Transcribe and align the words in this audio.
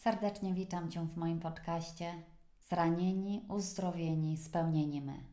Serdecznie 0.00 0.54
witam 0.54 0.90
Cię 0.90 1.06
w 1.06 1.16
moim 1.16 1.40
podcaście 1.40 2.14
Zranieni, 2.68 3.44
uzdrowieni, 3.48 4.36
spełnieni 4.36 5.00
my. 5.00 5.24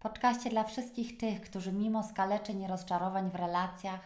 Podcaście 0.00 0.50
dla 0.50 0.64
wszystkich 0.64 1.18
tych, 1.18 1.40
którzy 1.40 1.72
mimo 1.72 2.02
skaleczeń 2.02 2.62
i 2.62 2.66
rozczarowań 2.66 3.30
w 3.30 3.34
relacjach 3.34 4.00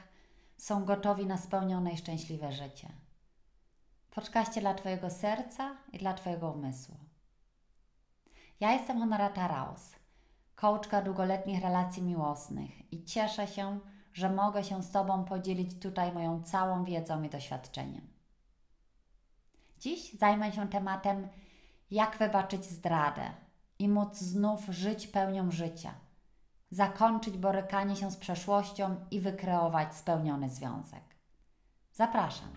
są 0.56 0.84
gotowi 0.84 1.27
na 1.27 1.38
spełnione 1.38 1.92
i 1.92 1.96
szczęśliwe 1.96 2.52
życie. 2.52 2.88
Podcaście 4.10 4.60
dla 4.60 4.74
Twojego 4.74 5.10
serca 5.10 5.76
i 5.92 5.98
dla 5.98 6.14
Twojego 6.14 6.50
umysłu. 6.50 6.96
Ja 8.60 8.72
jestem 8.72 8.98
Honorata 8.98 9.48
Raus, 9.48 9.92
coachka 10.55 11.02
długoletnich 11.02 11.62
relacji 11.62 12.02
miłosnych 12.02 12.92
i 12.92 13.05
cieszę 13.05 13.47
się, 13.47 13.80
że 14.12 14.30
mogę 14.30 14.64
się 14.64 14.83
z 14.83 14.91
Tobą 14.91 15.24
podzielić 15.24 15.80
tutaj 15.80 16.12
moją 16.12 16.42
całą 16.42 16.84
wiedzą 16.84 17.22
i 17.22 17.30
doświadczeniem. 17.30 18.16
Dziś 19.80 20.12
zajmę 20.12 20.52
się 20.52 20.68
tematem, 20.68 21.28
jak 21.90 22.18
wybaczyć 22.18 22.64
zdradę 22.64 23.30
i 23.78 23.88
móc 23.88 24.18
znów 24.18 24.66
żyć 24.68 25.06
pełnią 25.06 25.50
życia, 25.50 25.94
zakończyć 26.70 27.38
borykanie 27.38 27.96
się 27.96 28.10
z 28.10 28.16
przeszłością 28.16 28.96
i 29.10 29.20
wykreować 29.20 29.94
spełniony 29.94 30.48
związek. 30.48 31.02
Zapraszam. 31.92 32.48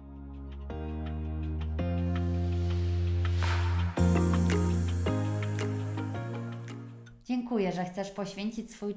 Dziękuję, 7.23 7.71
że 7.71 7.85
chcesz 7.85 8.11
poświęcić 8.11 8.71
swój 8.71 8.95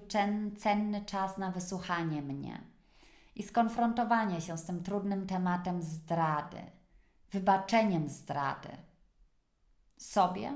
cenny 0.58 1.04
czas 1.04 1.38
na 1.38 1.50
wysłuchanie 1.50 2.22
mnie 2.22 2.60
i 3.36 3.42
skonfrontowanie 3.42 4.40
się 4.40 4.58
z 4.58 4.64
tym 4.64 4.82
trudnym 4.82 5.26
tematem 5.26 5.82
zdrady 5.82 6.58
wybaczeniem 7.32 8.08
zdrady. 8.08 8.68
Sobie, 9.96 10.52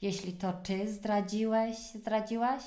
jeśli 0.00 0.32
to 0.32 0.52
ty 0.52 0.92
zdradziłeś, 0.92 1.78
zdradziłaś, 1.78 2.62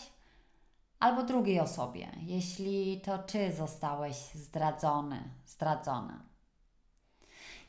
albo 1.00 1.24
drugiej 1.24 1.60
osobie, 1.60 2.12
jeśli 2.22 3.02
to 3.02 3.18
ty 3.18 3.54
zostałeś 3.54 4.16
zdradzony, 4.36 5.24
zdradzona. 5.46 6.24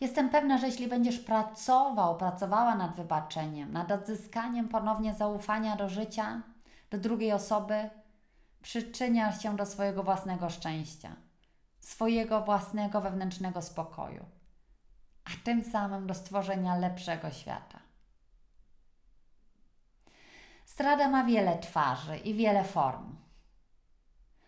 Jestem 0.00 0.30
pewna, 0.30 0.58
że 0.58 0.66
jeśli 0.66 0.88
będziesz 0.88 1.18
pracował, 1.18 2.16
pracowała 2.16 2.74
nad 2.74 2.96
wybaczeniem, 2.96 3.72
nad 3.72 3.92
odzyskaniem 3.92 4.68
ponownie 4.68 5.14
zaufania 5.14 5.76
do 5.76 5.88
życia, 5.88 6.42
do 6.90 6.98
drugiej 6.98 7.32
osoby, 7.32 7.90
przyczyniasz 8.62 9.42
się 9.42 9.56
do 9.56 9.66
swojego 9.66 10.02
własnego 10.02 10.50
szczęścia, 10.50 11.16
swojego 11.80 12.40
własnego 12.40 13.00
wewnętrznego 13.00 13.62
spokoju 13.62 14.24
a 15.24 15.30
tym 15.44 15.64
samym 15.64 16.06
do 16.06 16.14
stworzenia 16.14 16.76
lepszego 16.76 17.30
świata. 17.30 17.78
Zdrada 20.66 21.08
ma 21.08 21.24
wiele 21.24 21.58
twarzy 21.58 22.16
i 22.16 22.34
wiele 22.34 22.64
form. 22.64 23.16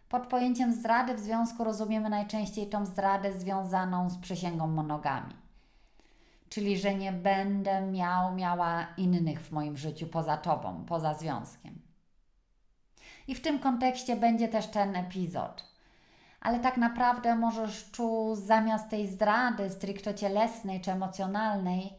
Pod 0.09 0.27
pojęciem 0.27 0.73
zdrady 0.73 1.15
w 1.15 1.21
związku 1.21 1.65
rozumiemy 1.65 2.11
najczęściej 2.11 2.69
tą 2.69 2.87
zdradę 2.87 3.33
związaną 3.33 4.11
z 4.11 4.19
przysięgą 4.19 4.67
monogami. 4.67 5.35
Czyli, 6.49 6.79
że 6.79 6.95
nie 6.95 7.13
będę 7.13 7.81
miał, 7.81 8.35
miała 8.35 8.87
innych 8.97 9.41
w 9.41 9.53
moim 9.53 9.77
życiu 9.77 10.07
poza 10.07 10.37
tobą, 10.37 10.85
poza 10.85 11.15
związkiem. 11.15 11.83
I 13.27 13.35
w 13.35 13.41
tym 13.41 13.59
kontekście 13.59 14.17
będzie 14.17 14.49
też 14.49 14.67
ten 14.67 14.97
epizod 14.97 15.74
ale 16.45 16.61
tak 16.61 16.77
naprawdę 16.77 17.37
możesz 17.37 17.91
czuć 17.91 18.39
zamiast 18.39 18.89
tej 18.89 19.09
zdrady 19.09 19.71
stricte 19.71 20.15
cielesnej 20.15 20.81
czy 20.81 20.93
emocjonalnej 20.93 21.93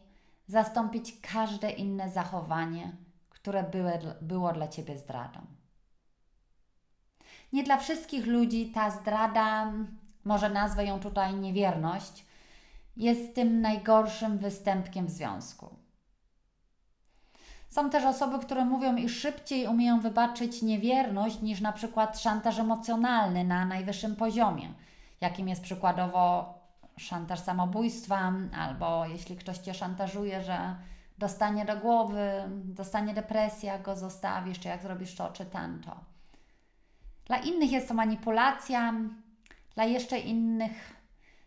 zastąpić 0.46 1.20
każde 1.20 1.70
inne 1.70 2.10
zachowanie, 2.10 2.96
które 3.28 3.62
były, 3.62 3.92
było 4.20 4.52
dla 4.52 4.68
Ciebie 4.68 4.98
zdradą. 4.98 5.40
Nie 7.52 7.62
dla 7.62 7.76
wszystkich 7.76 8.26
ludzi 8.26 8.72
ta 8.74 8.90
zdrada, 8.90 9.72
może 10.24 10.50
nazwę 10.50 10.84
ją 10.84 11.00
tutaj 11.00 11.34
niewierność, 11.34 12.26
jest 12.96 13.34
tym 13.34 13.60
najgorszym 13.60 14.38
występkiem 14.38 15.06
w 15.06 15.10
związku. 15.10 15.85
Są 17.76 17.90
też 17.90 18.04
osoby, 18.04 18.38
które 18.38 18.64
mówią, 18.64 18.96
iż 18.96 19.20
szybciej 19.20 19.66
umieją 19.66 20.00
wybaczyć 20.00 20.62
niewierność 20.62 21.40
niż 21.40 21.60
na 21.60 21.72
przykład 21.72 22.18
szantaż 22.20 22.58
emocjonalny 22.58 23.44
na 23.44 23.64
najwyższym 23.64 24.16
poziomie, 24.16 24.72
jakim 25.20 25.48
jest 25.48 25.62
przykładowo 25.62 26.54
szantaż 26.96 27.40
samobójstwa, 27.40 28.32
albo 28.58 29.06
jeśli 29.06 29.36
ktoś 29.36 29.58
cię 29.58 29.74
szantażuje, 29.74 30.42
że 30.42 30.76
dostanie 31.18 31.64
do 31.64 31.76
głowy, 31.76 32.30
dostanie 32.64 33.14
depresja, 33.14 33.72
jak 33.72 33.82
go 33.82 33.96
zostawisz, 33.96 34.60
czy 34.60 34.68
jak 34.68 34.82
zrobisz 34.82 35.14
to 35.14 35.28
czy 35.28 35.44
tamto. 35.44 35.96
Dla 37.24 37.36
innych 37.36 37.72
jest 37.72 37.88
to 37.88 37.94
manipulacja, 37.94 38.94
dla 39.74 39.84
jeszcze 39.84 40.18
innych 40.18 40.96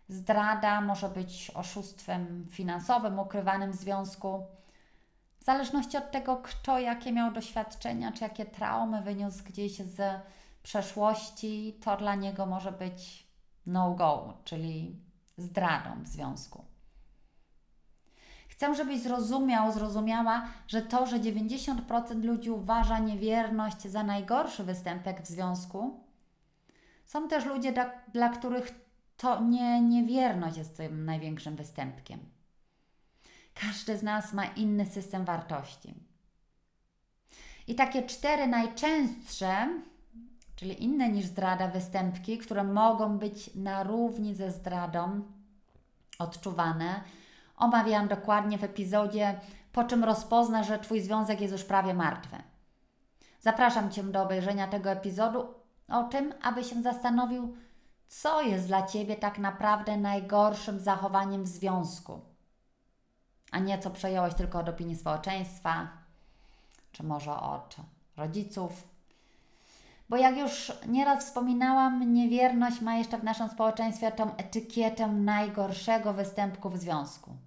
zdrada 0.08 0.82
może 0.82 1.10
być 1.10 1.52
oszustwem 1.56 2.46
finansowym 2.50 3.20
ukrywanym 3.20 3.72
w 3.72 3.76
związku 3.76 4.59
w 5.40 5.44
zależności 5.44 5.98
od 5.98 6.12
tego, 6.12 6.38
kto 6.38 6.80
jakie 6.80 7.12
miał 7.12 7.32
doświadczenia, 7.32 8.12
czy 8.12 8.24
jakie 8.24 8.46
traumy 8.46 9.02
wyniósł 9.02 9.44
gdzieś 9.44 9.78
z 9.78 10.22
przeszłości, 10.64 11.80
to 11.84 11.98
dla 11.98 12.16
niego 12.16 12.46
może 12.46 12.72
być 12.72 13.28
no-go, 13.66 14.38
czyli 14.44 15.02
zdradą 15.38 16.04
w 16.04 16.08
związku. 16.08 16.66
Chcę, 18.48 18.76
żebyś 18.76 19.00
zrozumiał, 19.00 19.72
zrozumiała, 19.72 20.48
że 20.68 20.82
to, 20.82 21.06
że 21.06 21.20
90% 21.20 22.24
ludzi 22.24 22.52
uważa 22.52 23.00
niewierność 23.00 23.82
za 23.88 24.04
najgorszy 24.04 24.64
występek 24.64 25.22
w 25.22 25.28
związku, 25.28 26.04
są 27.06 27.28
też 27.28 27.46
ludzie, 27.46 27.72
dla, 27.72 27.92
dla 28.14 28.30
których 28.30 28.90
to 29.18 29.44
nie 29.44 29.82
niewierność 29.82 30.58
jest 30.58 30.78
tym 30.78 31.06
największym 31.06 31.56
występkiem. 31.56 32.20
Każdy 33.62 33.98
z 33.98 34.04
nas 34.04 34.34
ma 34.34 34.46
inny 34.46 34.86
system 34.86 35.26
wartości. 35.26 35.94
I 37.68 37.76
takie 37.76 38.04
cztery 38.04 38.48
najczęstsze, 38.48 39.70
czyli 40.56 40.84
inne 40.84 41.10
niż 41.10 41.26
zdrada, 41.26 41.68
występki, 41.68 42.38
które 42.38 42.64
mogą 42.64 43.18
być 43.18 43.56
na 43.56 43.84
równi 43.84 44.36
ze 44.36 44.52
zdradą 44.52 45.22
odczuwane, 46.20 47.02
omawiałam 47.58 48.08
dokładnie 48.08 48.58
w 48.58 48.64
epizodzie 48.64 49.40
Po 49.72 49.84
czym 49.84 50.04
rozpoznasz, 50.04 50.68
że 50.68 50.80
Twój 50.80 51.02
związek 51.02 51.42
jest 51.42 51.52
już 51.52 51.64
prawie 51.64 51.94
martwy. 51.94 52.36
Zapraszam 53.42 53.92
Cię 53.92 54.04
do 54.04 54.24
obejrzenia 54.24 54.68
tego 54.68 54.90
epizodu 54.90 55.54
o 55.88 56.04
tym, 56.04 56.34
aby 56.42 56.64
się 56.64 56.82
zastanowił, 56.82 57.58
co 58.08 58.42
jest 58.42 58.68
dla 58.68 58.88
Ciebie 58.88 59.16
tak 59.16 59.40
naprawdę 59.40 59.98
najgorszym 59.98 60.80
zachowaniem 60.80 61.44
w 61.44 61.48
związku 61.48 62.29
a 63.52 63.60
nie 63.60 63.80
co 63.80 63.90
przejąłeś 63.90 64.34
tylko 64.34 64.60
od 64.60 64.70
opinii 64.70 64.96
społeczeństwa, 64.96 65.88
czy 66.92 67.04
może 67.04 67.36
od 67.36 67.76
rodziców. 68.18 68.88
Bo 70.10 70.18
jak 70.18 70.38
już 70.38 70.72
nieraz 70.88 71.26
wspominałam, 71.26 72.14
niewierność 72.14 72.82
ma 72.82 72.96
jeszcze 72.96 73.18
w 73.18 73.24
naszym 73.24 73.50
społeczeństwie 73.50 74.12
tą 74.12 74.36
etykietę 74.36 75.08
najgorszego 75.08 76.14
występku 76.14 76.70
w 76.70 76.78
związku. 76.78 77.38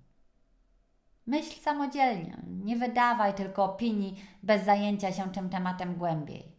Myśl 1.27 1.61
samodzielnie, 1.61 2.37
nie 2.65 2.77
wydawaj 2.77 3.34
tylko 3.34 3.65
opinii 3.65 4.25
bez 4.43 4.65
zajęcia 4.65 5.13
się 5.13 5.33
tym 5.33 5.48
tematem 5.48 5.95
głębiej. 5.95 6.53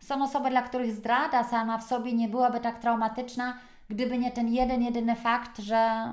Są 0.00 0.22
osoby, 0.22 0.50
dla 0.50 0.62
których 0.62 0.92
zdrada 0.92 1.44
sama 1.44 1.78
w 1.78 1.84
sobie 1.84 2.12
nie 2.12 2.28
byłaby 2.28 2.60
tak 2.60 2.78
traumatyczna, 2.78 3.58
gdyby 3.88 4.18
nie 4.18 4.32
ten 4.32 4.48
jeden, 4.48 4.82
jedyny 4.82 5.16
fakt, 5.16 5.58
że 5.58 6.12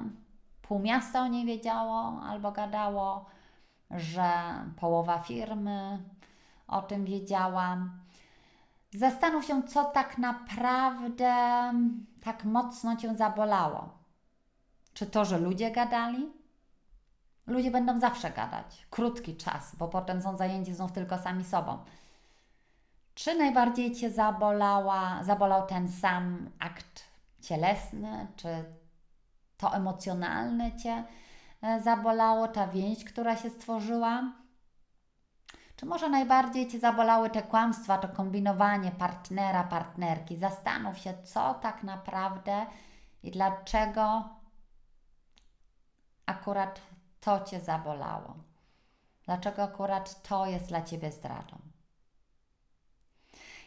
pół 0.67 0.79
miasta 0.79 1.21
o 1.21 1.27
niej 1.27 1.45
wiedziało 1.45 2.21
albo 2.29 2.51
gadało, 2.51 3.25
że 3.91 4.31
połowa 4.79 5.19
firmy 5.19 6.03
o 6.67 6.81
tym 6.81 7.05
wiedziała. 7.05 7.77
Zastanów 8.93 9.45
się, 9.45 9.63
co 9.63 9.83
tak 9.83 10.17
naprawdę 10.17 11.35
tak 12.23 12.45
mocno 12.45 12.95
cię 12.95 13.15
zabolało. 13.15 13.89
Czy 14.93 15.05
to, 15.05 15.25
że 15.25 15.37
ludzie 15.37 15.71
gadali? 15.71 16.33
Ludzie 17.47 17.71
będą 17.71 17.99
zawsze 17.99 18.31
gadać, 18.31 18.87
krótki 18.89 19.37
czas, 19.37 19.75
bo 19.75 19.87
potem 19.87 20.21
są 20.21 20.37
zajęci 20.37 20.73
znów 20.73 20.91
tylko 20.91 21.17
sami 21.17 21.43
sobą. 21.43 21.77
Czy 23.15 23.35
najbardziej 23.35 23.95
cię 23.95 24.11
zabolała, 24.11 25.23
zabolał 25.23 25.67
ten 25.67 25.91
sam 25.91 26.49
akt 26.59 27.03
cielesny, 27.41 28.27
czy 28.35 28.47
to 29.57 29.73
emocjonalne 29.73 30.77
Cię 30.77 31.03
e, 31.61 31.81
zabolało, 31.81 32.47
ta 32.47 32.67
więź, 32.67 33.03
która 33.03 33.35
się 33.35 33.49
stworzyła? 33.49 34.33
Czy 35.75 35.85
może 35.85 36.09
najbardziej 36.09 36.67
Cię 36.67 36.79
zabolały 36.79 37.29
te 37.29 37.41
kłamstwa, 37.41 37.97
to 37.97 38.07
kombinowanie 38.07 38.91
partnera, 38.91 39.63
partnerki? 39.63 40.37
Zastanów 40.37 40.97
się, 40.97 41.13
co 41.23 41.53
tak 41.53 41.83
naprawdę 41.83 42.65
i 43.23 43.31
dlaczego 43.31 44.29
akurat 46.25 46.81
to 47.19 47.39
Cię 47.39 47.59
zabolało? 47.61 48.35
Dlaczego 49.25 49.63
akurat 49.63 50.21
to 50.21 50.45
jest 50.45 50.67
dla 50.67 50.81
Ciebie 50.81 51.11
zdradą? 51.11 51.57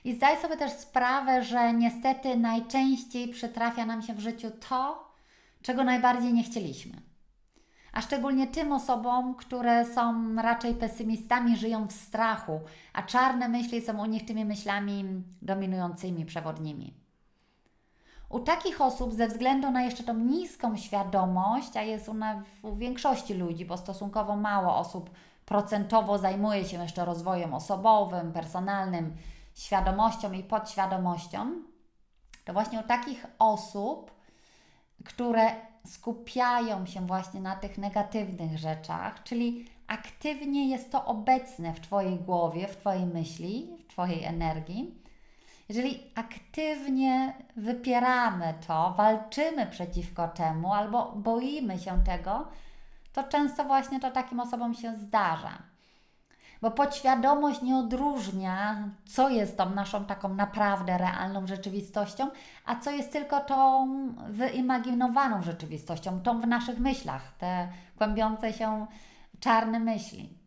I 0.04 0.14
zdaj 0.14 0.42
sobie 0.42 0.56
też 0.56 0.72
sprawę, 0.72 1.44
że 1.44 1.72
niestety 1.72 2.36
najczęściej 2.36 3.28
przytrafia 3.28 3.86
nam 3.86 4.02
się 4.02 4.14
w 4.14 4.20
życiu 4.20 4.50
to, 4.68 5.07
czego 5.62 5.84
najbardziej 5.84 6.32
nie 6.32 6.42
chcieliśmy. 6.42 7.02
A 7.92 8.00
szczególnie 8.00 8.46
tym 8.46 8.72
osobom, 8.72 9.34
które 9.34 9.84
są 9.84 10.34
raczej 10.34 10.74
pesymistami, 10.74 11.56
żyją 11.56 11.86
w 11.86 11.92
strachu, 11.92 12.60
a 12.92 13.02
czarne 13.02 13.48
myśli 13.48 13.80
są 13.80 14.02
u 14.02 14.06
nich 14.06 14.26
tymi 14.26 14.44
myślami 14.44 15.22
dominującymi, 15.42 16.24
przewodnimi. 16.24 16.94
U 18.28 18.40
takich 18.40 18.80
osób, 18.80 19.14
ze 19.14 19.28
względu 19.28 19.70
na 19.70 19.82
jeszcze 19.82 20.04
tą 20.04 20.14
niską 20.14 20.76
świadomość, 20.76 21.76
a 21.76 21.82
jest 21.82 22.08
ona 22.08 22.42
u 22.62 22.76
większości 22.76 23.34
ludzi, 23.34 23.64
bo 23.64 23.76
stosunkowo 23.76 24.36
mało 24.36 24.76
osób 24.76 25.10
procentowo 25.44 26.18
zajmuje 26.18 26.64
się 26.64 26.82
jeszcze 26.82 27.04
rozwojem 27.04 27.54
osobowym, 27.54 28.32
personalnym, 28.32 29.16
świadomością 29.54 30.32
i 30.32 30.42
podświadomością, 30.42 31.52
to 32.44 32.52
właśnie 32.52 32.80
u 32.80 32.82
takich 32.82 33.26
osób, 33.38 34.17
które 35.08 35.50
skupiają 35.86 36.86
się 36.86 37.06
właśnie 37.06 37.40
na 37.40 37.56
tych 37.56 37.78
negatywnych 37.78 38.58
rzeczach, 38.58 39.22
czyli 39.22 39.66
aktywnie 39.86 40.68
jest 40.68 40.92
to 40.92 41.04
obecne 41.04 41.74
w 41.74 41.80
Twojej 41.80 42.18
głowie, 42.18 42.66
w 42.66 42.76
Twojej 42.76 43.06
myśli, 43.06 43.76
w 43.84 43.92
Twojej 43.92 44.24
energii. 44.24 44.94
Jeżeli 45.68 46.02
aktywnie 46.14 47.34
wypieramy 47.56 48.54
to, 48.66 48.94
walczymy 48.96 49.66
przeciwko 49.66 50.28
temu 50.28 50.72
albo 50.72 51.12
boimy 51.12 51.78
się 51.78 52.04
tego, 52.04 52.48
to 53.12 53.22
często 53.22 53.64
właśnie 53.64 54.00
to 54.00 54.10
takim 54.10 54.40
osobom 54.40 54.74
się 54.74 54.96
zdarza. 54.96 55.62
Bo 56.60 56.70
podświadomość 56.70 57.62
nie 57.62 57.76
odróżnia, 57.76 58.88
co 59.04 59.28
jest 59.28 59.56
tą 59.56 59.70
naszą 59.70 60.04
taką 60.04 60.34
naprawdę 60.34 60.98
realną 60.98 61.46
rzeczywistością, 61.46 62.30
a 62.66 62.76
co 62.76 62.90
jest 62.90 63.12
tylko 63.12 63.40
tą 63.40 63.88
wyimaginowaną 64.28 65.42
rzeczywistością, 65.42 66.20
tą 66.20 66.40
w 66.40 66.46
naszych 66.46 66.78
myślach, 66.78 67.32
te 67.38 67.68
kłębiące 67.98 68.52
się 68.52 68.86
czarne 69.40 69.80
myśli. 69.80 70.38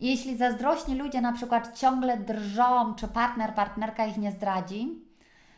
Jeśli 0.00 0.36
zazdrośni 0.36 0.94
ludzie 0.94 1.20
na 1.20 1.32
przykład 1.32 1.78
ciągle 1.78 2.16
drżą, 2.16 2.94
czy 2.94 3.08
partner, 3.08 3.54
partnerka 3.54 4.06
ich 4.06 4.16
nie 4.16 4.32
zdradzi, 4.32 5.04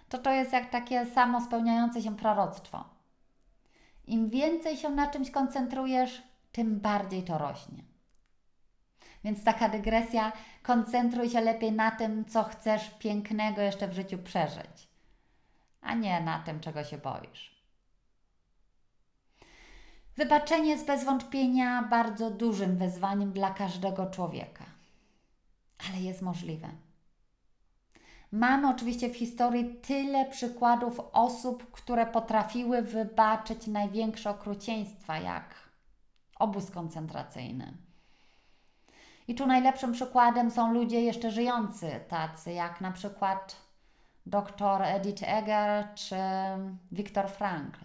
to 0.09 0.19
to 0.19 0.31
jest 0.31 0.53
jak 0.53 0.71
takie 0.71 1.07
samo 1.07 1.41
spełniające 1.41 2.03
się 2.03 2.17
proroctwo. 2.17 2.85
Im 4.07 4.31
więcej 4.31 4.77
się 4.77 4.91
na 4.91 5.07
czymś 5.07 5.31
koncentrujesz, 5.31 6.23
tym 6.53 6.81
bardziej 6.81 7.23
to 7.23 7.39
rośnie. 7.39 7.92
Więc 9.25 9.45
taka 9.45 9.69
dygresja, 9.69 10.33
koncentruj 10.63 11.31
się 11.31 11.41
lepiej 11.41 11.73
na 11.73 11.91
tym, 11.91 12.25
co 12.25 12.43
chcesz 12.43 12.91
pięknego 12.91 13.63
jeszcze 13.63 13.89
w 13.89 13.93
życiu 13.93 14.19
przeżyć, 14.19 14.89
a 15.81 15.95
nie 15.95 16.21
na 16.21 16.39
tym, 16.39 16.61
czego 16.61 16.85
się 16.85 16.99
boisz. 16.99 17.63
Wybaczenie 20.17 20.71
jest 20.71 20.87
bez 20.87 21.05
wątpienia 21.05 21.83
bardzo 21.83 22.31
dużym 22.31 22.77
wyzwaniem 22.77 23.33
dla 23.33 23.51
każdego 23.51 24.07
człowieka, 24.07 24.65
ale 25.89 26.03
jest 26.03 26.23
możliwe. 26.23 26.69
Mamy 28.33 28.69
oczywiście 28.69 29.09
w 29.09 29.17
historii 29.17 29.75
tyle 29.75 30.25
przykładów 30.31 31.01
osób, 31.13 31.71
które 31.71 32.07
potrafiły 32.07 32.83
wybaczyć 32.83 33.67
największe 33.67 34.31
okrucieństwa, 34.31 35.19
jak 35.19 35.55
obóz 36.39 36.71
koncentracyjny 36.71 37.73
i 39.29 39.35
tu 39.35 39.47
najlepszym 39.47 39.93
przykładem 39.93 40.51
są 40.51 40.73
ludzie 40.73 41.01
jeszcze 41.03 41.31
żyjący, 41.31 42.01
tacy 42.09 42.53
jak 42.53 42.81
na 42.81 42.93
przykład 42.93 43.57
dr 44.27 44.83
Edith 44.83 45.23
Eger 45.27 45.89
czy 45.95 46.17
Viktor 46.93 47.29
Frankl. 47.29 47.85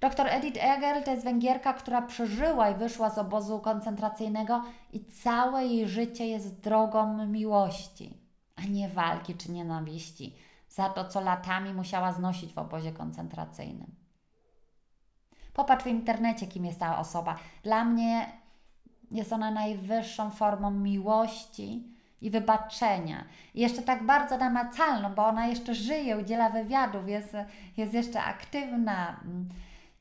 Dr 0.00 0.26
Edith 0.26 0.64
Eger 0.64 1.04
to 1.04 1.10
jest 1.10 1.24
Węgierka, 1.24 1.72
która 1.72 2.02
przeżyła 2.02 2.70
i 2.70 2.74
wyszła 2.74 3.10
z 3.10 3.18
obozu 3.18 3.58
koncentracyjnego 3.58 4.62
i 4.92 5.04
całe 5.04 5.66
jej 5.66 5.88
życie 5.88 6.26
jest 6.26 6.60
drogą 6.60 7.26
miłości, 7.26 8.16
a 8.56 8.62
nie 8.62 8.88
walki 8.88 9.34
czy 9.34 9.50
nienawiści 9.50 10.36
za 10.68 10.88
to, 10.88 11.04
co 11.04 11.20
latami 11.20 11.74
musiała 11.74 12.12
znosić 12.12 12.52
w 12.52 12.58
obozie 12.58 12.92
koncentracyjnym. 12.92 13.94
Popatrz 15.52 15.84
w 15.84 15.88
internecie, 15.88 16.46
kim 16.46 16.64
jest 16.64 16.80
ta 16.80 16.98
osoba. 16.98 17.36
Dla 17.62 17.84
mnie 17.84 18.39
jest 19.10 19.32
ona 19.32 19.50
najwyższą 19.50 20.30
formą 20.30 20.70
miłości 20.70 21.84
i 22.20 22.30
wybaczenia. 22.30 23.24
I 23.54 23.60
jeszcze 23.60 23.82
tak 23.82 24.06
bardzo 24.06 24.38
namacalną, 24.38 25.14
bo 25.14 25.26
ona 25.26 25.46
jeszcze 25.46 25.74
żyje, 25.74 26.18
udziela 26.18 26.50
wywiadów, 26.50 27.08
jest, 27.08 27.36
jest 27.76 27.94
jeszcze 27.94 28.22
aktywna 28.22 29.20
mm, 29.24 29.48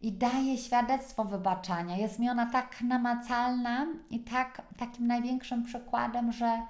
i 0.02 0.12
daje 0.12 0.58
świadectwo 0.58 1.26
wybaczania. 1.26 1.98
Jest 1.98 2.20
mi 2.20 2.30
ona 2.30 2.46
tak 2.46 2.82
namacalna 2.82 3.88
i 4.10 4.20
tak, 4.20 4.62
takim 4.78 5.08
największym 5.08 5.64
przykładem, 5.64 6.32
że, 6.32 6.62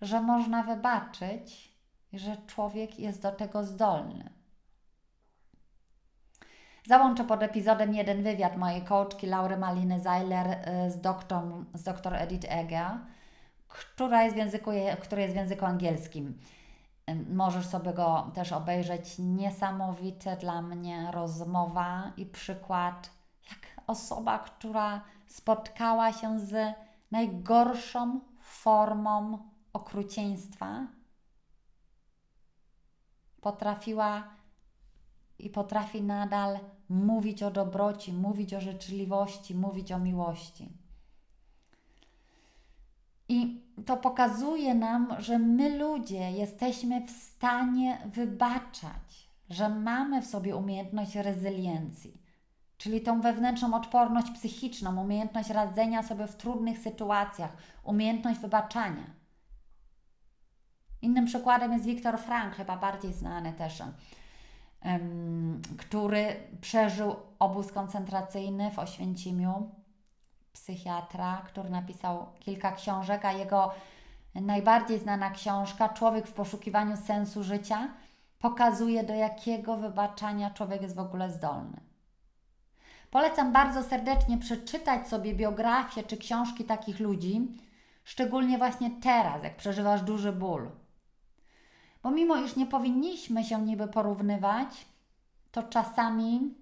że 0.00 0.20
można 0.20 0.62
wybaczyć 0.62 1.72
że 2.12 2.36
człowiek 2.46 2.98
jest 2.98 3.22
do 3.22 3.32
tego 3.32 3.64
zdolny. 3.64 4.30
Załączę 6.86 7.24
pod 7.24 7.42
epizodem 7.42 7.94
jeden 7.94 8.22
wywiad 8.22 8.56
mojej 8.56 8.82
coachki 8.82 9.26
Laury 9.26 9.56
Maliny 9.56 10.00
Zeiler 10.00 10.46
y, 10.86 10.90
z, 10.90 11.00
doktor, 11.00 11.42
z 11.74 11.82
doktor 11.82 12.14
Edith 12.14 12.46
Eger, 12.50 12.90
która 13.68 14.22
jest 14.22 14.34
w 14.34 14.38
języku, 14.38 14.70
który 15.02 15.22
jest 15.22 15.34
w 15.34 15.36
języku 15.36 15.64
angielskim. 15.64 16.38
Możesz 17.30 17.66
sobie 17.66 17.92
go 17.92 18.30
też 18.34 18.52
obejrzeć. 18.52 19.18
Niesamowite 19.18 20.36
dla 20.36 20.62
mnie 20.62 21.08
rozmowa 21.12 22.12
i 22.16 22.26
przykład, 22.26 23.10
jak 23.50 23.84
osoba, 23.86 24.38
która 24.38 25.00
spotkała 25.26 26.12
się 26.12 26.40
z 26.40 26.74
najgorszą 27.10 28.20
formą 28.40 29.38
okrucieństwa, 29.72 30.86
potrafiła 33.40 34.22
i 35.42 35.50
potrafi 35.50 36.02
nadal 36.02 36.58
mówić 36.88 37.42
o 37.42 37.50
dobroci, 37.50 38.12
mówić 38.12 38.54
o 38.54 38.60
życzliwości, 38.60 39.54
mówić 39.54 39.92
o 39.92 39.98
miłości. 39.98 40.68
I 43.28 43.62
to 43.86 43.96
pokazuje 43.96 44.74
nam, 44.74 45.14
że 45.18 45.38
my 45.38 45.78
ludzie 45.78 46.30
jesteśmy 46.30 47.06
w 47.06 47.10
stanie 47.10 47.98
wybaczać, 48.06 49.30
że 49.50 49.68
mamy 49.68 50.22
w 50.22 50.26
sobie 50.26 50.56
umiejętność 50.56 51.14
rezyliencji, 51.14 52.22
czyli 52.78 53.00
tą 53.00 53.20
wewnętrzną 53.20 53.74
odporność 53.74 54.30
psychiczną, 54.30 55.02
umiejętność 55.02 55.50
radzenia 55.50 56.02
sobie 56.02 56.26
w 56.26 56.36
trudnych 56.36 56.78
sytuacjach, 56.78 57.56
umiejętność 57.84 58.40
wybaczania. 58.40 59.22
Innym 61.02 61.26
przykładem 61.26 61.72
jest 61.72 61.84
Viktor 61.84 62.18
Frank, 62.18 62.54
chyba 62.54 62.76
bardziej 62.76 63.12
znany 63.12 63.52
też 63.52 63.82
który 65.78 66.36
przeżył 66.60 67.16
obóz 67.38 67.72
koncentracyjny 67.72 68.70
w 68.70 68.78
Oświęcimiu, 68.78 69.70
psychiatra, 70.52 71.42
który 71.46 71.70
napisał 71.70 72.26
kilka 72.40 72.72
książek, 72.72 73.24
a 73.24 73.32
jego 73.32 73.70
najbardziej 74.34 74.98
znana 74.98 75.30
książka, 75.30 75.88
Człowiek 75.88 76.26
w 76.26 76.32
poszukiwaniu 76.32 76.96
sensu 76.96 77.44
życia, 77.44 77.88
pokazuje, 78.38 79.04
do 79.04 79.14
jakiego 79.14 79.76
wybaczania 79.76 80.50
człowiek 80.50 80.82
jest 80.82 80.96
w 80.96 80.98
ogóle 80.98 81.30
zdolny. 81.30 81.80
Polecam 83.10 83.52
bardzo 83.52 83.82
serdecznie 83.82 84.38
przeczytać 84.38 85.08
sobie 85.08 85.34
biografię 85.34 86.02
czy 86.02 86.16
książki 86.16 86.64
takich 86.64 87.00
ludzi, 87.00 87.48
szczególnie 88.04 88.58
właśnie 88.58 88.90
teraz, 88.90 89.44
jak 89.44 89.56
przeżywasz 89.56 90.02
duży 90.02 90.32
ból 90.32 90.70
bo 92.02 92.10
mimo 92.10 92.36
iż 92.36 92.56
nie 92.56 92.66
powinniśmy 92.66 93.44
się 93.44 93.62
niby 93.62 93.88
porównywać, 93.88 94.86
to 95.52 95.62
czasami, 95.62 96.54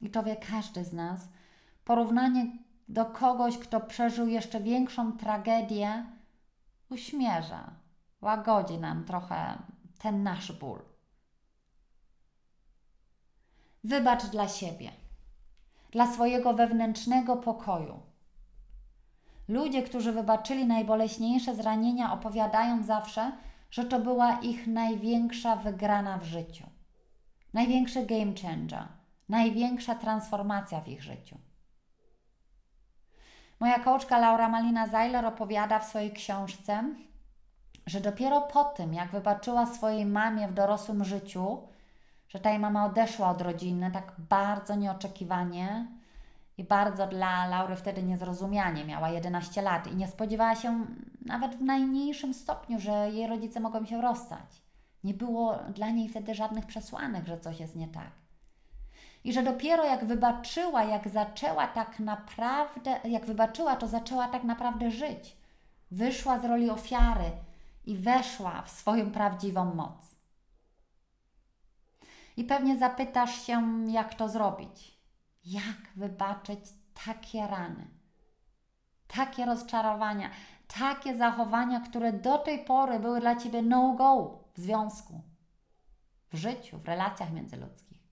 i 0.00 0.10
to 0.10 0.22
wie 0.22 0.36
każdy 0.36 0.84
z 0.84 0.92
nas, 0.92 1.28
porównanie 1.84 2.46
do 2.88 3.04
kogoś, 3.04 3.58
kto 3.58 3.80
przeżył 3.80 4.26
jeszcze 4.26 4.60
większą 4.60 5.12
tragedię, 5.12 6.04
uśmierza, 6.90 7.70
łagodzi 8.20 8.78
nam 8.78 9.04
trochę 9.04 9.58
ten 9.98 10.22
nasz 10.22 10.52
ból. 10.52 10.82
Wybacz 13.84 14.24
dla 14.24 14.48
siebie, 14.48 14.90
dla 15.90 16.12
swojego 16.12 16.54
wewnętrznego 16.54 17.36
pokoju. 17.36 18.00
Ludzie, 19.48 19.82
którzy 19.82 20.12
wybaczyli 20.12 20.66
najboleśniejsze 20.66 21.54
zranienia, 21.54 22.12
opowiadają 22.12 22.82
zawsze, 22.82 23.32
że 23.74 23.84
to 23.84 24.00
była 24.00 24.38
ich 24.40 24.66
największa 24.66 25.56
wygrana 25.56 26.18
w 26.18 26.24
życiu, 26.24 26.66
największy 27.52 28.06
game 28.06 28.32
changer, 28.42 28.88
największa 29.28 29.94
transformacja 29.94 30.80
w 30.80 30.88
ich 30.88 31.02
życiu. 31.02 31.38
Moja 33.60 33.78
kołczka 33.78 34.18
Laura 34.18 34.48
Malina 34.48 34.86
Zajler 34.86 35.26
opowiada 35.26 35.78
w 35.78 35.84
swojej 35.84 36.12
książce, 36.12 36.94
że 37.86 38.00
dopiero 38.00 38.40
po 38.40 38.64
tym, 38.64 38.94
jak 38.94 39.10
wybaczyła 39.10 39.66
swojej 39.66 40.06
mamie 40.06 40.48
w 40.48 40.54
dorosłym 40.54 41.04
życiu, 41.04 41.68
że 42.28 42.40
ta 42.40 42.50
jej 42.50 42.58
mama 42.58 42.86
odeszła 42.86 43.30
od 43.30 43.40
rodziny 43.40 43.90
tak 43.90 44.12
bardzo 44.18 44.74
nieoczekiwanie 44.74 45.86
i 46.58 46.64
bardzo 46.64 47.06
dla 47.06 47.46
Laury 47.46 47.76
wtedy 47.76 48.02
niezrozumianie. 48.02 48.84
Miała 48.84 49.10
11 49.10 49.62
lat 49.62 49.86
i 49.86 49.96
nie 49.96 50.08
spodziewała 50.08 50.54
się 50.54 50.86
nawet 51.26 51.56
w 51.56 51.62
najmniejszym 51.62 52.34
stopniu, 52.34 52.80
że 52.80 53.10
jej 53.10 53.26
rodzice 53.26 53.60
mogą 53.60 53.86
się 53.86 54.02
rozstać. 54.02 54.62
Nie 55.04 55.14
było 55.14 55.58
dla 55.74 55.90
niej 55.90 56.08
wtedy 56.08 56.34
żadnych 56.34 56.66
przesłanek, 56.66 57.26
że 57.26 57.40
coś 57.40 57.60
jest 57.60 57.76
nie 57.76 57.88
tak. 57.88 58.10
I 59.24 59.32
że 59.32 59.42
dopiero 59.42 59.84
jak 59.84 60.04
wybaczyła, 60.04 60.84
jak 60.84 61.08
zaczęła 61.08 61.66
tak 61.66 61.98
naprawdę, 61.98 63.00
jak 63.04 63.26
wybaczyła, 63.26 63.76
to 63.76 63.88
zaczęła 63.88 64.28
tak 64.28 64.44
naprawdę 64.44 64.90
żyć. 64.90 65.36
Wyszła 65.90 66.38
z 66.38 66.44
roli 66.44 66.70
ofiary 66.70 67.30
i 67.84 67.96
weszła 67.96 68.62
w 68.62 68.70
swoją 68.70 69.10
prawdziwą 69.10 69.74
moc. 69.74 70.16
I 72.36 72.44
pewnie 72.44 72.78
zapytasz 72.78 73.46
się, 73.46 73.84
jak 73.88 74.14
to 74.14 74.28
zrobić. 74.28 74.93
Jak 75.44 75.92
wybaczyć 75.96 76.60
takie 77.06 77.46
rany, 77.46 77.86
takie 79.06 79.44
rozczarowania, 79.46 80.30
takie 80.80 81.16
zachowania, 81.16 81.80
które 81.80 82.12
do 82.12 82.38
tej 82.38 82.64
pory 82.64 83.00
były 83.00 83.20
dla 83.20 83.36
ciebie 83.36 83.62
no-go 83.62 84.38
w 84.54 84.60
związku, 84.60 85.22
w 86.32 86.36
życiu, 86.36 86.78
w 86.78 86.84
relacjach 86.84 87.32
międzyludzkich. 87.32 88.04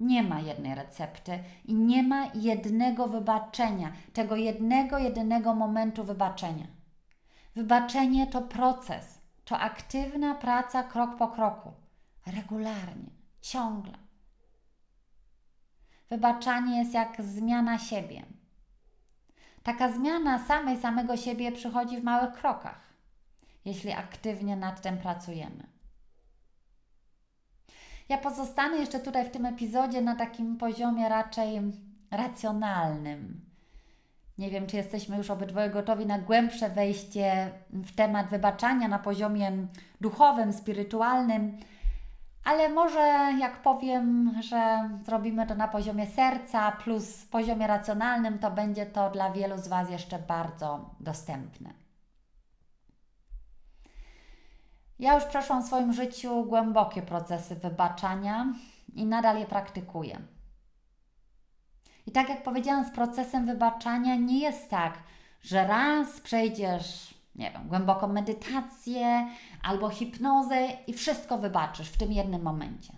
Nie 0.00 0.22
ma 0.22 0.40
jednej 0.40 0.74
recepty 0.74 1.38
i 1.64 1.74
nie 1.74 2.02
ma 2.02 2.26
jednego 2.34 3.08
wybaczenia, 3.08 3.92
tego 4.12 4.36
jednego, 4.36 4.98
jedynego 4.98 5.54
momentu 5.54 6.04
wybaczenia. 6.04 6.66
Wybaczenie 7.54 8.26
to 8.26 8.42
proces, 8.42 9.20
to 9.44 9.58
aktywna 9.58 10.34
praca 10.34 10.82
krok 10.82 11.16
po 11.16 11.28
kroku, 11.28 11.72
regularnie, 12.26 13.10
ciągle. 13.40 14.01
Wybaczanie 16.12 16.78
jest 16.78 16.94
jak 16.94 17.22
zmiana 17.22 17.78
siebie. 17.78 18.22
Taka 19.62 19.92
zmiana 19.92 20.38
samej 20.38 20.76
samego 20.76 21.16
siebie 21.16 21.52
przychodzi 21.52 22.00
w 22.00 22.04
małych 22.04 22.32
krokach, 22.32 22.80
jeśli 23.64 23.92
aktywnie 23.92 24.56
nad 24.56 24.80
tym 24.80 24.98
pracujemy. 24.98 25.66
Ja 28.08 28.18
pozostanę 28.18 28.76
jeszcze 28.76 29.00
tutaj 29.00 29.24
w 29.24 29.30
tym 29.30 29.46
epizodzie 29.46 30.02
na 30.02 30.16
takim 30.16 30.56
poziomie 30.56 31.08
raczej 31.08 31.60
racjonalnym. 32.10 33.40
Nie 34.38 34.50
wiem, 34.50 34.66
czy 34.66 34.76
jesteśmy 34.76 35.16
już 35.16 35.30
obydwoje 35.30 35.70
gotowi 35.70 36.06
na 36.06 36.18
głębsze 36.18 36.70
wejście 36.70 37.50
w 37.70 37.94
temat 37.94 38.28
wybaczania 38.28 38.88
na 38.88 38.98
poziomie 38.98 39.52
duchowym, 40.00 40.52
spirytualnym, 40.52 41.58
ale 42.44 42.68
może 42.68 43.32
jak 43.38 43.62
powiem, 43.62 44.34
że 44.42 44.90
zrobimy 45.04 45.46
to 45.46 45.54
na 45.54 45.68
poziomie 45.68 46.06
serca 46.06 46.72
plus 46.72 47.26
poziomie 47.26 47.66
racjonalnym, 47.66 48.38
to 48.38 48.50
będzie 48.50 48.86
to 48.86 49.10
dla 49.10 49.30
wielu 49.30 49.58
z 49.58 49.68
Was 49.68 49.90
jeszcze 49.90 50.18
bardzo 50.18 50.90
dostępne. 51.00 51.70
Ja 54.98 55.14
już 55.14 55.24
przeszłam 55.24 55.62
w 55.62 55.66
swoim 55.66 55.92
życiu 55.92 56.44
głębokie 56.44 57.02
procesy 57.02 57.56
wybaczania 57.56 58.46
i 58.94 59.06
nadal 59.06 59.38
je 59.38 59.46
praktykuję. 59.46 60.18
I 62.06 62.12
tak 62.12 62.28
jak 62.28 62.42
powiedziałam, 62.42 62.84
z 62.84 62.90
procesem 62.90 63.46
wybaczania 63.46 64.16
nie 64.16 64.40
jest 64.40 64.70
tak, 64.70 64.98
że 65.42 65.66
raz 65.66 66.20
przejdziesz, 66.20 67.11
nie 67.34 67.50
wiem, 67.50 67.68
głęboką 67.68 68.08
medytację 68.08 69.28
albo 69.62 69.88
hipnozę 69.88 70.68
i 70.86 70.92
wszystko 70.92 71.38
wybaczysz 71.38 71.88
w 71.88 71.96
tym 71.96 72.12
jednym 72.12 72.42
momencie. 72.42 72.92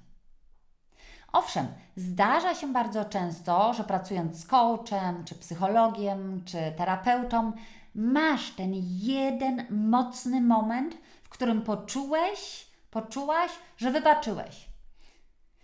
Owszem, 1.32 1.66
zdarza 1.96 2.54
się 2.54 2.72
bardzo 2.72 3.04
często, 3.04 3.74
że 3.74 3.84
pracując 3.84 4.40
z 4.40 4.46
coachem, 4.46 5.24
czy 5.24 5.34
psychologiem, 5.34 6.42
czy 6.44 6.58
terapeutą, 6.76 7.52
masz 7.94 8.50
ten 8.50 8.72
jeden 9.00 9.66
mocny 9.70 10.40
moment, 10.40 10.96
którym 11.28 11.62
poczułeś, 11.62 12.66
poczułaś, 12.90 13.50
że 13.76 13.90
wybaczyłeś. 13.90 14.68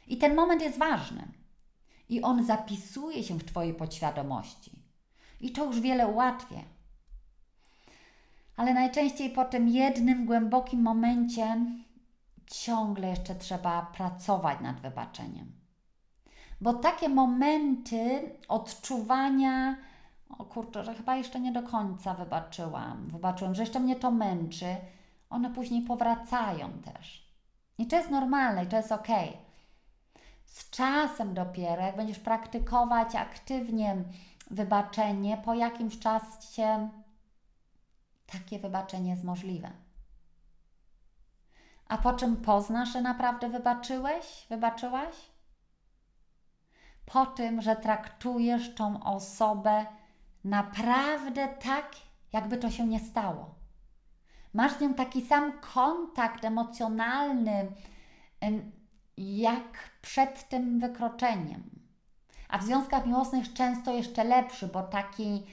I 0.07 0.19
ten 0.19 0.35
moment 0.35 0.63
jest 0.63 0.79
ważny. 0.79 1.29
I 2.09 2.23
on 2.23 2.47
zapisuje 2.47 3.25
się 3.25 3.39
w 3.39 3.45
Twojej 3.45 3.75
podświadomości. 3.75 4.83
I 5.41 5.53
to 5.53 5.65
już 5.65 5.81
wiele 5.81 6.07
ułatwia. 6.07 6.61
Ale 8.61 8.75
najczęściej 8.75 9.31
po 9.31 9.45
tym 9.45 9.69
jednym 9.69 10.27
głębokim 10.27 10.83
momencie 10.83 11.57
ciągle 12.47 13.09
jeszcze 13.09 13.35
trzeba 13.35 13.83
pracować 13.83 14.61
nad 14.61 14.81
wybaczeniem. 14.81 15.53
Bo 16.61 16.73
takie 16.73 17.09
momenty 17.09 18.31
odczuwania, 18.49 19.77
o 20.39 20.45
kurczę, 20.45 20.85
że 20.85 20.95
chyba 20.95 21.17
jeszcze 21.17 21.41
nie 21.41 21.53
do 21.53 21.63
końca 21.63 22.15
wybaczyłam, 22.15 23.07
wybaczyłam, 23.07 23.55
że 23.55 23.63
jeszcze 23.63 23.81
mnie 23.81 23.97
to 23.97 24.11
męczy, 24.11 24.77
one 25.31 25.51
później 25.51 25.83
powracają 25.83 26.71
też. 26.73 27.35
I 27.79 27.87
to 27.87 27.97
jest 27.97 28.11
normalne 28.11 28.65
i 28.65 28.67
to 28.67 28.77
jest 28.77 28.93
ok. 28.93 29.09
Z 30.45 30.71
czasem 30.71 31.35
dopiero, 31.35 31.83
jak 31.83 31.97
będziesz 31.97 32.19
praktykować 32.19 33.15
aktywnie 33.15 33.97
wybaczenie, 34.51 35.37
po 35.45 35.55
jakimś 35.55 35.99
czasie 35.99 36.89
takie 38.33 38.59
wybaczenie 38.59 39.11
jest 39.11 39.25
możliwe. 39.25 39.71
A 41.89 41.99
po 41.99 42.13
czym 42.13 42.37
poznasz, 42.37 42.93
że 42.93 43.03
naprawdę 43.03 43.49
wybaczyłeś, 43.49 44.47
wybaczyłaś? 44.49 45.17
Po 47.07 47.27
tym, 47.27 47.63
że 47.63 47.77
traktujesz 47.77 48.75
tą 48.75 49.03
osobę 49.03 49.87
naprawdę 50.45 51.49
tak, 51.49 51.93
jakby 52.33 52.57
to 52.57 52.71
się 52.71 52.87
nie 52.87 53.01
stało. 53.01 53.55
Masz 54.55 54.73
z 54.73 54.81
nią 54.81 54.95
taki 54.95 55.27
sam 55.27 55.53
kontakt 55.61 56.45
emocjonalny, 56.45 57.73
jak 59.17 59.91
przed 60.03 60.49
tym 60.49 60.81
wykroczeniem. 60.81 61.71
A 62.49 62.59
w 62.59 62.63
związkach 62.63 63.07
miłosnych 63.07 63.53
często 63.53 63.95
jeszcze 63.95 64.25
lepszy, 64.25 64.69
bo 64.69 64.83
taki, 64.83 65.47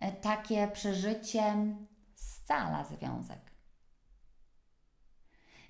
e, 0.00 0.12
takie 0.12 0.68
przeżycie 0.68 1.56
scala 2.44 2.84
związek. 2.84 3.52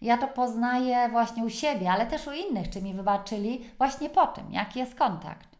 Ja 0.00 0.18
to 0.18 0.28
poznaję 0.28 1.08
właśnie 1.08 1.44
u 1.44 1.50
siebie, 1.50 1.92
ale 1.92 2.06
też 2.06 2.26
u 2.26 2.32
innych, 2.32 2.70
czy 2.70 2.82
mi 2.82 2.94
wybaczyli, 2.94 3.64
właśnie 3.78 4.10
po 4.10 4.26
tym, 4.26 4.52
jaki 4.52 4.78
jest 4.78 4.94
kontakt. 4.94 5.58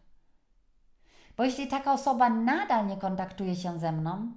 Bo 1.37 1.43
jeśli 1.43 1.67
taka 1.67 1.93
osoba 1.93 2.29
nadal 2.29 2.87
nie 2.87 2.97
kontaktuje 2.97 3.55
się 3.55 3.79
ze 3.79 3.91
mną, 3.91 4.31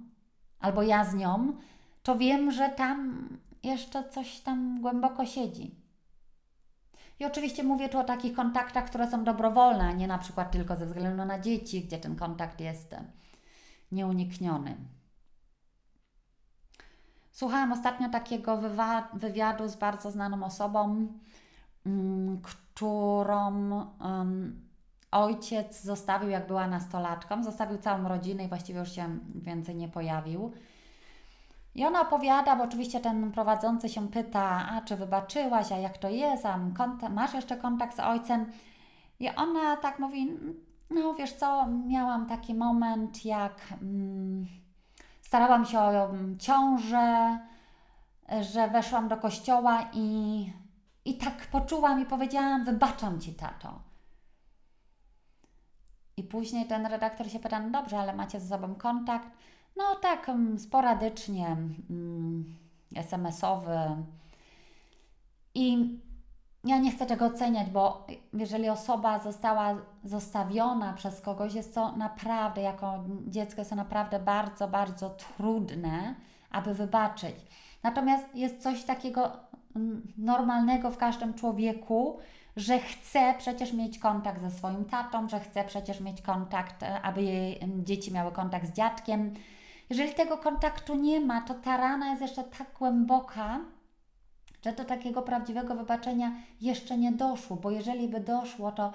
albo 0.59 0.83
ja 0.83 1.05
z 1.05 1.13
nią, 1.13 1.53
to 2.03 2.17
wiem, 2.17 2.51
że 2.51 2.69
tam 2.69 3.29
jeszcze 3.63 4.09
coś 4.09 4.39
tam 4.39 4.81
głęboko 4.81 5.25
siedzi. 5.25 5.75
I 7.19 7.25
oczywiście 7.25 7.63
mówię 7.63 7.89
tu 7.89 7.99
o 7.99 8.03
takich 8.03 8.35
kontaktach, 8.35 8.85
które 8.85 9.11
są 9.11 9.23
dobrowolne, 9.23 9.83
a 9.83 9.91
nie 9.91 10.07
na 10.07 10.17
przykład 10.17 10.51
tylko 10.51 10.75
ze 10.75 10.85
względu 10.85 11.25
na 11.25 11.39
dzieci, 11.39 11.83
gdzie 11.83 11.97
ten 11.97 12.15
kontakt 12.15 12.59
jest 12.59 12.95
nieunikniony. 13.91 14.98
Słuchałam 17.39 17.71
ostatnio 17.71 18.09
takiego 18.09 18.59
wywiadu 19.13 19.67
z 19.67 19.75
bardzo 19.75 20.11
znaną 20.11 20.43
osobą, 20.43 21.07
mm, 21.85 22.41
którą 22.41 23.69
ojciec 25.11 25.83
zostawił, 25.83 26.29
jak 26.29 26.47
była 26.47 26.67
nastolatką. 26.67 27.43
Zostawił 27.43 27.77
całą 27.77 28.07
rodzinę 28.07 28.43
i 28.43 28.47
właściwie 28.47 28.79
już 28.79 28.91
się 28.91 29.19
więcej 29.35 29.75
nie 29.75 29.89
pojawił. 29.89 30.51
I 31.75 31.85
ona 31.85 32.01
opowiada, 32.01 32.55
bo 32.55 32.63
oczywiście 32.63 32.99
ten 32.99 33.31
prowadzący 33.31 33.89
się 33.89 34.07
pyta, 34.07 34.69
a 34.71 34.81
czy 34.81 34.95
wybaczyłaś, 34.95 35.71
a 35.71 35.77
jak 35.77 35.97
to 35.97 36.09
jest, 36.09 36.45
a 36.45 36.59
masz 37.09 37.33
jeszcze 37.33 37.57
kontakt 37.57 37.95
z 37.95 37.99
ojcem? 37.99 38.45
I 39.19 39.29
ona 39.29 39.77
tak 39.77 39.99
mówi, 39.99 40.37
no 40.89 41.13
wiesz 41.13 41.33
co, 41.33 41.67
miałam 41.87 42.25
taki 42.25 42.55
moment, 42.55 43.25
jak 43.25 43.73
mm, 43.81 44.58
starałam 45.29 45.65
się 45.65 45.79
o 45.79 46.09
ciążę, 46.39 47.39
że 48.41 48.67
weszłam 48.67 49.07
do 49.07 49.17
kościoła 49.17 49.89
i, 49.93 50.53
i 51.05 51.17
tak 51.17 51.47
poczułam 51.47 52.01
i 52.01 52.05
powiedziałam, 52.05 52.65
wybaczam 52.65 53.21
Ci, 53.21 53.33
tato. 53.33 53.79
I 56.17 56.23
później 56.23 56.65
ten 56.65 56.85
redaktor 56.85 57.29
się 57.31 57.39
pyta, 57.39 57.59
no 57.59 57.69
dobrze, 57.69 57.99
ale 57.99 58.15
macie 58.15 58.39
ze 58.39 58.47
sobą 58.47 58.75
kontakt? 58.75 59.29
No 59.77 59.95
tak, 59.95 60.29
mm, 60.29 60.59
sporadycznie, 60.59 61.47
mm, 61.89 62.55
SMS-owy. 62.95 63.79
I 65.55 65.99
ja 66.63 66.77
nie 66.77 66.91
chcę 66.91 67.05
tego 67.05 67.25
oceniać, 67.25 67.69
bo 67.69 68.07
jeżeli 68.33 68.69
osoba 68.69 69.19
została 69.19 69.75
zostawiona 70.03 70.93
przez 70.93 71.21
kogoś, 71.21 71.53
jest 71.53 71.75
to 71.75 71.91
naprawdę, 71.91 72.61
jako 72.61 73.03
dziecko, 73.27 73.61
jest 73.61 73.69
to 73.69 73.75
naprawdę 73.75 74.19
bardzo, 74.19 74.67
bardzo 74.67 75.09
trudne, 75.09 76.15
aby 76.51 76.73
wybaczyć. 76.73 77.35
Natomiast 77.83 78.35
jest 78.35 78.63
coś 78.63 78.83
takiego 78.83 79.31
normalnego 80.17 80.91
w 80.91 80.97
każdym 80.97 81.33
człowieku, 81.33 82.19
że 82.55 82.79
chce 82.79 83.33
przecież 83.37 83.73
mieć 83.73 83.99
kontakt 83.99 84.41
ze 84.41 84.51
swoim 84.51 84.85
tatą, 84.85 85.29
że 85.29 85.39
chce 85.39 85.63
przecież 85.63 85.99
mieć 85.99 86.21
kontakt, 86.21 86.83
e, 86.83 87.01
aby 87.01 87.23
jej 87.23 87.59
dzieci 87.83 88.13
miały 88.13 88.31
kontakt 88.31 88.67
z 88.67 88.73
dziadkiem. 88.73 89.33
Jeżeli 89.89 90.13
tego 90.13 90.37
kontaktu 90.37 90.95
nie 90.95 91.19
ma, 91.19 91.41
to 91.41 91.53
ta 91.53 91.77
rana 91.77 92.09
jest 92.09 92.21
jeszcze 92.21 92.43
tak 92.43 92.67
głęboka, 92.79 93.59
że 94.61 94.73
do 94.73 94.85
takiego 94.85 95.21
prawdziwego 95.21 95.75
wybaczenia 95.75 96.31
jeszcze 96.61 96.97
nie 96.97 97.11
doszło, 97.11 97.57
bo 97.57 97.71
jeżeli 97.71 98.07
by 98.07 98.19
doszło, 98.19 98.71
to 98.71 98.93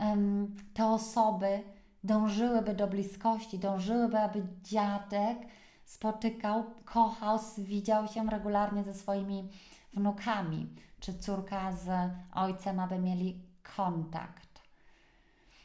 um, 0.00 0.56
te 0.74 0.86
osoby 0.86 1.62
dążyłyby 2.04 2.74
do 2.74 2.86
bliskości, 2.86 3.58
dążyłyby, 3.58 4.18
aby 4.18 4.42
dziadek 4.62 5.38
spotykał, 5.84 6.64
kochał, 6.84 7.38
widział 7.58 8.08
się 8.08 8.26
regularnie 8.30 8.84
ze 8.84 8.94
swoimi 8.94 9.48
wnukami, 9.94 10.68
czy 11.00 11.18
córka 11.18 11.72
z 11.72 12.10
ojcem, 12.34 12.80
aby 12.80 12.98
mieli 12.98 13.42
kontakt. 13.76 14.60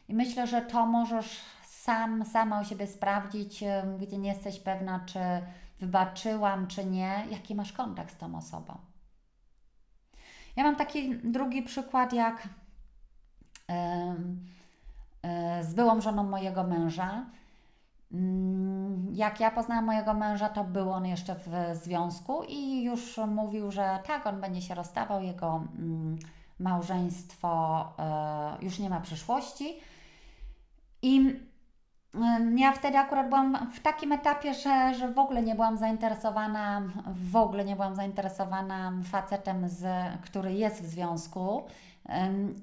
I 0.10 0.14
myślę, 0.14 0.48
że 0.48 0.62
to 0.62 0.86
możesz 0.86 1.40
sam, 1.66 2.26
sama 2.26 2.62
u 2.62 2.66
siebie 2.66 2.88
sprawdzić, 2.88 3.64
gdzie 4.00 4.18
nie 4.18 4.30
jesteś 4.30 4.60
pewna, 4.60 5.00
czy 5.06 5.20
wybaczyłam, 5.80 6.68
czy 6.68 6.86
nie, 6.86 7.26
jaki 7.32 7.56
masz 7.56 7.74
kontakt 7.74 8.14
z 8.14 8.18
tą 8.18 8.36
osobą. 8.38 8.91
Ja 10.56 10.64
mam 10.64 10.76
taki 10.76 11.16
drugi 11.16 11.64
przykład, 11.64 12.14
jak 12.14 12.48
yy, 13.70 15.64
z 15.64 15.74
byłą 15.74 16.02
żoną 16.02 16.24
mojego 16.24 16.64
męża. 16.64 17.26
Mm, 18.14 19.08
jak 19.14 19.40
ja 19.40 19.52
poznałam 19.52 19.86
mojego 19.86 20.14
męża, 20.14 20.50
to 20.50 20.64
był 20.64 20.92
on 20.92 21.06
jeszcze 21.06 21.36
w 21.36 21.78
związku 21.84 22.44
i 22.44 22.84
już 22.84 23.18
mówił, 23.18 23.72
że 23.72 24.00
tak, 24.08 24.28
on 24.28 24.42
będzie 24.42 24.62
się 24.62 24.76
rozstawał, 24.76 25.22
jego 25.24 25.64
mm, 25.78 26.20
małżeństwo 26.60 27.84
e, 28.00 28.66
już 28.66 28.80
nie 28.80 28.90
ma 28.90 29.02
przyszłości. 29.02 29.78
I 31.02 31.40
ja 32.56 32.72
wtedy 32.72 32.98
akurat 32.98 33.30
byłam 33.30 33.72
w 33.74 33.80
takim 33.80 34.12
etapie, 34.12 34.54
że, 34.54 34.94
że 34.94 35.12
w 35.12 35.20
ogóle 35.20 35.42
nie 35.42 35.56
byłam 35.56 35.78
zainteresowana, 35.78 36.82
w 37.32 37.36
ogóle 37.36 37.66
nie 37.66 37.76
byłam 37.76 37.96
zainteresowana 37.96 38.94
facetem, 39.04 39.70
z, 39.70 39.86
który 40.22 40.54
jest 40.54 40.84
w 40.84 40.86
związku. 40.86 41.64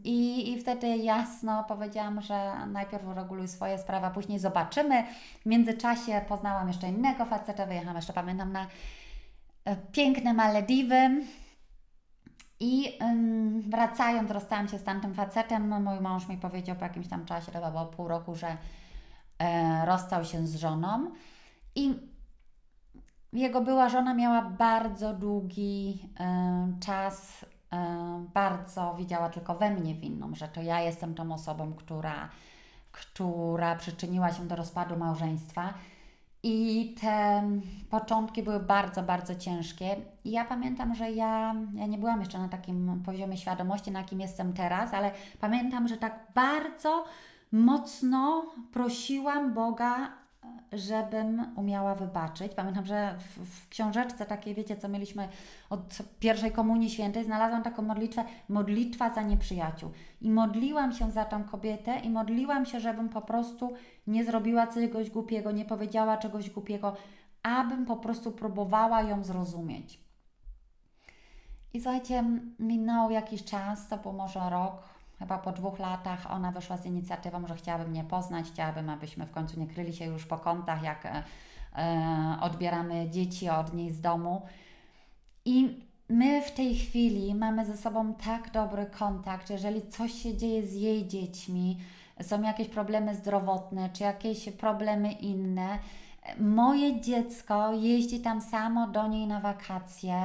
I, 0.04 0.52
I 0.52 0.60
wtedy 0.60 0.96
jasno 0.96 1.64
powiedziałam, 1.64 2.20
że 2.20 2.52
najpierw 2.66 3.06
ureguluj 3.06 3.48
swoje 3.48 3.78
sprawy, 3.78 4.06
a 4.06 4.10
później 4.10 4.38
zobaczymy. 4.38 5.04
W 5.40 5.46
międzyczasie 5.46 6.20
poznałam 6.28 6.68
jeszcze 6.68 6.88
innego 6.88 7.24
faceta, 7.24 7.66
wyjechałam 7.66 7.96
jeszcze, 7.96 8.12
pamiętam, 8.12 8.52
na 8.52 8.66
e, 9.64 9.76
piękne 9.76 10.34
Malediwy. 10.34 11.10
I 12.60 12.98
wracając, 13.68 14.30
rozstałam 14.30 14.68
się 14.68 14.78
z 14.78 14.84
tamtym 14.84 15.14
facetem. 15.14 15.82
Mój 15.82 16.00
mąż 16.00 16.28
mi 16.28 16.36
powiedział 16.36 16.76
po 16.76 16.84
jakimś 16.84 17.08
tam 17.08 17.24
czasie, 17.24 17.52
to 17.52 17.70
było 17.70 17.86
pół 17.86 18.08
roku, 18.08 18.34
że 18.34 18.56
rozstał 19.84 20.24
się 20.24 20.46
z 20.46 20.56
żoną. 20.56 21.10
I 21.74 21.94
jego 23.32 23.60
była 23.60 23.88
żona 23.88 24.14
miała 24.14 24.42
bardzo 24.42 25.14
długi 25.14 26.08
e, 26.20 26.72
czas 26.80 27.44
bardzo 28.34 28.94
widziała 28.94 29.28
tylko 29.28 29.54
we 29.54 29.70
mnie 29.70 29.94
winną, 29.94 30.34
że 30.34 30.48
to 30.48 30.62
ja 30.62 30.80
jestem 30.80 31.14
tą 31.14 31.32
osobą, 31.32 31.72
która, 31.74 32.28
która 32.92 33.76
przyczyniła 33.76 34.32
się 34.32 34.48
do 34.48 34.56
rozpadu 34.56 34.96
małżeństwa. 34.96 35.74
I 36.42 36.94
te 37.00 37.42
początki 37.90 38.42
były 38.42 38.60
bardzo, 38.60 39.02
bardzo 39.02 39.34
ciężkie. 39.34 39.96
I 40.24 40.30
ja 40.30 40.44
pamiętam, 40.44 40.94
że 40.94 41.10
ja, 41.10 41.54
ja 41.74 41.86
nie 41.86 41.98
byłam 41.98 42.20
jeszcze 42.20 42.38
na 42.38 42.48
takim 42.48 43.02
poziomie 43.06 43.36
świadomości, 43.36 43.90
na 43.90 44.00
jakim 44.00 44.20
jestem 44.20 44.52
teraz, 44.52 44.94
ale 44.94 45.10
pamiętam, 45.40 45.88
że 45.88 45.96
tak 45.96 46.26
bardzo 46.34 47.04
mocno 47.52 48.46
prosiłam 48.72 49.54
Boga 49.54 50.12
żebym 50.72 51.46
umiała 51.56 51.94
wybaczyć. 51.94 52.54
Pamiętam, 52.54 52.86
że 52.86 53.14
w, 53.18 53.38
w, 53.44 53.68
książeczce 53.68 54.26
takiej, 54.26 54.54
wiecie, 54.54 54.76
co 54.76 54.88
mieliśmy 54.88 55.28
od 55.70 55.98
pierwszej 56.20 56.52
komunii 56.52 56.90
świętej, 56.90 57.24
znalazłam 57.24 57.62
taką 57.62 57.82
modlitwę, 57.82 58.24
modlitwa 58.48 59.14
za 59.14 59.22
nieprzyjaciół. 59.22 59.90
I 60.20 60.30
modliłam 60.30 60.92
się 60.92 61.10
za 61.10 61.24
tą 61.24 61.44
kobietę 61.44 62.00
i 62.00 62.10
modliłam 62.10 62.66
się, 62.66 62.80
żebym 62.80 63.08
po 63.08 63.22
prostu 63.22 63.72
nie 64.06 64.24
zrobiła 64.24 64.66
czegoś 64.66 65.10
głupiego, 65.10 65.52
nie 65.52 65.64
powiedziała 65.64 66.16
czegoś 66.16 66.50
głupiego, 66.50 66.96
abym 67.42 67.86
po 67.86 67.96
prostu 67.96 68.32
próbowała 68.32 69.02
ją 69.02 69.24
zrozumieć. 69.24 70.00
I 71.74 71.80
słuchajcie, 71.80 72.24
minął 72.58 73.10
jakiś 73.10 73.44
czas, 73.44 73.88
to 73.88 73.96
był 73.96 74.12
może 74.12 74.50
rok, 74.50 74.97
Chyba 75.18 75.38
po 75.38 75.52
dwóch 75.52 75.78
latach 75.78 76.30
ona 76.30 76.52
wyszła 76.52 76.76
z 76.76 76.86
inicjatywą, 76.86 77.46
że 77.46 77.54
chciałaby 77.54 77.90
mnie 77.90 78.04
poznać, 78.04 78.46
chciałabym, 78.46 78.90
abyśmy 78.90 79.26
w 79.26 79.30
końcu 79.30 79.60
nie 79.60 79.66
kryli 79.66 79.92
się 79.92 80.04
już 80.04 80.26
po 80.26 80.38
kątach, 80.38 80.82
jak 80.82 81.06
e, 81.06 81.22
e, 81.76 82.38
odbieramy 82.40 83.10
dzieci 83.10 83.48
od 83.48 83.74
niej 83.74 83.90
z 83.90 84.00
domu. 84.00 84.42
I 85.44 85.86
my 86.08 86.42
w 86.42 86.50
tej 86.50 86.74
chwili 86.74 87.34
mamy 87.34 87.66
ze 87.66 87.76
sobą 87.76 88.14
tak 88.14 88.50
dobry 88.50 88.86
kontakt, 88.86 89.50
jeżeli 89.50 89.88
coś 89.88 90.12
się 90.12 90.36
dzieje 90.36 90.66
z 90.66 90.74
jej 90.74 91.08
dziećmi, 91.08 91.78
są 92.22 92.42
jakieś 92.42 92.68
problemy 92.68 93.14
zdrowotne, 93.14 93.90
czy 93.90 94.02
jakieś 94.02 94.50
problemy 94.50 95.12
inne, 95.12 95.78
moje 96.40 97.00
dziecko 97.00 97.72
jeździ 97.72 98.20
tam 98.20 98.40
samo 98.40 98.86
do 98.86 99.06
niej 99.06 99.26
na 99.26 99.40
wakacje 99.40 100.22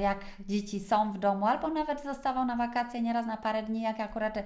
jak 0.00 0.24
dzieci 0.40 0.80
są 0.80 1.12
w 1.12 1.18
domu, 1.18 1.46
albo 1.46 1.68
nawet 1.68 2.02
zostawał 2.02 2.44
na 2.44 2.56
wakacje 2.56 3.02
nieraz 3.02 3.26
na 3.26 3.36
parę 3.36 3.62
dni, 3.62 3.80
jak 3.80 4.00
akurat 4.00 4.36
y, 4.36 4.44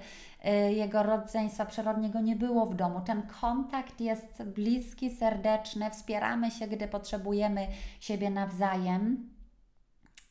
jego 0.73 1.03
rodzeństwa 1.03 1.65
przyrodniego 1.65 2.21
nie 2.21 2.35
było 2.35 2.65
w 2.65 2.75
domu. 2.75 3.01
Ten 3.01 3.21
kontakt 3.41 4.01
jest 4.01 4.43
bliski, 4.43 5.15
serdeczny, 5.15 5.89
wspieramy 5.89 6.51
się, 6.51 6.67
gdy 6.67 6.87
potrzebujemy 6.87 7.67
siebie 7.99 8.29
nawzajem. 8.29 9.29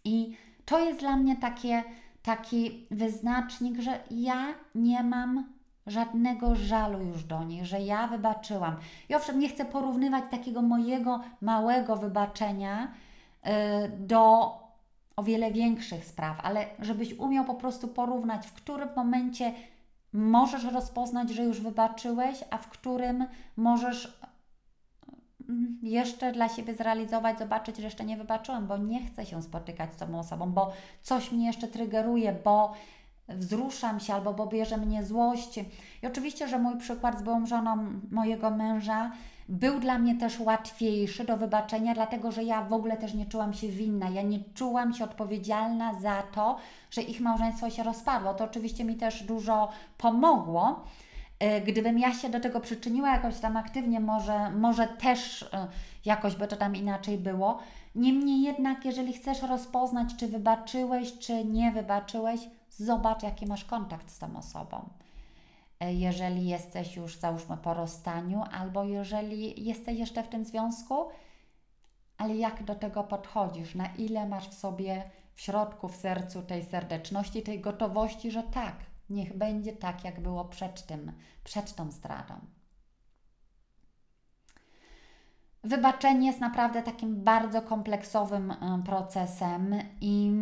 I 0.04 0.36
to 0.64 0.78
jest 0.78 1.00
dla 1.00 1.16
mnie 1.16 1.36
takie, 1.36 1.82
taki 2.22 2.86
wyznacznik, 2.90 3.80
że 3.80 4.00
ja 4.10 4.46
nie 4.74 5.02
mam 5.02 5.52
żadnego 5.86 6.54
żalu 6.54 7.02
już 7.02 7.24
do 7.24 7.44
niej, 7.44 7.66
że 7.66 7.80
ja 7.80 8.06
wybaczyłam. 8.06 8.76
I 9.08 9.14
owszem, 9.14 9.38
nie 9.38 9.48
chcę 9.48 9.64
porównywać 9.64 10.24
takiego 10.30 10.62
mojego 10.62 11.20
małego 11.40 11.96
wybaczenia 11.96 12.84
y, 12.84 13.50
do 13.98 14.61
o 15.16 15.22
wiele 15.22 15.50
większych 15.50 16.04
spraw, 16.04 16.40
ale 16.42 16.66
żebyś 16.78 17.12
umiał 17.12 17.44
po 17.44 17.54
prostu 17.54 17.88
porównać, 17.88 18.46
w 18.46 18.52
którym 18.52 18.88
momencie 18.96 19.52
możesz 20.12 20.64
rozpoznać, 20.64 21.30
że 21.30 21.42
już 21.42 21.60
wybaczyłeś, 21.60 22.44
a 22.50 22.58
w 22.58 22.68
którym 22.68 23.26
możesz 23.56 24.18
mm, 25.48 25.78
jeszcze 25.82 26.32
dla 26.32 26.48
siebie 26.48 26.74
zrealizować, 26.74 27.38
zobaczyć, 27.38 27.76
że 27.76 27.82
jeszcze 27.82 28.04
nie 28.04 28.16
wybaczyłem, 28.16 28.66
bo 28.66 28.76
nie 28.76 29.06
chcę 29.06 29.26
się 29.26 29.42
spotykać 29.42 29.94
z 29.94 29.96
tą 29.96 30.18
osobą, 30.18 30.52
bo 30.52 30.72
coś 31.02 31.32
mnie 31.32 31.46
jeszcze 31.46 31.68
triggeruje, 31.68 32.36
bo 32.44 32.72
wzruszam 33.28 34.00
się 34.00 34.14
albo 34.14 34.34
bo 34.34 34.46
bierze 34.46 34.76
mnie 34.76 35.04
złość. 35.04 35.58
I 36.02 36.06
oczywiście, 36.06 36.48
że 36.48 36.58
mój 36.58 36.76
przykład 36.76 37.18
z 37.18 37.22
byłą 37.22 37.46
żoną 37.46 38.00
mojego 38.10 38.50
męża 38.50 39.12
był 39.52 39.80
dla 39.80 39.98
mnie 39.98 40.14
też 40.14 40.40
łatwiejszy 40.40 41.24
do 41.24 41.36
wybaczenia, 41.36 41.94
dlatego 41.94 42.32
że 42.32 42.44
ja 42.44 42.62
w 42.62 42.72
ogóle 42.72 42.96
też 42.96 43.14
nie 43.14 43.26
czułam 43.26 43.54
się 43.54 43.68
winna. 43.68 44.08
Ja 44.08 44.22
nie 44.22 44.38
czułam 44.54 44.94
się 44.94 45.04
odpowiedzialna 45.04 46.00
za 46.00 46.22
to, 46.22 46.56
że 46.90 47.02
ich 47.02 47.20
małżeństwo 47.20 47.70
się 47.70 47.82
rozpadło. 47.82 48.34
To 48.34 48.44
oczywiście 48.44 48.84
mi 48.84 48.96
też 48.96 49.22
dużo 49.22 49.68
pomogło. 49.98 50.84
E, 51.38 51.60
gdybym 51.60 51.98
ja 51.98 52.14
się 52.14 52.28
do 52.28 52.40
tego 52.40 52.60
przyczyniła 52.60 53.10
jakoś 53.10 53.38
tam 53.38 53.56
aktywnie, 53.56 54.00
może, 54.00 54.50
może 54.50 54.88
też 54.88 55.42
e, 55.42 55.68
jakoś 56.04 56.36
by 56.36 56.48
to 56.48 56.56
tam 56.56 56.76
inaczej 56.76 57.18
było. 57.18 57.58
Niemniej 57.94 58.42
jednak, 58.42 58.84
jeżeli 58.84 59.12
chcesz 59.12 59.42
rozpoznać, 59.42 60.16
czy 60.16 60.28
wybaczyłeś, 60.28 61.18
czy 61.18 61.44
nie 61.44 61.70
wybaczyłeś, 61.70 62.40
zobacz, 62.70 63.22
jaki 63.22 63.46
masz 63.46 63.64
kontakt 63.64 64.10
z 64.10 64.18
tą 64.18 64.36
osobą. 64.36 64.88
E, 65.82 65.94
jeżeli 65.94 66.48
jesteś 66.48 66.96
już, 66.96 67.16
załóżmy, 67.16 67.56
po 67.56 67.74
rozstaniu, 67.74 68.44
albo 68.52 68.84
jeżeli 68.84 69.64
jesteś 69.64 69.98
jeszcze 69.98 70.22
w 70.22 70.28
tym 70.28 70.44
związku, 70.44 71.08
ale 72.18 72.36
jak 72.36 72.64
do 72.64 72.74
tego 72.74 73.04
podchodzisz, 73.04 73.74
na 73.74 73.86
ile 73.86 74.28
masz 74.28 74.48
w 74.48 74.54
sobie, 74.54 75.10
w 75.34 75.40
środku, 75.40 75.88
w 75.88 75.96
sercu 75.96 76.42
tej 76.42 76.64
serdeczności, 76.64 77.42
tej 77.42 77.60
gotowości, 77.60 78.30
że 78.30 78.42
tak, 78.42 78.74
niech 79.10 79.36
będzie 79.38 79.72
tak, 79.72 80.04
jak 80.04 80.20
było 80.20 80.44
przed 80.44 80.86
tym, 80.86 81.12
przed 81.44 81.74
tą 81.74 81.92
stratą. 81.92 82.34
Wybaczenie 85.64 86.26
jest 86.26 86.40
naprawdę 86.40 86.82
takim 86.82 87.24
bardzo 87.24 87.62
kompleksowym 87.62 88.50
e, 88.50 88.82
procesem 88.84 89.74
i 90.00 90.32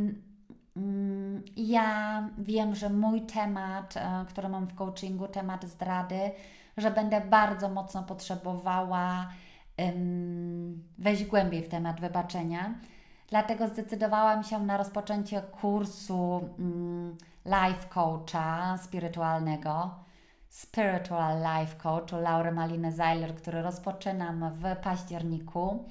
ja 1.56 2.22
wiem, 2.38 2.74
że 2.74 2.90
mój 2.90 3.22
temat, 3.22 3.96
e, 3.96 4.24
który 4.28 4.48
mam 4.48 4.66
w 4.66 4.74
coachingu, 4.74 5.28
temat 5.28 5.64
zdrady, 5.64 6.30
że 6.76 6.90
będę 6.90 7.20
bardzo 7.20 7.68
mocno 7.68 8.02
potrzebowała 8.02 9.28
wejść 10.98 11.24
głębiej 11.24 11.62
w 11.62 11.68
temat 11.68 12.00
wybaczenia. 12.00 12.74
Dlatego 13.28 13.68
zdecydowałam 13.68 14.44
się 14.44 14.58
na 14.58 14.76
rozpoczęcie 14.76 15.42
kursu 15.42 16.50
um, 16.58 17.16
life 17.44 17.88
coacha 17.88 18.78
spirytualnego. 18.78 19.90
Spiritual 20.48 21.38
Life 21.38 21.76
Coach 21.76 22.12
u 22.12 22.16
Laury 22.16 22.52
Maliny 22.52 22.92
Zeiler, 22.92 23.34
który 23.34 23.62
rozpoczynam 23.62 24.50
w 24.52 24.76
październiku. 24.82 25.84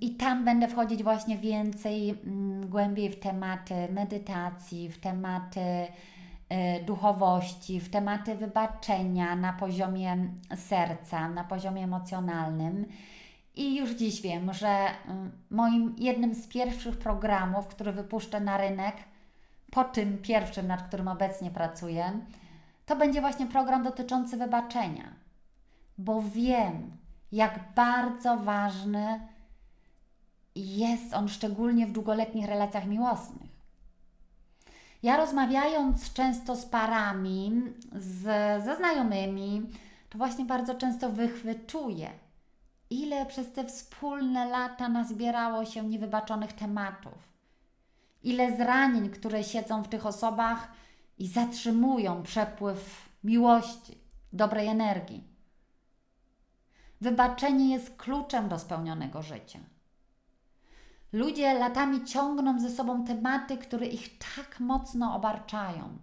I 0.00 0.14
tam 0.14 0.44
będę 0.44 0.68
wchodzić 0.68 1.02
właśnie 1.02 1.38
więcej, 1.38 2.10
mm, 2.10 2.68
głębiej 2.68 3.10
w 3.10 3.20
tematy 3.20 3.74
medytacji, 3.92 4.88
w 4.88 5.00
tematy 5.00 5.60
y, 5.60 6.84
duchowości, 6.84 7.80
w 7.80 7.90
tematy 7.90 8.34
wybaczenia 8.34 9.36
na 9.36 9.52
poziomie 9.52 10.16
serca, 10.56 11.28
na 11.28 11.44
poziomie 11.44 11.84
emocjonalnym. 11.84 12.86
I 13.54 13.76
już 13.76 13.90
dziś 13.90 14.22
wiem, 14.22 14.52
że 14.52 14.68
mm, 14.68 15.30
moim 15.50 15.94
jednym 15.98 16.34
z 16.34 16.46
pierwszych 16.46 16.98
programów, 16.98 17.66
który 17.66 17.92
wypuszczę 17.92 18.40
na 18.40 18.56
rynek, 18.56 18.96
po 19.70 19.84
tym 19.84 20.18
pierwszym, 20.18 20.66
nad 20.66 20.82
którym 20.82 21.08
obecnie 21.08 21.50
pracuję, 21.50 22.20
to 22.86 22.96
będzie 22.96 23.20
właśnie 23.20 23.46
program 23.46 23.82
dotyczący 23.82 24.36
wybaczenia, 24.36 25.14
bo 25.98 26.22
wiem, 26.22 26.96
jak 27.32 27.60
bardzo 27.74 28.36
ważny 28.36 29.20
jest 30.60 31.14
on 31.14 31.28
szczególnie 31.28 31.86
w 31.86 31.92
długoletnich 31.92 32.46
relacjach 32.46 32.86
miłosnych. 32.86 33.50
Ja 35.02 35.16
rozmawiając 35.16 36.12
często 36.12 36.56
z 36.56 36.66
parami, 36.66 37.62
z, 37.92 38.22
ze 38.64 38.76
znajomymi, 38.76 39.66
to 40.10 40.18
właśnie 40.18 40.44
bardzo 40.44 40.74
często 40.74 41.10
wychwytuję, 41.10 42.10
ile 42.90 43.26
przez 43.26 43.52
te 43.52 43.64
wspólne 43.64 44.46
lata 44.46 44.88
nazbierało 44.88 45.64
się 45.64 45.84
niewybaczonych 45.84 46.52
tematów, 46.52 47.28
ile 48.22 48.56
zranień, 48.56 49.10
które 49.10 49.44
siedzą 49.44 49.82
w 49.82 49.88
tych 49.88 50.06
osobach 50.06 50.72
i 51.18 51.26
zatrzymują 51.26 52.22
przepływ 52.22 53.08
miłości, 53.24 53.98
dobrej 54.32 54.66
energii. 54.66 55.24
Wybaczenie 57.00 57.72
jest 57.72 57.96
kluczem 57.96 58.48
do 58.48 58.58
spełnionego 58.58 59.22
życia. 59.22 59.58
Ludzie 61.12 61.54
latami 61.54 62.04
ciągną 62.04 62.60
ze 62.60 62.70
sobą 62.70 63.04
tematy, 63.04 63.58
które 63.58 63.86
ich 63.86 64.18
tak 64.18 64.60
mocno 64.60 65.14
obarczają. 65.16 65.98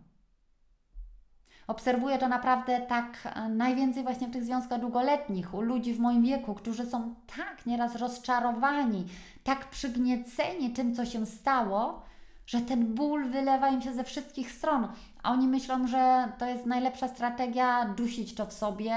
Obserwuję 1.68 2.18
to 2.18 2.28
naprawdę 2.28 2.82
tak 2.82 3.18
e, 3.26 3.50
najwięcej 3.50 4.04
właśnie 4.04 4.28
w 4.28 4.32
tych 4.32 4.44
związkach 4.44 4.80
długoletnich, 4.80 5.54
u 5.54 5.62
ludzi 5.62 5.94
w 5.94 6.00
moim 6.00 6.24
wieku, 6.24 6.56
którzy 6.56 6.86
są 6.86 7.16
tak 7.38 7.66
nieraz 7.66 7.96
rozczarowani, 7.96 9.06
tak 9.44 9.70
przygnieceni 9.70 10.70
tym, 10.70 10.96
co 10.96 11.06
się 11.06 11.26
stało, 11.26 12.02
że 12.46 12.62
ten 12.62 12.96
ból 12.96 13.30
wylewa 13.30 13.70
im 13.70 13.82
się 13.82 13.94
ze 13.94 14.04
wszystkich 14.04 14.52
stron. 14.52 14.88
A 15.24 15.32
oni 15.32 15.48
myślą, 15.48 15.88
że 15.88 16.32
to 16.38 16.46
jest 16.46 16.66
najlepsza 16.66 17.08
strategia 17.08 17.86
dusić 17.86 18.36
to 18.36 18.46
w 18.46 18.54
sobie 18.54 18.96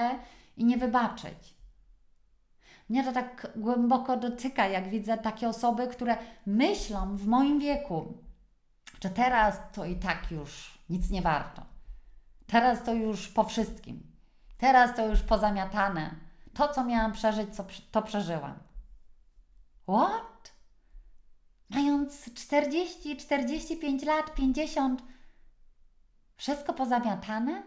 i 0.57 0.65
nie 0.65 0.77
wybaczyć. 0.77 1.50
Mnie 2.91 3.05
to 3.05 3.13
tak 3.13 3.53
głęboko 3.57 4.17
dotyka, 4.17 4.67
jak 4.67 4.91
widzę 4.91 5.19
takie 5.19 5.49
osoby, 5.49 5.89
które 5.89 6.17
myślą 6.47 7.17
w 7.17 7.27
moim 7.27 7.59
wieku, 7.59 8.19
że 9.03 9.11
teraz 9.11 9.59
to 9.73 9.85
i 9.85 9.97
tak 9.97 10.31
już 10.31 10.79
nic 10.89 11.11
nie 11.11 11.23
warto. 11.23 11.63
Teraz 12.47 12.83
to 12.83 12.95
już 12.95 13.29
po 13.29 13.45
wszystkim. 13.45 14.17
Teraz 14.59 14.97
to 14.97 15.07
już 15.07 15.21
pozamiatane. 15.21 16.15
To, 16.55 16.69
co 16.69 16.85
miałam 16.85 17.13
przeżyć, 17.13 17.49
to 17.91 18.03
przeżyłam. 18.03 18.59
What? 19.89 20.53
Mając 21.71 22.35
40, 22.35 23.17
45 23.17 24.03
lat, 24.03 24.35
50, 24.35 25.03
wszystko 26.37 26.73
pozamiatane? 26.73 27.63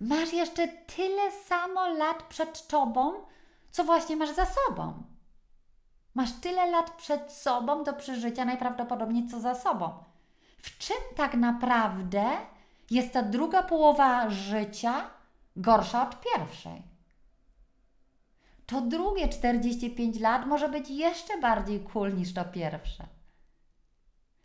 Masz 0.00 0.32
jeszcze 0.32 0.68
tyle 0.68 1.30
samo 1.44 1.88
lat 1.88 2.22
przed 2.22 2.66
tobą, 2.66 3.12
co 3.76 3.84
właśnie 3.84 4.16
masz 4.16 4.34
za 4.34 4.46
sobą. 4.46 5.02
Masz 6.14 6.32
tyle 6.32 6.70
lat 6.70 6.90
przed 6.90 7.32
sobą 7.32 7.84
do 7.84 7.92
przeżycia, 7.92 8.44
najprawdopodobniej 8.44 9.28
co 9.28 9.40
za 9.40 9.54
sobą. 9.54 10.04
W 10.58 10.78
czym 10.78 10.96
tak 11.16 11.34
naprawdę 11.34 12.24
jest 12.90 13.12
ta 13.12 13.22
druga 13.22 13.62
połowa 13.62 14.30
życia 14.30 15.10
gorsza 15.56 16.08
od 16.08 16.20
pierwszej? 16.20 16.82
To 18.66 18.80
drugie 18.80 19.28
45 19.28 20.20
lat 20.20 20.46
może 20.46 20.68
być 20.68 20.90
jeszcze 20.90 21.40
bardziej 21.40 21.80
cool 21.80 22.14
niż 22.14 22.34
to 22.34 22.44
pierwsze. 22.44 23.06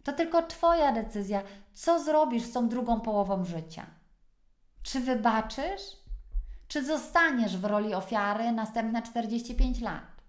To 0.03 0.13
tylko 0.13 0.43
Twoja 0.43 0.91
decyzja, 0.91 1.41
co 1.73 2.03
zrobisz 2.03 2.43
z 2.43 2.51
tą 2.51 2.69
drugą 2.69 3.01
połową 3.01 3.45
życia. 3.45 3.85
Czy 4.83 4.99
wybaczysz? 4.99 6.00
Czy 6.71 6.86
zostaniesz 6.86 7.57
w 7.57 7.65
roli 7.65 7.93
ofiary 7.93 8.51
następne 8.51 9.01
45 9.01 9.81
lat? 9.81 10.21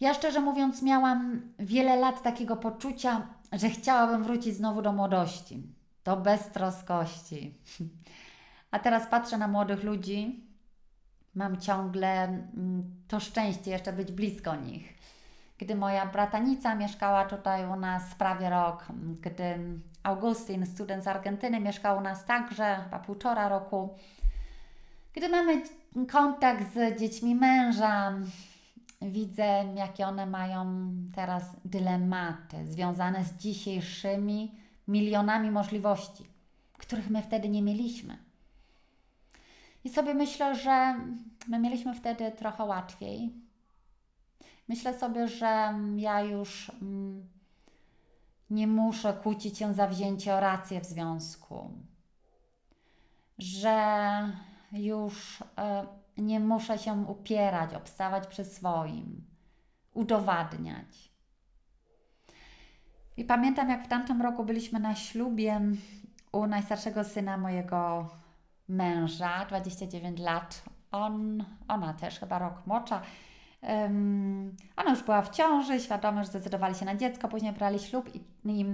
Ja 0.00 0.14
szczerze 0.14 0.40
mówiąc, 0.40 0.82
miałam 0.82 1.42
wiele 1.58 1.96
lat 1.96 2.22
takiego 2.22 2.56
poczucia, 2.56 3.26
że 3.52 3.70
chciałabym 3.70 4.24
wrócić 4.24 4.56
znowu 4.56 4.82
do 4.82 4.92
młodości, 4.92 5.62
do 6.04 6.16
beztroskości. 6.16 7.58
A 8.70 8.78
teraz 8.78 9.06
patrzę 9.06 9.38
na 9.38 9.48
młodych 9.48 9.82
ludzi, 9.82 10.46
mam 11.34 11.60
ciągle 11.60 12.24
mm, 12.24 13.02
to 13.08 13.20
szczęście 13.20 13.70
jeszcze 13.70 13.92
być 13.92 14.12
blisko 14.12 14.56
nich. 14.56 14.94
Gdy 15.58 15.74
moja 15.74 16.06
bratanica 16.06 16.74
mieszkała 16.74 17.24
tutaj 17.24 17.66
u 17.66 17.76
nas 17.76 18.14
prawie 18.14 18.50
rok, 18.50 18.86
gdy 19.20 19.58
Augustin, 20.02 20.66
student 20.66 21.04
z 21.04 21.06
Argentyny, 21.06 21.60
mieszkał 21.60 21.98
u 21.98 22.00
nas 22.00 22.24
także 22.24 22.80
chyba 22.84 22.98
półtora 22.98 23.48
roku. 23.48 23.94
Gdy 25.14 25.28
mamy 25.28 25.62
kontakt 26.10 26.74
z 26.74 26.98
dziećmi 27.00 27.34
męża, 27.34 28.12
widzę, 29.02 29.64
jakie 29.74 30.06
one 30.06 30.26
mają 30.26 30.92
teraz 31.14 31.44
dylematy 31.64 32.66
związane 32.66 33.24
z 33.24 33.32
dzisiejszymi 33.32 34.54
milionami 34.88 35.50
możliwości, 35.50 36.24
których 36.78 37.10
my 37.10 37.22
wtedy 37.22 37.48
nie 37.48 37.62
mieliśmy. 37.62 38.18
I 39.84 39.88
sobie 39.88 40.14
myślę, 40.14 40.54
że 40.54 40.94
my 41.48 41.58
mieliśmy 41.58 41.94
wtedy 41.94 42.30
trochę 42.30 42.64
łatwiej. 42.64 43.32
Myślę 44.68 44.98
sobie, 44.98 45.28
że 45.28 45.74
ja 45.96 46.20
już 46.20 46.72
mm, 46.82 47.28
nie 48.52 48.66
muszę 48.66 49.12
kłócić 49.22 49.58
się 49.58 49.74
za 49.74 49.86
wzięcie 49.86 50.34
o 50.34 50.40
rację 50.40 50.80
w 50.80 50.86
związku, 50.86 51.70
że 53.38 54.28
już 54.72 55.44
e, 55.58 55.86
nie 56.16 56.40
muszę 56.40 56.78
się 56.78 56.92
upierać, 56.92 57.74
obstawać 57.74 58.26
przy 58.26 58.44
swoim, 58.44 59.24
udowadniać. 59.94 61.12
I 63.16 63.24
pamiętam, 63.24 63.70
jak 63.70 63.84
w 63.84 63.88
tamtym 63.88 64.22
roku 64.22 64.44
byliśmy 64.44 64.80
na 64.80 64.94
ślubie 64.94 65.60
u 66.32 66.46
najstarszego 66.46 67.04
syna 67.04 67.36
mojego 67.36 68.08
męża, 68.68 69.44
29 69.46 70.20
lat. 70.20 70.62
On, 70.92 71.44
ona 71.68 71.94
też 71.94 72.18
chyba 72.20 72.38
rok 72.38 72.66
młodsza. 72.66 73.02
Um, 73.62 74.56
ona 74.76 74.90
już 74.90 75.02
była 75.02 75.22
w 75.22 75.30
ciąży, 75.30 75.80
świadomo, 75.80 76.22
że 76.22 76.28
zdecydowali 76.28 76.74
się 76.74 76.84
na 76.84 76.96
dziecko, 76.96 77.28
później 77.28 77.52
brali 77.52 77.78
ślub 77.78 78.14
i, 78.14 78.20
i 78.44 78.66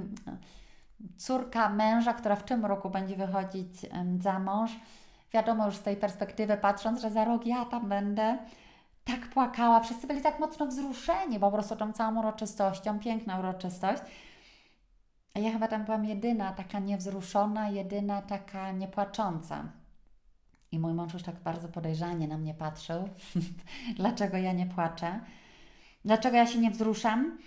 córka 1.16 1.68
męża, 1.68 2.12
która 2.12 2.36
w 2.36 2.42
tym 2.42 2.66
roku 2.66 2.90
będzie 2.90 3.16
wychodzić 3.16 3.86
za 4.20 4.38
mąż, 4.38 4.70
wiadomo 5.32 5.66
już 5.66 5.76
z 5.76 5.82
tej 5.82 5.96
perspektywy 5.96 6.56
patrząc, 6.56 7.00
że 7.00 7.10
za 7.10 7.24
rok 7.24 7.46
ja 7.46 7.64
tam 7.64 7.88
będę, 7.88 8.38
tak 9.04 9.28
płakała, 9.28 9.80
wszyscy 9.80 10.06
byli 10.06 10.20
tak 10.20 10.40
mocno 10.40 10.66
wzruszeni 10.66 11.40
po 11.40 11.50
prostu 11.50 11.76
tą 11.76 11.92
całą 11.92 12.18
uroczystością, 12.18 12.98
piękna 12.98 13.38
uroczystość. 13.38 14.02
Ja 15.34 15.52
chyba 15.52 15.68
tam 15.68 15.84
byłam 15.84 16.04
jedyna 16.04 16.52
taka 16.52 16.78
niewzruszona, 16.78 17.68
jedyna 17.68 18.22
taka 18.22 18.72
niepłacząca. 18.72 19.64
I 20.72 20.78
mój 20.78 20.94
mąż 20.94 21.12
już 21.12 21.22
tak 21.22 21.42
bardzo 21.42 21.68
podejrzanie 21.68 22.28
na 22.28 22.38
mnie 22.38 22.54
patrzył, 22.54 23.08
dlaczego 23.96 24.36
ja 24.36 24.52
nie 24.52 24.66
płaczę, 24.66 25.20
dlaczego 26.04 26.36
ja 26.36 26.46
się 26.46 26.58
nie 26.58 26.70
wzruszam. 26.70 27.38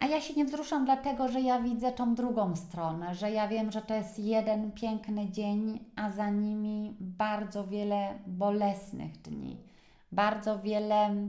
A 0.00 0.06
ja 0.06 0.20
się 0.20 0.34
nie 0.34 0.44
wzruszam 0.44 0.84
dlatego, 0.84 1.28
że 1.28 1.40
ja 1.40 1.60
widzę 1.60 1.92
tą 1.92 2.14
drugą 2.14 2.56
stronę, 2.56 3.14
że 3.14 3.30
ja 3.30 3.48
wiem, 3.48 3.72
że 3.72 3.82
to 3.82 3.94
jest 3.94 4.18
jeden 4.18 4.72
piękny 4.72 5.30
dzień, 5.30 5.84
a 5.96 6.10
za 6.10 6.30
nimi 6.30 6.96
bardzo 7.00 7.66
wiele 7.66 8.18
bolesnych 8.26 9.22
dni, 9.22 9.56
bardzo 10.12 10.58
wiele 10.58 11.28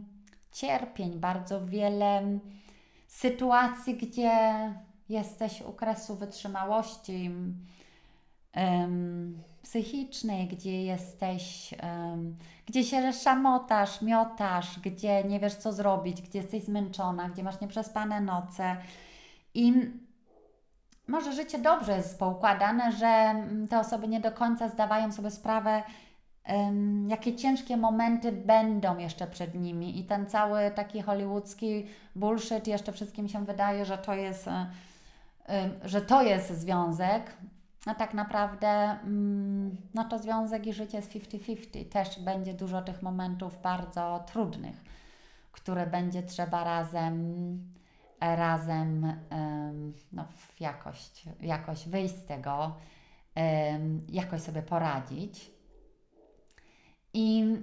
cierpień, 0.52 1.20
bardzo 1.20 1.66
wiele 1.66 2.40
sytuacji, 3.08 3.98
gdzie 3.98 4.32
jesteś 5.10 5.62
u 5.62 5.74
kresu 5.74 6.16
wytrzymałości 6.16 7.32
um, 8.56 9.44
psychicznej, 9.64 10.48
gdzie 10.48 10.84
jesteś, 10.84 11.76
um, 11.84 12.36
gdzie 12.66 12.84
się 12.84 13.14
szamotasz, 13.14 14.02
miotasz, 14.02 14.80
gdzie 14.80 15.24
nie 15.24 15.40
wiesz 15.40 15.56
co 15.56 15.74
zrobić, 15.74 16.22
gdzie 16.22 16.40
jesteś 16.40 16.64
zmęczona, 16.64 17.30
gdzie 17.30 17.44
masz 17.44 17.62
nieprzespane 17.62 18.22
noce. 18.22 18.78
I 19.54 19.74
może 21.08 21.34
życie 21.34 21.60
dobrze 21.60 21.98
jest 21.98 22.20
poukładane, 22.20 22.92
że 22.92 23.36
te 23.70 23.80
osoby 23.80 24.08
nie 24.08 24.20
do 24.20 24.32
końca 24.32 24.70
zdawają 24.70 25.12
sobie 25.12 25.32
sprawę, 25.32 25.84
um, 26.48 27.10
jakie 27.10 27.36
ciężkie 27.36 27.78
momenty 27.78 28.32
będą 28.32 28.98
jeszcze 28.98 29.28
przed 29.28 29.56
nimi. 29.56 30.00
I 30.00 30.04
ten 30.04 30.26
cały 30.26 30.72
taki 30.76 31.02
hollywoodzki 31.02 31.88
bullshit 32.16 32.68
jeszcze 32.68 32.92
wszystkim 32.92 33.30
się 33.30 33.46
wydaje, 33.46 33.86
że 33.86 33.98
to 33.98 34.14
jest, 34.14 34.48
um, 34.48 34.68
że 35.84 36.02
to 36.02 36.22
jest 36.22 36.50
związek, 36.50 37.38
a 37.86 37.96
tak 37.96 38.14
naprawdę 38.14 38.98
um, 39.04 39.78
no 39.94 40.04
to 40.04 40.20
związek 40.20 40.68
i 40.68 40.74
życie 40.74 40.98
jest 40.98 41.12
50-50. 41.12 41.86
Też 41.90 42.20
będzie 42.20 42.54
dużo 42.54 42.82
tych 42.82 43.02
momentów 43.02 43.62
bardzo 43.62 44.24
trudnych, 44.28 44.84
które 45.52 45.88
będzie 45.88 46.24
trzeba 46.24 46.64
razem 46.64 47.72
razem 48.22 49.18
no, 50.12 50.26
jakoś, 50.60 51.12
jakoś 51.42 51.88
wyjść 51.88 52.16
z 52.16 52.26
tego, 52.26 52.76
jakoś 54.10 54.42
sobie 54.42 54.62
poradzić. 54.62 55.52
I 57.14 57.58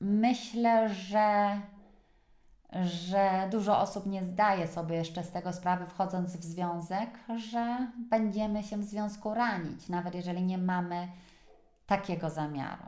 myślę, 0.00 0.94
że, 0.94 1.60
że 2.72 3.48
dużo 3.50 3.78
osób 3.80 4.06
nie 4.06 4.24
zdaje 4.24 4.68
sobie 4.68 4.96
jeszcze 4.96 5.24
z 5.24 5.30
tego 5.30 5.52
sprawy, 5.52 5.86
wchodząc 5.86 6.36
w 6.36 6.44
związek, 6.44 7.10
że 7.36 7.86
będziemy 8.10 8.62
się 8.62 8.76
w 8.76 8.84
związku 8.84 9.34
ranić, 9.34 9.88
nawet 9.88 10.14
jeżeli 10.14 10.42
nie 10.42 10.58
mamy 10.58 11.08
takiego 11.86 12.30
zamiaru. 12.30 12.84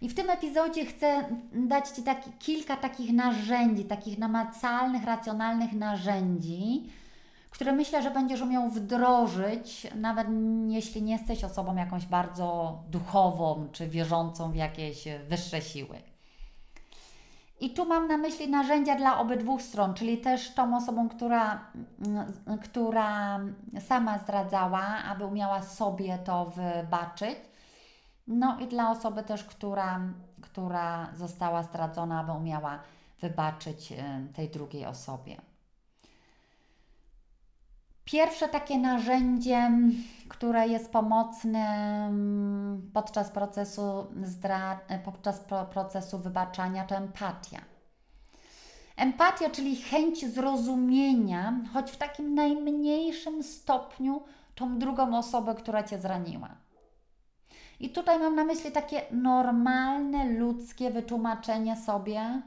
I 0.00 0.08
w 0.08 0.14
tym 0.14 0.30
epizodzie 0.30 0.86
chcę 0.86 1.24
dać 1.52 1.88
Ci 1.88 2.02
taki, 2.02 2.30
kilka 2.32 2.76
takich 2.76 3.12
narzędzi, 3.12 3.84
takich 3.84 4.18
namacalnych, 4.18 5.04
racjonalnych 5.04 5.72
narzędzi, 5.72 6.90
które 7.50 7.72
myślę, 7.72 8.02
że 8.02 8.10
będziesz 8.10 8.40
umiał 8.40 8.70
wdrożyć, 8.70 9.86
nawet 9.94 10.28
jeśli 10.68 11.02
nie 11.02 11.12
jesteś 11.12 11.44
osobą 11.44 11.76
jakąś 11.76 12.06
bardzo 12.06 12.78
duchową 12.90 13.68
czy 13.72 13.88
wierzącą 13.88 14.50
w 14.50 14.56
jakieś 14.56 15.04
wyższe 15.28 15.62
siły. 15.62 15.96
I 17.60 17.70
tu 17.70 17.84
mam 17.86 18.08
na 18.08 18.16
myśli 18.16 18.50
narzędzia 18.50 18.96
dla 18.96 19.18
obydwu 19.18 19.58
stron, 19.58 19.94
czyli 19.94 20.18
też 20.18 20.54
tą 20.54 20.76
osobą, 20.76 21.08
która, 21.08 21.60
która 22.62 23.40
sama 23.80 24.18
zdradzała, 24.18 24.82
aby 24.82 25.24
umiała 25.24 25.62
sobie 25.62 26.18
to 26.18 26.44
wybaczyć. 26.44 27.38
No 28.26 28.58
i 28.60 28.66
dla 28.66 28.90
osoby 28.90 29.22
też, 29.22 29.44
która, 29.44 30.00
która 30.42 31.08
została 31.14 31.62
zdradzona, 31.62 32.20
aby 32.20 32.32
umiała 32.32 32.78
wybaczyć 33.20 33.92
y, 33.92 33.96
tej 34.34 34.48
drugiej 34.48 34.86
osobie. 34.86 35.36
Pierwsze 38.06 38.48
takie 38.48 38.78
narzędzie, 38.78 39.70
które 40.28 40.68
jest 40.68 40.92
pomocne 40.92 41.66
podczas 42.92 43.30
procesu, 43.30 44.06
zdra- 44.22 44.78
podczas 45.04 45.44
procesu 45.72 46.18
wybaczania, 46.18 46.84
to 46.84 46.96
empatia. 46.96 47.58
Empatia, 48.96 49.50
czyli 49.50 49.76
chęć 49.76 50.26
zrozumienia, 50.34 51.60
choć 51.72 51.90
w 51.90 51.96
takim 51.96 52.34
najmniejszym 52.34 53.42
stopniu, 53.42 54.22
tą 54.54 54.78
drugą 54.78 55.18
osobę, 55.18 55.54
która 55.54 55.82
cię 55.82 55.98
zraniła. 55.98 56.48
I 57.80 57.90
tutaj 57.90 58.18
mam 58.18 58.34
na 58.34 58.44
myśli 58.44 58.72
takie 58.72 59.02
normalne, 59.10 60.24
ludzkie 60.24 60.90
wytłumaczenie 60.90 61.76
sobie, 61.76 62.42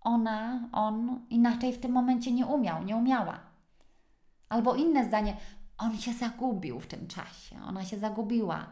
ona, 0.00 0.68
on 0.72 1.26
inaczej 1.30 1.72
w 1.72 1.80
tym 1.80 1.92
momencie 1.92 2.32
nie 2.32 2.46
umiał, 2.46 2.84
nie 2.84 2.96
umiała. 2.96 3.47
Albo 4.48 4.74
inne 4.74 5.04
zdanie, 5.04 5.36
on 5.78 5.98
się 5.98 6.12
zagubił 6.12 6.80
w 6.80 6.86
tym 6.86 7.06
czasie, 7.06 7.62
ona 7.62 7.84
się 7.84 7.98
zagubiła. 7.98 8.66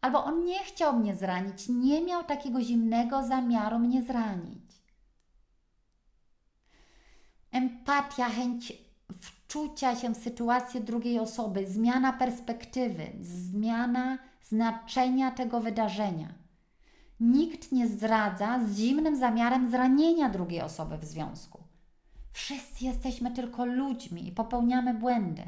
Albo 0.00 0.24
on 0.24 0.44
nie 0.44 0.58
chciał 0.58 0.98
mnie 0.98 1.14
zranić, 1.14 1.68
nie 1.68 2.04
miał 2.04 2.24
takiego 2.24 2.60
zimnego 2.62 3.22
zamiaru 3.22 3.78
mnie 3.78 4.02
zranić. 4.02 4.82
Empatia, 7.52 8.28
chęć 8.28 8.72
wczucia 9.20 9.96
się 9.96 10.14
w 10.14 10.16
sytuację 10.16 10.80
drugiej 10.80 11.18
osoby, 11.18 11.66
zmiana 11.66 12.12
perspektywy, 12.12 13.12
zmiana 13.20 14.18
znaczenia 14.42 15.30
tego 15.30 15.60
wydarzenia. 15.60 16.34
Nikt 17.20 17.72
nie 17.72 17.88
zdradza 17.88 18.60
z 18.66 18.76
zimnym 18.76 19.16
zamiarem 19.16 19.70
zranienia 19.70 20.28
drugiej 20.28 20.60
osoby 20.60 20.98
w 20.98 21.04
związku. 21.04 21.67
Wszyscy 22.32 22.84
jesteśmy 22.84 23.30
tylko 23.30 23.64
ludźmi 23.64 24.28
i 24.28 24.32
popełniamy 24.32 24.94
błędy. 24.94 25.42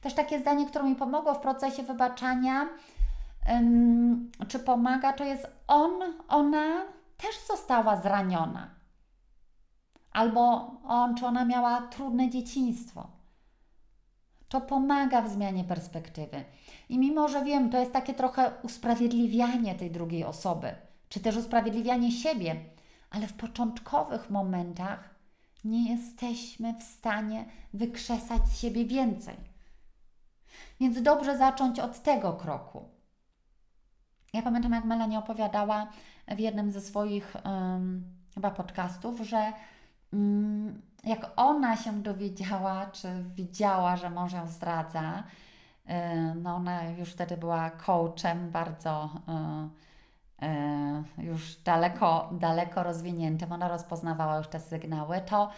Też 0.00 0.14
takie 0.14 0.40
zdanie, 0.40 0.66
które 0.66 0.84
mi 0.84 0.96
pomogło 0.96 1.34
w 1.34 1.40
procesie 1.40 1.82
wybaczania, 1.82 2.68
czy 4.48 4.58
pomaga, 4.58 5.12
to 5.12 5.24
jest 5.24 5.46
on, 5.66 5.92
ona 6.28 6.84
też 7.16 7.30
została 7.48 7.96
zraniona. 7.96 8.70
Albo 10.12 10.70
on, 10.84 11.14
czy 11.14 11.26
ona 11.26 11.44
miała 11.44 11.82
trudne 11.82 12.30
dzieciństwo. 12.30 13.08
To 14.48 14.60
pomaga 14.60 15.22
w 15.22 15.28
zmianie 15.28 15.64
perspektywy. 15.64 16.44
I 16.88 16.98
mimo, 16.98 17.28
że 17.28 17.44
wiem, 17.44 17.70
to 17.70 17.78
jest 17.78 17.92
takie 17.92 18.14
trochę 18.14 18.52
usprawiedliwianie 18.62 19.74
tej 19.74 19.90
drugiej 19.90 20.24
osoby, 20.24 20.74
czy 21.08 21.20
też 21.20 21.36
usprawiedliwianie 21.36 22.12
siebie, 22.12 22.56
ale 23.10 23.26
w 23.26 23.32
początkowych 23.32 24.30
momentach 24.30 25.14
nie 25.64 25.90
jesteśmy 25.90 26.74
w 26.74 26.82
stanie 26.82 27.44
wykrzesać 27.74 28.48
z 28.48 28.58
siebie 28.58 28.84
więcej. 28.84 29.36
Więc 30.80 31.02
dobrze 31.02 31.38
zacząć 31.38 31.80
od 31.80 32.02
tego 32.02 32.32
kroku. 32.32 32.88
Ja 34.32 34.42
pamiętam, 34.42 34.72
jak 34.72 34.84
Melanie 34.84 35.18
opowiadała 35.18 35.86
w 36.28 36.38
jednym 36.38 36.72
ze 36.72 36.80
swoich 36.80 37.36
um, 37.44 38.04
chyba 38.34 38.50
podcastów, 38.50 39.20
że 39.20 39.52
um, 40.12 40.82
jak 41.04 41.30
ona 41.36 41.76
się 41.76 42.02
dowiedziała, 42.02 42.86
czy 42.86 43.08
widziała, 43.34 43.96
że 43.96 44.10
mąż 44.10 44.32
ją 44.32 44.48
zdradza, 44.48 45.22
y, 45.86 45.92
no 46.34 46.54
ona 46.54 46.84
już 46.84 47.10
wtedy 47.10 47.36
była 47.36 47.70
coachem 47.70 48.50
bardzo 48.50 49.10
E, 49.28 49.68
już 51.18 51.56
daleko, 51.56 52.28
daleko 52.32 52.82
rozwiniętym, 52.82 53.52
ona 53.52 53.68
rozpoznawała 53.68 54.38
już 54.38 54.48
te 54.48 54.60
sygnały, 54.60 55.20
to, 55.20 55.50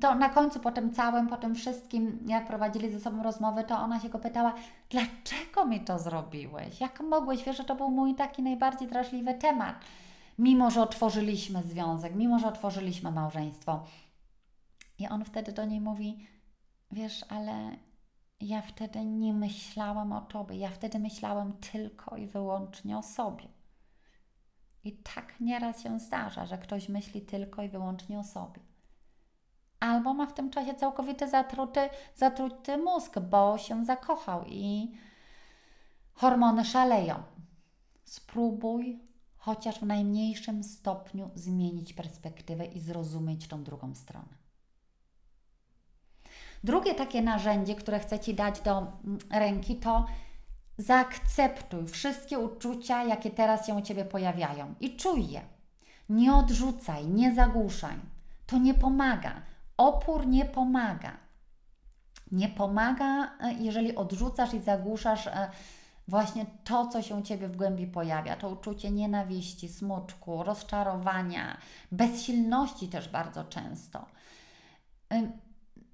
to 0.00 0.14
na 0.14 0.28
końcu 0.28 0.60
po 0.60 0.72
tym 0.72 0.94
całym, 0.94 1.28
po 1.28 1.36
tym 1.36 1.54
wszystkim, 1.54 2.18
jak 2.26 2.46
prowadzili 2.46 2.90
ze 2.90 3.00
sobą 3.00 3.22
rozmowy, 3.22 3.64
to 3.64 3.78
ona 3.78 4.00
się 4.00 4.08
go 4.08 4.18
pytała, 4.18 4.54
dlaczego 4.90 5.66
mi 5.66 5.80
to 5.80 5.98
zrobiłeś? 5.98 6.80
Jak 6.80 7.00
mogłeś? 7.00 7.44
Wiesz, 7.44 7.56
że 7.56 7.64
to 7.64 7.74
był 7.74 7.90
mój 7.90 8.14
taki 8.14 8.42
najbardziej 8.42 8.88
drażliwy 8.88 9.34
temat. 9.34 9.76
Mimo, 10.38 10.70
że 10.70 10.82
otworzyliśmy 10.82 11.62
związek, 11.62 12.14
mimo, 12.14 12.38
że 12.38 12.48
otworzyliśmy 12.48 13.10
małżeństwo. 13.10 13.84
I 14.98 15.08
on 15.08 15.24
wtedy 15.24 15.52
do 15.52 15.64
niej 15.64 15.80
mówi, 15.80 16.26
wiesz, 16.90 17.24
ale 17.28 17.70
ja 18.40 18.62
wtedy 18.62 19.04
nie 19.04 19.34
myślałam 19.34 20.12
o 20.12 20.20
Tobie, 20.20 20.56
ja 20.56 20.68
wtedy 20.70 20.98
myślałam 20.98 21.52
tylko 21.52 22.16
i 22.16 22.26
wyłącznie 22.26 22.98
o 22.98 23.02
sobie. 23.02 23.53
I 24.84 24.92
tak 24.92 25.40
nieraz 25.40 25.82
się 25.82 26.00
zdarza, 26.00 26.46
że 26.46 26.58
ktoś 26.58 26.88
myśli 26.88 27.22
tylko 27.22 27.62
i 27.62 27.68
wyłącznie 27.68 28.18
o 28.18 28.24
sobie. 28.24 28.60
Albo 29.80 30.14
ma 30.14 30.26
w 30.26 30.34
tym 30.34 30.50
czasie 30.50 30.74
całkowity 30.74 31.28
zatruty, 31.28 31.80
zatruty 32.14 32.78
mózg, 32.78 33.18
bo 33.18 33.58
się 33.58 33.84
zakochał 33.84 34.44
i 34.46 34.92
hormony 36.12 36.64
szaleją. 36.64 37.22
Spróbuj 38.04 39.00
chociaż 39.36 39.80
w 39.80 39.86
najmniejszym 39.86 40.64
stopniu 40.64 41.30
zmienić 41.34 41.92
perspektywę 41.92 42.64
i 42.64 42.80
zrozumieć 42.80 43.48
tą 43.48 43.64
drugą 43.64 43.94
stronę. 43.94 44.44
Drugie 46.64 46.94
takie 46.94 47.22
narzędzie, 47.22 47.74
które 47.74 47.98
chcę 47.98 48.18
Ci 48.18 48.34
dać 48.34 48.60
do 48.60 48.78
mm, 48.78 49.18
ręki, 49.30 49.76
to 49.76 50.06
Zaakceptuj 50.78 51.86
wszystkie 51.86 52.38
uczucia, 52.38 53.04
jakie 53.04 53.30
teraz 53.30 53.66
się 53.66 53.74
u 53.74 53.82
Ciebie 53.82 54.04
pojawiają 54.04 54.74
i 54.80 54.96
czuj 54.96 55.30
je. 55.30 55.40
Nie 56.08 56.34
odrzucaj, 56.34 57.06
nie 57.06 57.34
zagłuszaj. 57.34 57.96
To 58.46 58.58
nie 58.58 58.74
pomaga. 58.74 59.42
Opór 59.76 60.26
nie 60.26 60.44
pomaga. 60.44 61.16
Nie 62.32 62.48
pomaga, 62.48 63.30
e, 63.40 63.52
jeżeli 63.52 63.96
odrzucasz 63.96 64.54
i 64.54 64.60
zagłuszasz 64.60 65.26
e, 65.26 65.50
właśnie 66.08 66.46
to, 66.64 66.86
co 66.86 67.02
się 67.02 67.14
u 67.14 67.22
Ciebie 67.22 67.48
w 67.48 67.56
głębi 67.56 67.86
pojawia, 67.86 68.36
to 68.36 68.48
uczucie 68.48 68.90
nienawiści, 68.90 69.68
smutku, 69.68 70.42
rozczarowania, 70.42 71.56
bezsilności 71.92 72.88
też 72.88 73.08
bardzo 73.08 73.44
często. 73.44 74.06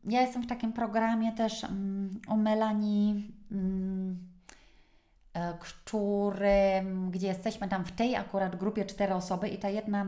Ja 0.05 0.21
jestem 0.21 0.43
w 0.43 0.47
takim 0.47 0.73
programie 0.73 1.33
też 1.33 1.63
um, 1.65 2.21
u 2.29 2.37
Melanie, 2.37 3.15
um, 3.51 4.30
który, 5.61 6.85
gdzie 7.11 7.27
jesteśmy 7.27 7.69
tam 7.69 7.85
w 7.85 7.93
tej 7.93 8.17
akurat 8.17 8.57
grupie 8.57 8.85
cztery 8.85 9.15
osoby 9.15 9.49
i 9.49 9.59
ta 9.59 9.69
jedna 9.69 10.07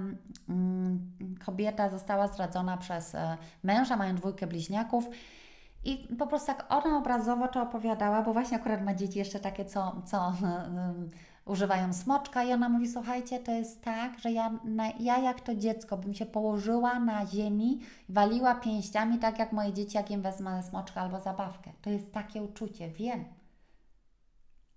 um, 0.48 1.11
kobieta 1.44 1.88
została 1.88 2.28
zdradzona 2.28 2.76
przez 2.76 3.14
e, 3.14 3.37
męża, 3.62 3.96
mają 3.96 4.14
dwójkę 4.14 4.46
bliźniaków 4.46 5.04
i 5.85 6.08
po 6.18 6.26
prostu 6.26 6.46
tak 6.46 6.66
ona 6.68 6.98
obrazowo 6.98 7.48
to 7.48 7.62
opowiadała, 7.62 8.22
bo 8.22 8.32
właśnie 8.32 8.56
akurat 8.56 8.85
ma 8.85 8.94
dzieci 8.94 9.18
jeszcze 9.18 9.40
takie, 9.40 9.64
co, 9.64 10.02
co 10.04 10.32
um, 10.42 11.11
używają 11.52 11.92
smoczka 11.92 12.44
i 12.44 12.52
ona 12.52 12.68
mówi, 12.68 12.88
słuchajcie, 12.88 13.38
to 13.38 13.52
jest 13.52 13.82
tak, 13.82 14.18
że 14.18 14.30
ja, 14.32 14.50
na, 14.64 14.90
ja 15.00 15.18
jak 15.18 15.40
to 15.40 15.54
dziecko 15.54 15.96
bym 15.96 16.14
się 16.14 16.26
położyła 16.26 17.00
na 17.00 17.26
ziemi, 17.26 17.80
waliła 18.08 18.54
pięściami, 18.54 19.18
tak 19.18 19.38
jak 19.38 19.52
moje 19.52 19.72
dzieci, 19.72 19.96
jak 19.96 20.11
im 20.11 20.22
wezmę 20.22 20.62
smoczka 20.62 21.00
albo 21.00 21.20
zabawkę. 21.20 21.72
To 21.82 21.90
jest 21.90 22.12
takie 22.12 22.42
uczucie, 22.42 22.88
wiem. 22.88 23.24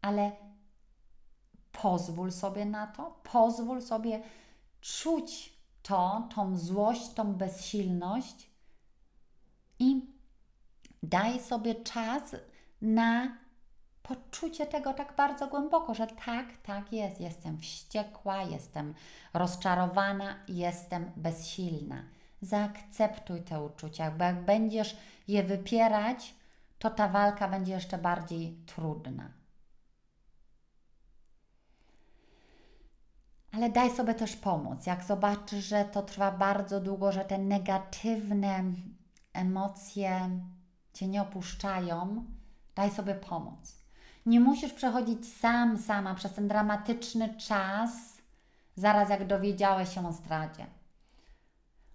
Ale 0.05 0.31
pozwól 1.71 2.31
sobie 2.31 2.65
na 2.65 2.87
to, 2.87 3.19
pozwól 3.23 3.81
sobie 3.81 4.21
czuć 4.81 5.53
to, 5.83 6.27
tą 6.35 6.57
złość, 6.57 7.13
tą 7.13 7.33
bezsilność 7.33 8.49
i 9.79 10.15
Daj 11.05 11.39
sobie 11.39 11.75
czas 11.75 12.35
na 12.81 13.37
poczucie 14.03 14.65
tego 14.65 14.93
tak 14.93 15.15
bardzo 15.15 15.47
głęboko, 15.47 15.93
że 15.93 16.07
tak, 16.07 16.57
tak 16.63 16.93
jest. 16.93 17.21
Jestem 17.21 17.57
wściekła, 17.57 18.43
jestem 18.43 18.93
rozczarowana, 19.33 20.35
jestem 20.47 21.11
bezsilna. 21.15 22.03
Zaakceptuj 22.41 23.41
te 23.41 23.61
uczucia, 23.63 24.11
bo 24.11 24.23
jak 24.23 24.45
będziesz 24.45 24.97
je 25.27 25.43
wypierać, 25.43 26.35
to 26.79 26.89
ta 26.89 27.07
walka 27.07 27.47
będzie 27.47 27.73
jeszcze 27.73 27.97
bardziej 27.97 28.57
trudna. 28.65 29.29
Ale 33.55 33.69
daj 33.69 33.95
sobie 33.95 34.13
też 34.13 34.35
pomóc. 34.35 34.85
Jak 34.85 35.03
zobaczysz, 35.03 35.65
że 35.65 35.85
to 35.85 36.01
trwa 36.01 36.31
bardzo 36.31 36.79
długo, 36.79 37.11
że 37.11 37.25
te 37.25 37.37
negatywne 37.37 38.63
emocje 39.33 40.29
Cię 40.93 41.07
nie 41.07 41.21
opuszczają, 41.21 42.25
daj 42.75 42.91
sobie 42.91 43.15
pomoc. 43.15 43.75
Nie 44.25 44.39
musisz 44.39 44.73
przechodzić 44.73 45.33
sam, 45.33 45.77
sama 45.77 46.15
przez 46.15 46.33
ten 46.33 46.47
dramatyczny 46.47 47.35
czas, 47.37 47.91
zaraz 48.75 49.09
jak 49.09 49.27
dowiedziałeś 49.27 49.93
się 49.93 50.07
o 50.07 50.11
zdradzie. 50.11 50.65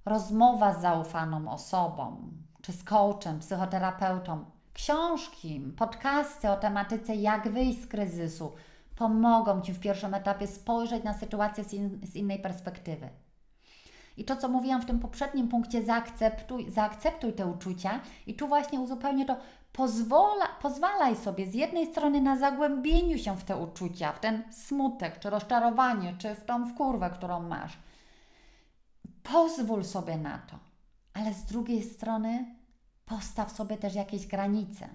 Rozmowa 0.04 0.74
z 0.74 0.80
zaufaną 0.80 1.52
osobą, 1.52 2.32
czy 2.62 2.72
z 2.72 2.84
coachem, 2.84 3.38
psychoterapeutą, 3.38 4.44
książki, 4.72 5.60
podcasty 5.76 6.50
o 6.50 6.56
tematyce 6.56 7.14
jak 7.14 7.52
wyjść 7.52 7.82
z 7.82 7.86
kryzysu 7.86 8.52
pomogą 9.00 9.60
Ci 9.60 9.72
w 9.72 9.80
pierwszym 9.80 10.14
etapie 10.14 10.46
spojrzeć 10.46 11.04
na 11.04 11.14
sytuację 11.14 11.64
z, 11.64 11.74
in, 11.74 12.00
z 12.02 12.16
innej 12.16 12.38
perspektywy. 12.38 13.08
I 14.16 14.24
to, 14.24 14.36
co 14.36 14.48
mówiłam 14.48 14.82
w 14.82 14.86
tym 14.86 14.98
poprzednim 14.98 15.48
punkcie, 15.48 15.82
zaakceptuj, 15.82 16.70
zaakceptuj 16.70 17.32
te 17.32 17.46
uczucia 17.46 18.00
i 18.26 18.34
tu 18.34 18.48
właśnie 18.48 18.80
uzupełnię 18.80 19.24
to, 19.24 19.36
pozwola, 19.72 20.46
pozwalaj 20.62 21.16
sobie 21.16 21.46
z 21.46 21.54
jednej 21.54 21.86
strony 21.86 22.20
na 22.20 22.36
zagłębieniu 22.36 23.18
się 23.18 23.36
w 23.36 23.44
te 23.44 23.56
uczucia, 23.56 24.12
w 24.12 24.20
ten 24.20 24.42
smutek, 24.52 25.18
czy 25.18 25.30
rozczarowanie, 25.30 26.14
czy 26.18 26.34
w 26.34 26.44
tą 26.44 26.66
wkurwę, 26.66 27.10
którą 27.10 27.40
masz. 27.40 27.78
Pozwól 29.22 29.84
sobie 29.84 30.16
na 30.16 30.38
to, 30.38 30.58
ale 31.14 31.34
z 31.34 31.44
drugiej 31.44 31.82
strony 31.82 32.54
postaw 33.04 33.52
sobie 33.52 33.76
też 33.76 33.94
jakieś 33.94 34.26
granice 34.26 34.88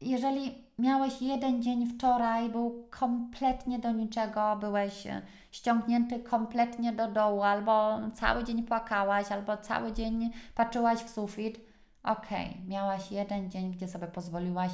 jeżeli 0.00 0.64
miałeś 0.78 1.22
jeden 1.22 1.62
dzień 1.62 1.86
wczoraj, 1.86 2.48
był 2.48 2.86
kompletnie 2.90 3.78
do 3.78 3.92
niczego, 3.92 4.56
byłeś 4.56 5.06
e, 5.06 5.22
ściągnięty 5.50 6.20
kompletnie 6.20 6.92
do 6.92 7.10
dołu, 7.10 7.42
albo 7.42 7.98
cały 8.14 8.44
dzień 8.44 8.62
płakałaś, 8.62 9.32
albo 9.32 9.56
cały 9.56 9.92
dzień 9.92 10.30
patrzyłaś 10.54 10.98
w 10.98 11.10
sufit, 11.10 11.60
okej, 12.02 12.50
okay, 12.50 12.64
miałaś 12.66 13.12
jeden 13.12 13.50
dzień, 13.50 13.70
gdzie 13.72 13.88
sobie 13.88 14.06
pozwoliłaś 14.06 14.70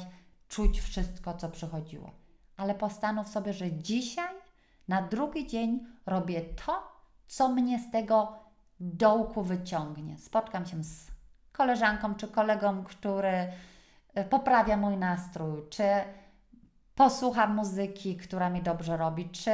czuć 0.47 0.81
wszystko, 0.81 1.33
co 1.33 1.49
przychodziło. 1.49 2.11
Ale 2.57 2.75
postanów 2.75 3.27
sobie, 3.27 3.53
że 3.53 3.71
dzisiaj, 3.71 4.35
na 4.87 5.01
drugi 5.01 5.47
dzień, 5.47 5.85
robię 6.05 6.41
to, 6.41 6.83
co 7.27 7.49
mnie 7.49 7.79
z 7.79 7.91
tego 7.91 8.35
dołku 8.79 9.43
wyciągnie. 9.43 10.17
Spotkam 10.17 10.65
się 10.65 10.83
z 10.83 11.07
koleżanką 11.51 12.15
czy 12.15 12.27
kolegą, 12.27 12.83
który 12.83 13.47
poprawia 14.29 14.77
mój 14.77 14.97
nastrój, 14.97 15.69
czy 15.69 15.83
posłucham 16.95 17.55
muzyki, 17.55 18.17
która 18.17 18.49
mi 18.49 18.61
dobrze 18.61 18.97
robi, 18.97 19.29
czy 19.29 19.51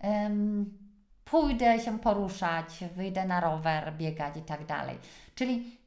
um, 0.00 0.78
pójdę 1.24 1.80
się 1.80 1.98
poruszać, 1.98 2.84
wyjdę 2.96 3.26
na 3.26 3.40
rower, 3.40 3.96
biegać 3.96 4.36
i 4.36 4.42
tak 4.42 4.66
dalej. 4.66 4.98
Czyli 5.34 5.78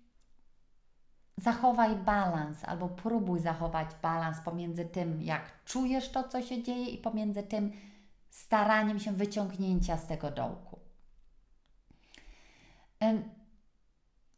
zachowaj 1.37 1.95
balans 1.95 2.63
albo 2.65 2.89
próbuj 2.89 3.39
zachować 3.39 3.87
balans 4.01 4.37
pomiędzy 4.45 4.85
tym, 4.85 5.21
jak 5.21 5.63
czujesz 5.65 6.09
to, 6.09 6.23
co 6.23 6.41
się 6.41 6.63
dzieje, 6.63 6.85
i 6.85 6.97
pomiędzy 6.97 7.43
tym 7.43 7.71
staraniem 8.29 8.99
się 8.99 9.11
wyciągnięcia 9.11 9.97
z 9.97 10.07
tego 10.07 10.31
dołku. 10.31 10.79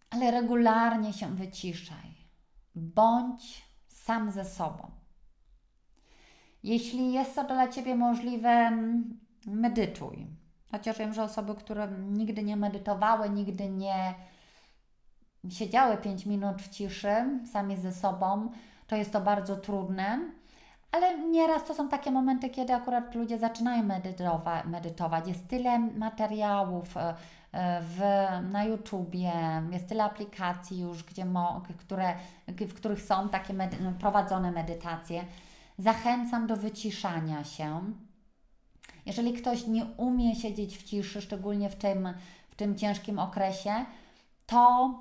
Ale 0.09 0.31
regularnie 0.31 1.13
się 1.13 1.35
wyciszaj 1.35 2.12
bądź 2.75 3.65
sam 3.87 4.31
ze 4.31 4.45
sobą. 4.45 4.91
Jeśli 6.63 7.13
jest 7.13 7.35
to 7.35 7.43
dla 7.43 7.67
Ciebie 7.67 7.95
możliwe, 7.95 8.71
medytuj. 9.47 10.27
Chociaż 10.71 10.99
wiem, 10.99 11.13
że 11.13 11.23
osoby, 11.23 11.55
które 11.55 11.87
nigdy 11.99 12.43
nie 12.43 12.55
medytowały, 12.55 13.29
nigdy 13.29 13.69
nie 13.69 14.13
siedziały 15.49 15.97
5 15.97 16.25
minut 16.25 16.61
w 16.61 16.69
ciszy, 16.69 17.39
sami 17.51 17.77
ze 17.77 17.91
sobą, 17.91 18.51
to 18.87 18.95
jest 18.95 19.11
to 19.11 19.21
bardzo 19.21 19.55
trudne. 19.55 20.31
Ale 20.93 21.19
nieraz 21.19 21.63
to 21.65 21.73
są 21.73 21.89
takie 21.89 22.11
momenty, 22.11 22.49
kiedy 22.49 22.73
akurat 22.73 23.15
ludzie 23.15 23.37
zaczynają 23.37 23.83
medytować. 24.65 25.27
Jest 25.27 25.47
tyle 25.47 25.79
materiałów, 25.79 26.97
e, 26.97 27.15
w, 27.81 28.01
na 28.51 28.63
YouTubie, 28.63 29.31
jest 29.71 29.87
tyle 29.87 30.03
aplikacji 30.03 30.79
już, 30.79 31.03
gdzie 31.03 31.25
mo, 31.25 31.61
które, 31.77 32.15
w 32.47 32.73
których 32.73 33.01
są 33.01 33.29
takie 33.29 33.53
medy 33.53 33.77
prowadzone 33.99 34.51
medytacje. 34.51 35.25
Zachęcam 35.77 36.47
do 36.47 36.57
wyciszania 36.57 37.43
się. 37.43 37.81
Jeżeli 39.05 39.33
ktoś 39.33 39.67
nie 39.67 39.85
umie 39.85 40.35
siedzieć 40.35 40.77
w 40.77 40.83
ciszy, 40.83 41.21
szczególnie 41.21 41.69
w 41.69 41.75
tym, 41.75 42.13
w 42.49 42.55
tym 42.55 42.77
ciężkim 42.77 43.19
okresie, 43.19 43.85
to 44.45 44.93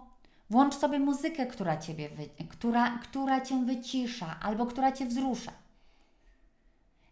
włącz 0.50 0.74
sobie 0.74 0.98
muzykę, 0.98 1.46
która, 1.46 1.76
ciebie 1.76 2.08
która, 2.48 2.98
która 2.98 3.40
Cię 3.40 3.64
wycisza 3.64 4.36
albo 4.40 4.66
która 4.66 4.92
Cię 4.92 5.06
wzrusza. 5.06 5.61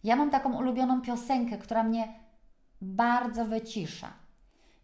Ja 0.05 0.17
mam 0.17 0.31
taką 0.31 0.59
ulubioną 0.59 1.01
piosenkę, 1.01 1.59
która 1.59 1.83
mnie 1.83 2.15
bardzo 2.81 3.45
wycisza. 3.45 4.13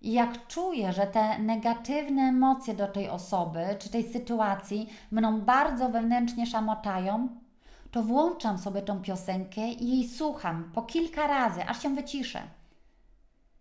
I 0.02 0.12
jak 0.12 0.46
czuję, 0.46 0.92
że 0.92 1.06
te 1.06 1.38
negatywne 1.38 2.22
emocje 2.22 2.74
do 2.74 2.86
tej 2.86 3.08
osoby 3.08 3.76
czy 3.78 3.90
tej 3.90 4.12
sytuacji 4.12 4.88
mną 5.10 5.40
bardzo 5.40 5.88
wewnętrznie 5.88 6.46
szamotają, 6.46 7.28
to 7.90 8.02
włączam 8.02 8.58
sobie 8.58 8.82
tą 8.82 9.02
piosenkę 9.02 9.68
i 9.68 9.88
jej 9.88 10.08
słucham 10.08 10.70
po 10.74 10.82
kilka 10.82 11.26
razy, 11.26 11.64
aż 11.68 11.82
się 11.82 11.94
wyciszę. 11.94 12.42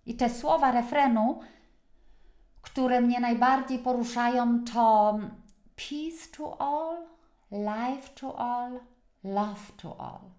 I 0.06 0.16
te 0.16 0.30
słowa 0.30 0.72
refrenu, 0.72 1.40
które 2.62 3.02
mnie 3.02 3.20
najbardziej 3.20 3.80
poruszają, 3.80 4.64
to 4.74 5.20
peace 5.76 6.38
to 6.38 6.62
all, 6.62 6.98
life 7.52 8.10
to 8.16 8.40
all, 8.40 8.80
love 9.24 9.72
to 9.78 10.02
all. 10.02 10.35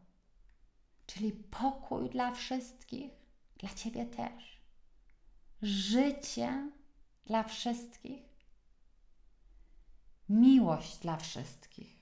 Czyli 1.07 1.33
pokój 1.33 2.11
dla 2.11 2.33
wszystkich, 2.33 3.11
dla 3.59 3.69
Ciebie 3.69 4.07
też 4.07 4.57
życie 5.63 6.71
dla 7.27 7.43
wszystkich, 7.43 8.23
miłość 10.29 10.99
dla 10.99 11.17
wszystkich. 11.17 11.97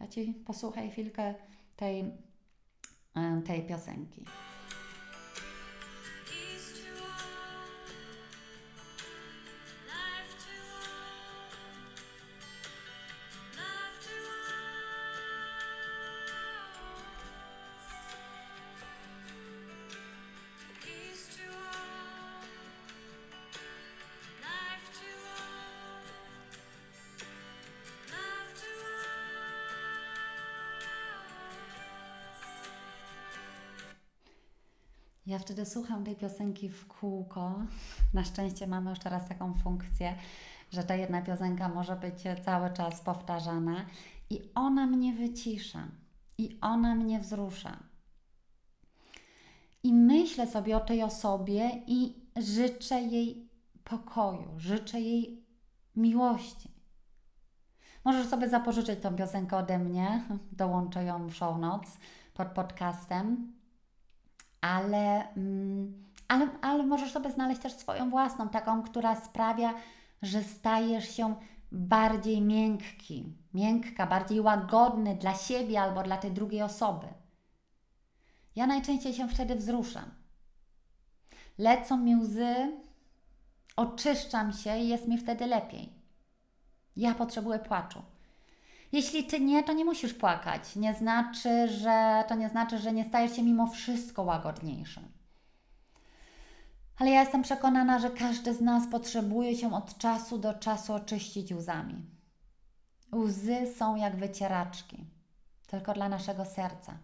Ja 0.00 0.08
Ci 0.08 0.34
posłuchaj 0.34 0.90
chwilkę 0.90 1.34
tej, 1.76 2.04
tej 3.46 3.66
piosenki. 3.66 4.24
Słucham 35.70 36.04
tej 36.04 36.16
piosenki 36.16 36.68
w 36.68 36.86
kółko. 36.86 37.62
Na 38.14 38.24
szczęście 38.24 38.66
mamy 38.66 38.90
już 38.90 38.98
teraz 38.98 39.28
taką 39.28 39.54
funkcję, 39.54 40.14
że 40.70 40.84
ta 40.84 40.94
jedna 40.94 41.22
piosenka 41.22 41.68
może 41.68 41.96
być 41.96 42.14
cały 42.44 42.70
czas 42.70 43.00
powtarzana 43.00 43.86
i 44.30 44.42
ona 44.54 44.86
mnie 44.86 45.12
wycisza, 45.12 45.88
i 46.38 46.58
ona 46.60 46.94
mnie 46.94 47.20
wzrusza. 47.20 47.76
I 49.82 49.92
myślę 49.92 50.46
sobie 50.46 50.76
o 50.76 50.80
tej 50.80 51.02
osobie 51.02 51.70
i 51.86 52.14
życzę 52.36 53.00
jej 53.00 53.48
pokoju, 53.84 54.48
życzę 54.58 55.00
jej 55.00 55.44
miłości. 55.96 56.70
Możesz 58.04 58.26
sobie 58.26 58.48
zapożyczyć 58.48 59.00
tą 59.00 59.16
piosenkę 59.16 59.56
ode 59.56 59.78
mnie, 59.78 60.24
dołączę 60.52 61.04
ją 61.04 61.26
w 61.26 61.34
show 61.34 61.58
notes 61.58 61.98
pod 62.34 62.48
podcastem, 62.48 63.52
ale, 64.60 65.32
mm, 65.36 66.04
ale, 66.28 66.48
ale 66.62 66.86
możesz 66.86 67.12
sobie 67.12 67.30
znaleźć 67.30 67.60
też 67.60 67.72
swoją 67.72 68.10
własną, 68.10 68.48
taką, 68.48 68.82
która 68.82 69.16
sprawia, 69.16 69.74
że 70.22 70.42
stajesz 70.42 71.08
się 71.16 71.34
bardziej 71.72 72.40
miękki, 72.42 73.36
miękka, 73.54 74.06
bardziej 74.06 74.40
łagodny 74.40 75.16
dla 75.16 75.34
siebie 75.34 75.80
albo 75.80 76.02
dla 76.02 76.16
tej 76.16 76.32
drugiej 76.32 76.62
osoby. 76.62 77.06
Ja 78.56 78.66
najczęściej 78.66 79.14
się 79.14 79.28
wtedy 79.28 79.56
wzruszam. 79.56 80.10
Lecą 81.58 81.96
mi 81.96 82.16
łzy, 82.16 82.54
oczyszczam 83.76 84.52
się 84.52 84.78
i 84.78 84.88
jest 84.88 85.08
mi 85.08 85.18
wtedy 85.18 85.46
lepiej. 85.46 85.92
Ja 86.96 87.14
potrzebuję 87.14 87.58
płaczu. 87.58 88.02
Jeśli 88.92 89.24
ty 89.24 89.40
nie, 89.40 89.62
to 89.62 89.72
nie 89.72 89.84
musisz 89.84 90.14
płakać. 90.14 90.76
Nie 90.76 90.94
znaczy, 90.94 91.68
że 91.68 92.24
to 92.28 92.34
nie 92.34 92.48
znaczy, 92.48 92.78
że 92.78 92.92
nie 92.92 93.04
stajesz 93.04 93.36
się 93.36 93.42
mimo 93.42 93.66
wszystko 93.66 94.22
łagodniejszym. 94.22 95.08
Ale 96.98 97.10
ja 97.10 97.20
jestem 97.20 97.42
przekonana, 97.42 97.98
że 97.98 98.10
każdy 98.10 98.54
z 98.54 98.60
nas 98.60 98.86
potrzebuje 98.90 99.56
się 99.56 99.74
od 99.74 99.98
czasu 99.98 100.38
do 100.38 100.54
czasu 100.54 100.94
oczyścić 100.94 101.52
łzami. 101.52 102.06
Łzy 103.12 103.74
są 103.76 103.96
jak 103.96 104.16
wycieraczki, 104.16 105.06
tylko 105.66 105.92
dla 105.92 106.08
naszego 106.08 106.44
serca. 106.44 106.98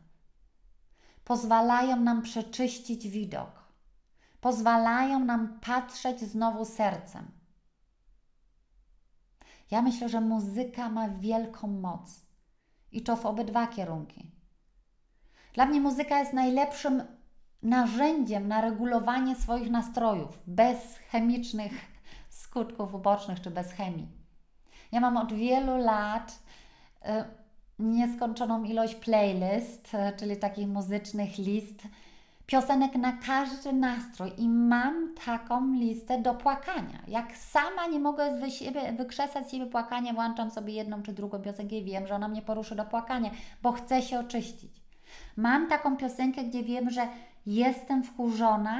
Pozwalają 1.24 1.96
nam 1.96 2.22
przeczyścić 2.22 3.08
widok, 3.08 3.64
pozwalają 4.40 5.24
nam 5.24 5.60
patrzeć 5.60 6.20
znowu 6.20 6.64
sercem. 6.64 7.35
Ja 9.70 9.82
myślę, 9.82 10.08
że 10.08 10.20
muzyka 10.20 10.88
ma 10.88 11.08
wielką 11.08 11.68
moc 11.68 12.26
i 12.92 13.02
to 13.02 13.16
w 13.16 13.26
obydwa 13.26 13.66
kierunki. 13.66 14.30
Dla 15.52 15.66
mnie 15.66 15.80
muzyka 15.80 16.18
jest 16.18 16.32
najlepszym 16.32 17.02
narzędziem 17.62 18.48
na 18.48 18.60
regulowanie 18.60 19.36
swoich 19.36 19.70
nastrojów 19.70 20.38
bez 20.46 20.96
chemicznych 20.96 21.72
skutków 22.30 22.94
ubocznych 22.94 23.40
czy 23.40 23.50
bez 23.50 23.72
chemii. 23.72 24.08
Ja 24.92 25.00
mam 25.00 25.16
od 25.16 25.32
wielu 25.32 25.76
lat 25.76 26.38
y, 27.02 27.06
nieskończoną 27.78 28.64
ilość 28.64 28.94
playlist, 28.94 29.94
y, 29.94 30.16
czyli 30.16 30.36
takich 30.36 30.68
muzycznych 30.68 31.38
list 31.38 31.82
piosenek 32.46 32.94
na 32.94 33.12
każdy 33.12 33.72
nastrój 33.72 34.32
i 34.38 34.48
mam 34.48 35.14
taką 35.26 35.72
listę 35.72 36.22
do 36.22 36.34
płakania. 36.34 36.98
Jak 37.08 37.36
sama 37.36 37.86
nie 37.86 37.98
mogę 37.98 38.50
siebie, 38.50 38.92
wykrzesać 38.92 39.48
z 39.48 39.50
siebie 39.50 39.66
płakania, 39.66 40.12
włączam 40.12 40.50
sobie 40.50 40.72
jedną 40.72 41.02
czy 41.02 41.12
drugą 41.12 41.38
piosenkę 41.38 41.76
i 41.76 41.84
wiem, 41.84 42.06
że 42.06 42.14
ona 42.14 42.28
mnie 42.28 42.42
poruszy 42.42 42.74
do 42.74 42.84
płakania, 42.84 43.30
bo 43.62 43.72
chcę 43.72 44.02
się 44.02 44.20
oczyścić. 44.20 44.82
Mam 45.36 45.68
taką 45.68 45.96
piosenkę, 45.96 46.44
gdzie 46.44 46.62
wiem, 46.62 46.90
że 46.90 47.08
jestem 47.46 48.02
wkurzona, 48.02 48.78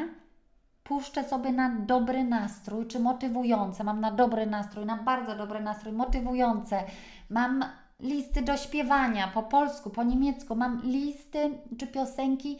puszczę 0.85 1.25
sobie 1.25 1.53
na 1.53 1.71
dobry 1.71 2.25
nastrój, 2.25 2.87
czy 2.87 3.01
motywujące. 3.01 3.85
Mam 3.85 4.01
na 4.01 4.11
dobry 4.11 4.47
nastrój, 4.47 4.87
na 4.87 4.97
bardzo 4.97 5.37
dobry 5.37 5.61
nastrój, 5.61 5.93
motywujące. 5.93 6.85
Mam 7.31 7.64
listy 8.01 8.43
do 8.43 8.57
śpiewania 8.57 9.29
po 9.29 9.43
polsku, 9.43 9.91
po 9.91 10.03
niemiecku. 10.03 10.57
Mam 10.57 10.83
listy 10.83 11.59
czy 11.79 11.87
piosenki 11.87 12.59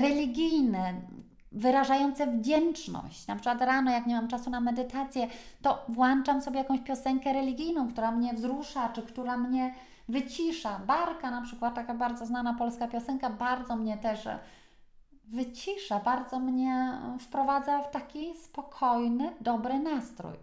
religijne, 0.00 0.94
wyrażające 1.52 2.26
wdzięczność. 2.26 3.26
Na 3.26 3.34
przykład 3.34 3.60
rano, 3.60 3.90
jak 3.90 4.06
nie 4.06 4.14
mam 4.14 4.28
czasu 4.28 4.50
na 4.50 4.60
medytację, 4.60 5.28
to 5.62 5.84
włączam 5.88 6.42
sobie 6.42 6.58
jakąś 6.58 6.80
piosenkę 6.80 7.32
religijną, 7.32 7.88
która 7.88 8.10
mnie 8.10 8.34
wzrusza, 8.34 8.88
czy 8.88 9.02
która 9.02 9.36
mnie 9.36 9.74
wycisza. 10.08 10.78
Barka 10.86 11.30
na 11.30 11.42
przykład, 11.42 11.74
taka 11.74 11.94
bardzo 11.94 12.26
znana 12.26 12.54
polska 12.54 12.88
piosenka, 12.88 13.30
bardzo 13.30 13.76
mnie 13.76 13.96
też 13.98 14.28
wycisza, 15.24 16.00
bardzo 16.00 16.38
mnie 16.38 16.98
wprowadza 17.20 17.82
w 17.82 17.90
taki 17.90 18.34
spokojny, 18.34 19.32
dobry 19.40 19.78
nastrój. 19.78 20.36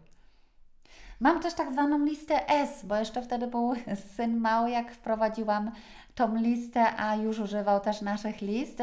Mam 1.19 1.39
też 1.39 1.53
tak 1.53 1.71
zwaną 1.71 2.05
listę 2.05 2.49
S, 2.49 2.85
bo 2.85 2.95
jeszcze 2.95 3.21
wtedy 3.21 3.47
był 3.47 3.73
syn 4.15 4.37
mały, 4.37 4.71
jak 4.71 4.91
wprowadziłam 4.91 5.71
tą 6.15 6.35
listę, 6.35 6.95
a 6.97 7.15
już 7.15 7.39
używał 7.39 7.79
też 7.79 8.01
naszych 8.01 8.41
list. 8.41 8.79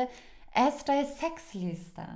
S 0.54 0.84
to 0.84 0.92
jest 0.92 1.18
seks 1.20 1.54
lista. 1.54 2.06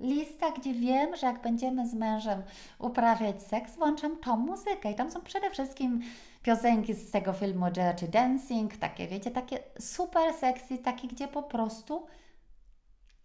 Lista, 0.00 0.50
gdzie 0.50 0.74
wiem, 0.74 1.16
że 1.16 1.26
jak 1.26 1.42
będziemy 1.42 1.88
z 1.88 1.94
mężem 1.94 2.42
uprawiać 2.78 3.42
seks, 3.42 3.76
włączam 3.76 4.16
tą 4.16 4.36
muzykę. 4.36 4.92
I 4.92 4.94
tam 4.94 5.10
są 5.10 5.20
przede 5.20 5.50
wszystkim 5.50 6.02
piosenki 6.42 6.94
z 6.94 7.10
tego 7.10 7.32
filmu 7.32 7.70
Dirty 7.70 8.08
Dancing, 8.08 8.76
takie 8.76 9.08
wiecie, 9.08 9.30
takie 9.30 9.58
super 9.80 10.34
sexy, 10.34 10.78
takie, 10.78 11.08
gdzie 11.08 11.28
po 11.28 11.42
prostu 11.42 12.06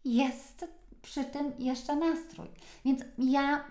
jest 0.05 0.65
przy 1.01 1.23
tym 1.23 1.53
jeszcze 1.59 1.95
nastrój. 1.95 2.47
Więc 2.85 3.01
ja 3.17 3.63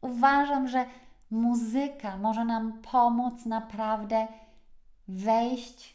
uważam, 0.00 0.68
że 0.68 0.84
muzyka 1.30 2.16
może 2.16 2.44
nam 2.44 2.72
pomóc 2.92 3.46
naprawdę 3.46 4.26
wejść 5.08 5.94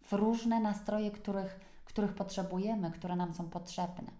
w 0.00 0.12
różne 0.12 0.60
nastroje, 0.60 1.10
których 1.10 1.71
których 1.92 2.14
potrzebujemy, 2.14 2.90
które 2.90 3.16
nam 3.16 3.34
są 3.34 3.50
potrzebne. 3.50 4.12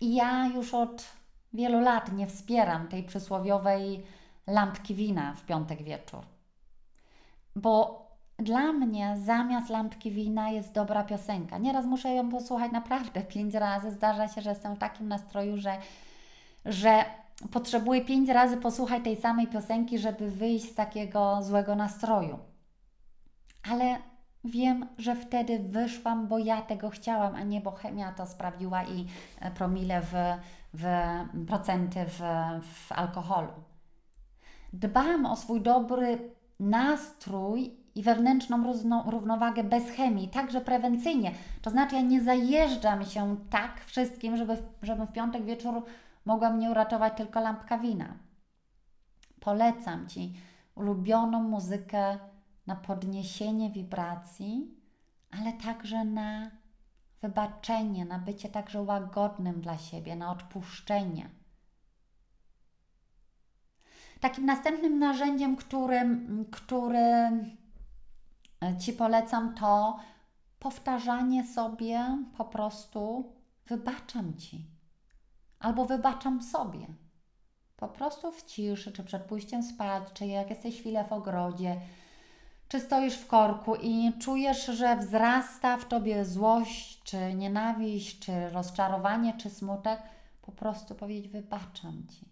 I 0.00 0.14
ja 0.14 0.46
już 0.46 0.74
od 0.74 1.04
wielu 1.52 1.80
lat 1.80 2.12
nie 2.12 2.26
wspieram 2.26 2.88
tej 2.88 3.02
przysłowiowej 3.02 4.02
lampki 4.46 4.94
wina 4.94 5.34
w 5.34 5.44
piątek 5.44 5.82
wieczór. 5.82 6.20
Bo 7.56 8.00
dla 8.38 8.72
mnie 8.72 9.16
zamiast 9.24 9.70
lampki 9.70 10.10
wina 10.10 10.50
jest 10.50 10.72
dobra 10.72 11.04
piosenka. 11.04 11.58
Nieraz 11.58 11.86
muszę 11.86 12.14
ją 12.14 12.28
posłuchać 12.28 12.72
naprawdę 12.72 13.22
pięć 13.34 13.54
razy. 13.54 13.90
Zdarza 13.90 14.28
się, 14.28 14.40
że 14.40 14.50
jestem 14.50 14.76
w 14.76 14.78
takim 14.78 15.08
nastroju, 15.08 15.56
że, 15.56 15.78
że 16.64 17.04
potrzebuję 17.50 18.04
pięć 18.04 18.28
razy 18.28 18.56
posłuchać 18.56 19.04
tej 19.04 19.16
samej 19.16 19.46
piosenki, 19.46 19.98
żeby 19.98 20.30
wyjść 20.30 20.72
z 20.72 20.74
takiego 20.74 21.42
złego 21.42 21.74
nastroju. 21.74 22.38
Ale 23.70 23.98
Wiem, 24.44 24.86
że 24.98 25.16
wtedy 25.16 25.58
wyszłam, 25.58 26.28
bo 26.28 26.38
ja 26.38 26.62
tego 26.62 26.90
chciałam, 26.90 27.34
a 27.34 27.42
nie 27.42 27.60
bo 27.60 27.70
chemia 27.70 28.12
to 28.12 28.26
sprawdziła 28.26 28.84
i 28.84 29.06
e, 29.40 29.50
promile 29.50 30.00
w, 30.00 30.12
w 30.74 30.86
procenty 31.46 32.04
w, 32.04 32.20
w 32.62 32.92
alkoholu. 32.92 33.52
Dbam 34.72 35.26
o 35.26 35.36
swój 35.36 35.60
dobry 35.60 36.30
nastrój 36.60 37.76
i 37.94 38.02
wewnętrzną 38.02 38.72
równowagę 39.06 39.64
bez 39.64 39.90
chemii, 39.90 40.28
także 40.28 40.60
prewencyjnie. 40.60 41.32
To 41.62 41.70
znaczy, 41.70 41.94
ja 41.94 42.02
nie 42.02 42.20
zajeżdżam 42.20 43.04
się 43.04 43.36
tak 43.50 43.80
wszystkim, 43.84 44.36
żeby, 44.36 44.56
żebym 44.82 45.06
w 45.06 45.12
piątek 45.12 45.44
wieczór 45.44 45.82
mogła 46.24 46.50
mnie 46.50 46.70
uratować 46.70 47.12
tylko 47.16 47.40
lampka 47.40 47.78
wina. 47.78 48.14
Polecam 49.40 50.08
Ci 50.08 50.32
ulubioną 50.74 51.42
muzykę 51.42 52.18
na 52.70 52.76
podniesienie 52.76 53.70
wibracji, 53.70 54.74
ale 55.30 55.52
także 55.52 56.04
na 56.04 56.50
wybaczenie, 57.22 58.04
na 58.04 58.18
bycie 58.18 58.48
także 58.48 58.82
łagodnym 58.82 59.60
dla 59.60 59.78
siebie, 59.78 60.16
na 60.16 60.30
odpuszczenie. 60.30 61.30
Takim 64.20 64.46
następnym 64.46 64.98
narzędziem, 64.98 65.56
którym, 65.56 66.44
który 66.50 67.30
Ci 68.78 68.92
polecam, 68.92 69.54
to 69.54 69.98
powtarzanie 70.58 71.46
sobie 71.46 72.18
po 72.36 72.44
prostu 72.44 73.32
wybaczam 73.66 74.34
Ci 74.34 74.66
albo 75.58 75.84
wybaczam 75.84 76.42
sobie. 76.42 76.86
Po 77.76 77.88
prostu 77.88 78.32
w 78.32 78.44
ciszy, 78.44 78.92
czy 78.92 79.04
przed 79.04 79.22
pójściem 79.22 79.62
spać, 79.62 80.02
czy 80.14 80.26
jak 80.26 80.50
jesteś 80.50 80.80
chwilę 80.80 81.04
w 81.04 81.12
ogrodzie, 81.12 81.80
czy 82.70 82.80
stoisz 82.80 83.14
w 83.14 83.26
korku 83.26 83.76
i 83.76 84.12
czujesz, 84.18 84.66
że 84.66 84.96
wzrasta 84.96 85.76
w 85.76 85.88
tobie 85.88 86.24
złość, 86.24 87.02
czy 87.02 87.34
nienawiść, 87.34 88.18
czy 88.18 88.50
rozczarowanie, 88.50 89.36
czy 89.36 89.50
smutek, 89.50 90.02
po 90.42 90.52
prostu 90.52 90.94
powiedzieć: 90.94 91.28
Wybaczam 91.28 92.06
ci. 92.08 92.28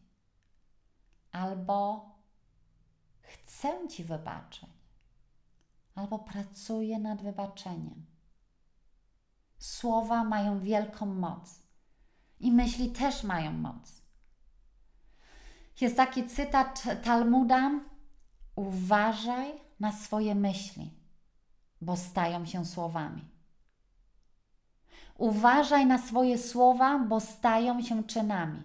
Albo 1.33 2.11
chcę 3.21 3.89
ci 3.89 4.05
wybaczyć, 4.05 4.71
albo 5.95 6.19
pracuję 6.19 6.99
nad 6.99 7.23
wybaczeniem. 7.23 8.07
Słowa 9.59 10.25
mają 10.25 10.61
wielką 10.61 11.07
moc. 11.07 11.63
I 12.41 12.53
myśli 12.53 12.91
też 12.91 13.25
mają 13.25 13.53
moc. 13.53 14.03
Jest 15.81 15.97
taki 15.97 16.27
cytat 16.27 16.83
Talmuda: 17.03 17.71
Uważaj 18.57 19.68
na 19.81 19.93
swoje 19.93 20.35
myśli, 20.35 20.91
bo 21.81 21.97
stają 21.97 22.47
się 22.47 22.65
słowami. 22.65 23.25
Uważaj 25.15 25.87
na 25.87 25.99
swoje 25.99 26.39
słowa, 26.39 26.99
bo 26.99 27.21
stają 27.21 27.83
się 27.83 28.05
czynami. 28.05 28.63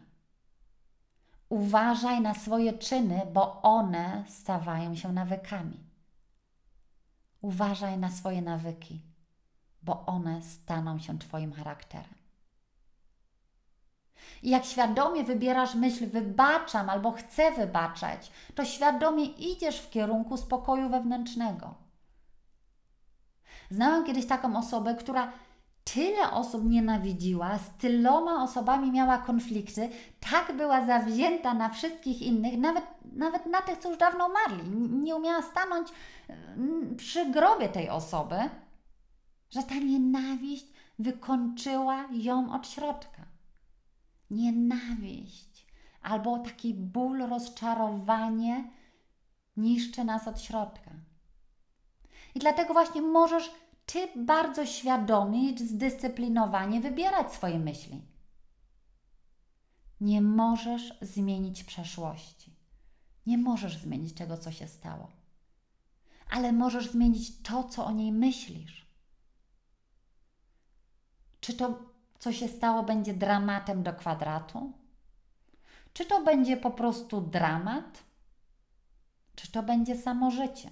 Uważaj 1.50 2.22
na 2.22 2.34
swoje 2.34 2.74
czyny, 2.74 3.22
bo 3.34 3.62
one 3.62 4.24
stawają 4.28 4.96
się 4.96 5.14
nawykami. 5.14 5.80
Uważaj 7.42 7.98
na 7.98 8.10
swoje 8.10 8.42
nawyki, 8.42 9.02
bo 9.82 10.06
one 10.06 10.42
staną 10.42 11.00
się 11.00 11.20
Twoim 11.20 11.54
charakterem. 11.54 12.23
I 14.44 14.50
jak 14.50 14.66
świadomie 14.66 15.24
wybierasz 15.24 15.76
myśl 15.76 16.10
wybaczam 16.10 16.90
albo 16.90 17.12
chcę 17.12 17.52
wybaczać, 17.52 18.32
to 18.56 18.66
świadomie 18.66 19.26
idziesz 19.26 19.80
w 19.80 19.90
kierunku 19.90 20.38
spokoju 20.38 20.90
wewnętrznego. 20.90 21.74
Znałam 23.72 24.06
kiedyś 24.06 24.26
taką 24.26 24.58
osobę, 24.58 24.96
która 24.96 25.32
tyle 25.84 26.32
osób 26.32 26.64
nienawidziła, 26.66 27.58
z 27.58 27.70
tyloma 27.78 28.44
osobami 28.44 28.92
miała 28.92 29.18
konflikty, 29.18 29.90
tak 30.32 30.58
była 30.58 30.86
zawzięta 30.86 31.54
na 31.54 31.70
wszystkich 31.70 32.22
innych, 32.22 32.58
nawet, 32.58 32.86
nawet 33.14 33.46
na 33.46 33.62
tych, 33.62 33.78
co 33.78 33.90
już 33.90 33.98
dawno 33.98 34.26
umarli. 34.28 34.70
Nie 34.90 35.16
umiała 35.16 35.42
stanąć 35.42 35.88
przy 36.98 37.26
grobie 37.26 37.70
tej 37.70 37.90
osoby, 37.90 38.36
że 39.50 39.64
ta 39.64 39.76
nienawiść 39.76 40.66
wykończyła 41.00 42.06
ją 42.12 42.54
od 42.54 42.68
środka. 42.68 43.33
Nienawiść 44.30 45.68
albo 46.02 46.40
taki 46.40 46.74
ból, 46.74 47.20
rozczarowanie 47.30 48.72
niszczy 49.58 50.04
nas 50.04 50.28
od 50.28 50.42
środka. 50.42 50.92
I 52.36 52.40
dlatego 52.40 52.74
właśnie 52.74 53.02
możesz 53.02 53.52
ty 53.86 54.08
bardzo 54.16 54.66
świadomie 54.66 55.50
i 55.50 55.68
zdyscyplinowanie 55.68 56.82
wybierać 56.82 57.34
swoje 57.34 57.60
myśli. 57.60 58.02
Nie 60.02 60.22
możesz 60.22 60.98
zmienić 61.02 61.64
przeszłości. 61.64 62.56
Nie 63.26 63.38
możesz 63.38 63.78
zmienić 63.78 64.14
tego, 64.14 64.38
co 64.38 64.52
się 64.52 64.68
stało. 64.68 65.12
Ale 66.30 66.52
możesz 66.52 66.88
zmienić 66.92 67.42
to, 67.42 67.64
co 67.64 67.86
o 67.86 67.92
niej 67.92 68.12
myślisz. 68.12 68.88
Czy 71.40 71.54
to, 71.54 71.93
co 72.20 72.32
się 72.32 72.48
stało, 72.48 72.84
będzie 72.84 73.14
dramatem 73.14 73.84
do 73.84 73.94
kwadratu? 73.94 74.74
Czy 75.94 76.06
to 76.06 76.24
będzie 76.24 76.58
po 76.58 76.72
prostu 76.72 77.22
dramat? 77.22 78.04
Czy 79.36 79.52
to 79.52 79.64
będzie 79.64 79.96
samo 79.96 80.32
życie? 80.32 80.72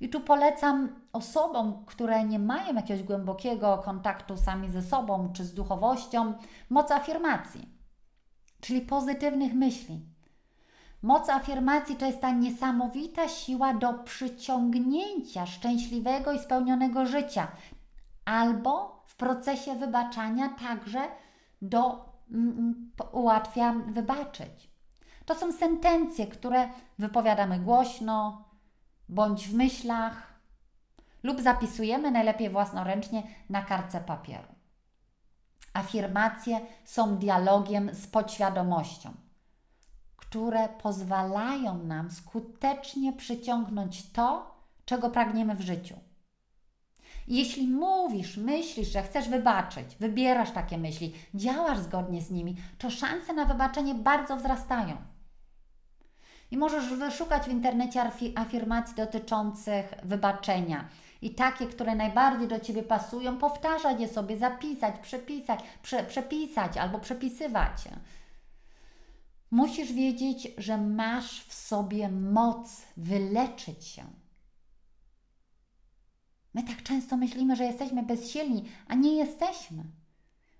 I 0.00 0.08
tu 0.08 0.20
polecam 0.20 1.00
osobom, 1.12 1.84
które 1.86 2.24
nie 2.24 2.38
mają 2.38 2.74
jakiegoś 2.74 3.02
głębokiego 3.02 3.78
kontaktu 3.78 4.36
sami 4.36 4.70
ze 4.70 4.82
sobą 4.82 5.32
czy 5.32 5.44
z 5.44 5.54
duchowością, 5.54 6.34
moc 6.70 6.90
afirmacji, 6.90 7.68
czyli 8.60 8.80
pozytywnych 8.80 9.54
myśli. 9.54 10.00
Moc 11.02 11.28
afirmacji 11.28 11.96
to 11.96 12.06
jest 12.06 12.20
ta 12.20 12.30
niesamowita 12.30 13.28
siła 13.28 13.74
do 13.74 13.94
przyciągnięcia 13.94 15.46
szczęśliwego 15.46 16.32
i 16.32 16.38
spełnionego 16.38 17.06
życia, 17.06 17.48
albo 18.24 18.99
procesie 19.20 19.74
wybaczania 19.74 20.48
także 20.48 21.08
do 21.62 22.04
mm, 22.30 22.58
mm 22.58 22.90
ułatwia 23.12 23.72
wybaczyć. 23.72 24.70
To 25.24 25.34
są 25.34 25.52
sentencje, 25.52 26.26
które 26.26 26.68
wypowiadamy 26.98 27.60
głośno, 27.60 28.44
bądź 29.08 29.48
w 29.48 29.54
myślach, 29.54 30.40
lub 31.22 31.40
zapisujemy 31.40 32.10
najlepiej 32.10 32.50
własnoręcznie 32.50 33.22
na 33.50 33.62
kartce 33.62 34.00
papieru. 34.00 34.54
Afirmacje 35.74 36.60
są 36.84 37.16
dialogiem 37.18 37.94
z 37.94 38.06
podświadomością, 38.06 39.12
które 40.16 40.68
pozwalają 40.68 41.78
nam 41.78 42.10
skutecznie 42.10 43.12
przyciągnąć 43.12 44.12
to, 44.12 44.54
czego 44.84 45.10
pragniemy 45.10 45.54
w 45.54 45.60
życiu. 45.60 46.09
Jeśli 47.30 47.68
mówisz, 47.68 48.36
myślisz, 48.36 48.88
że 48.88 49.02
chcesz 49.02 49.28
wybaczyć, 49.28 49.96
wybierasz 50.00 50.50
takie 50.50 50.78
myśli, 50.78 51.14
działasz 51.34 51.78
zgodnie 51.78 52.22
z 52.22 52.30
nimi, 52.30 52.56
to 52.78 52.90
szanse 52.90 53.32
na 53.32 53.44
wybaczenie 53.44 53.94
bardzo 53.94 54.36
wzrastają. 54.36 54.96
I 56.50 56.56
możesz 56.56 56.94
wyszukać 56.94 57.42
w 57.42 57.52
internecie 57.52 58.02
afirmacji 58.36 58.96
dotyczących 58.96 59.94
wybaczenia. 60.02 60.88
I 61.22 61.34
takie, 61.34 61.66
które 61.66 61.94
najbardziej 61.94 62.48
do 62.48 62.60
Ciebie 62.60 62.82
pasują, 62.82 63.38
powtarzać 63.38 64.00
je 64.00 64.08
sobie, 64.08 64.36
zapisać, 64.36 64.94
przepisać, 64.98 65.60
prze, 65.82 66.04
przepisać 66.04 66.76
albo 66.76 66.98
przepisywać. 66.98 67.88
Musisz 69.50 69.92
wiedzieć, 69.92 70.48
że 70.58 70.78
masz 70.78 71.44
w 71.44 71.54
sobie 71.54 72.08
moc 72.08 72.82
wyleczyć 72.96 73.84
się. 73.84 74.19
My 76.54 76.62
tak 76.62 76.82
często 76.82 77.16
myślimy, 77.16 77.56
że 77.56 77.64
jesteśmy 77.64 78.02
bezsilni, 78.02 78.64
a 78.88 78.94
nie 78.94 79.16
jesteśmy. 79.16 79.84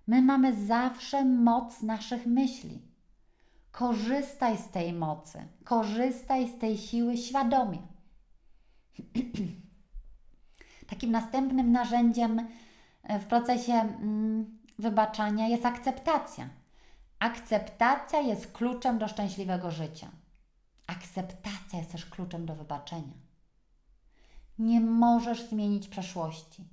My 0.07 0.21
mamy 0.21 0.65
zawsze 0.65 1.25
moc 1.25 1.81
naszych 1.81 2.25
myśli. 2.25 2.81
Korzystaj 3.71 4.57
z 4.57 4.69
tej 4.69 4.93
mocy, 4.93 5.47
korzystaj 5.63 6.47
z 6.47 6.57
tej 6.57 6.77
siły 6.77 7.17
świadomie. 7.17 7.77
Takim 10.89 11.11
następnym 11.11 11.71
narzędziem 11.71 12.47
e, 13.03 13.19
w 13.19 13.25
procesie 13.25 13.73
mm, 13.73 14.59
wybaczania 14.79 15.47
jest 15.47 15.65
akceptacja. 15.65 16.49
Akceptacja 17.19 18.19
jest 18.19 18.51
kluczem 18.51 18.97
do 18.97 19.07
szczęśliwego 19.07 19.71
życia. 19.71 20.07
Akceptacja 20.87 21.79
jest 21.79 21.91
też 21.91 22.05
kluczem 22.05 22.45
do 22.45 22.55
wybaczenia. 22.55 23.30
Nie 24.59 24.81
możesz 24.81 25.41
zmienić 25.41 25.87
przeszłości, 25.87 26.63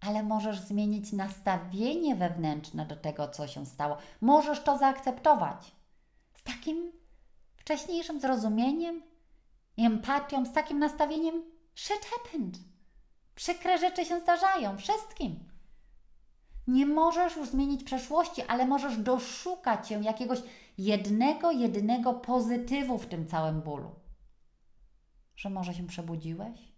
ale 0.00 0.22
możesz 0.22 0.60
zmienić 0.60 1.12
nastawienie 1.12 2.16
wewnętrzne 2.16 2.86
do 2.86 2.96
tego, 2.96 3.28
co 3.28 3.46
się 3.46 3.66
stało. 3.66 3.96
Możesz 4.20 4.62
to 4.62 4.78
zaakceptować 4.78 5.72
z 6.34 6.42
takim 6.42 6.92
wcześniejszym 7.56 8.20
zrozumieniem 8.20 9.02
empatią, 9.78 10.46
z 10.46 10.52
takim 10.52 10.78
nastawieniem 10.78 11.42
shit 11.74 12.04
happened. 12.04 12.58
Przykre 13.34 13.78
rzeczy 13.78 14.04
się 14.04 14.20
zdarzają 14.20 14.78
wszystkim. 14.78 15.52
Nie 16.66 16.86
możesz 16.86 17.36
już 17.36 17.48
zmienić 17.48 17.84
przeszłości, 17.84 18.42
ale 18.42 18.66
możesz 18.66 18.96
doszukać 18.96 19.88
się 19.88 20.02
jakiegoś 20.02 20.38
jednego, 20.78 21.50
jedynego 21.50 22.14
pozytywu 22.14 22.98
w 22.98 23.06
tym 23.06 23.26
całym 23.26 23.60
bólu. 23.60 23.90
Że 25.42 25.50
może 25.50 25.74
się 25.74 25.86
przebudziłeś? 25.86 26.72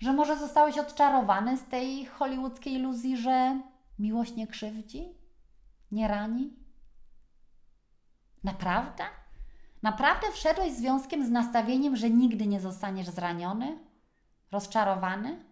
Że 0.00 0.12
może 0.12 0.38
zostałeś 0.38 0.78
odczarowany 0.78 1.56
z 1.56 1.64
tej 1.64 2.06
hollywoodzkiej 2.06 2.74
iluzji, 2.74 3.16
że 3.16 3.60
miłość 3.98 4.36
nie 4.36 4.46
krzywdzi, 4.46 5.14
nie 5.92 6.08
rani? 6.08 6.56
Naprawdę? 8.44 9.04
Naprawdę 9.82 10.32
wszedłeś 10.32 10.72
związkiem 10.72 11.26
z 11.26 11.30
nastawieniem, 11.30 11.96
że 11.96 12.10
nigdy 12.10 12.46
nie 12.46 12.60
zostaniesz 12.60 13.08
zraniony? 13.08 13.78
Rozczarowany? 14.52 15.44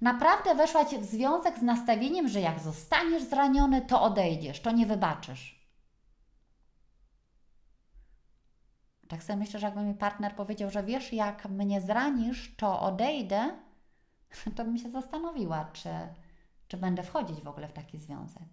Naprawdę 0.00 0.54
weszłaś 0.54 0.86
w 0.86 1.04
związek 1.04 1.58
z 1.58 1.62
nastawieniem, 1.62 2.28
że 2.28 2.40
jak 2.40 2.60
zostaniesz 2.60 3.22
zraniony, 3.22 3.82
to 3.82 4.02
odejdziesz, 4.02 4.60
to 4.60 4.70
nie 4.70 4.86
wybaczysz. 4.86 5.63
Tak 9.14 9.22
sobie 9.22 9.36
myślę, 9.36 9.60
że 9.60 9.66
jakby 9.66 9.82
mi 9.82 9.94
partner 9.94 10.34
powiedział, 10.34 10.70
że 10.70 10.82
wiesz, 10.82 11.12
jak 11.12 11.48
mnie 11.48 11.80
zranisz, 11.80 12.54
to 12.56 12.80
odejdę, 12.80 13.50
to 14.56 14.64
bym 14.64 14.78
się 14.78 14.90
zastanowiła, 14.90 15.70
czy, 15.72 15.88
czy 16.68 16.76
będę 16.76 17.02
wchodzić 17.02 17.40
w 17.40 17.48
ogóle 17.48 17.68
w 17.68 17.72
taki 17.72 17.98
związek. 17.98 18.48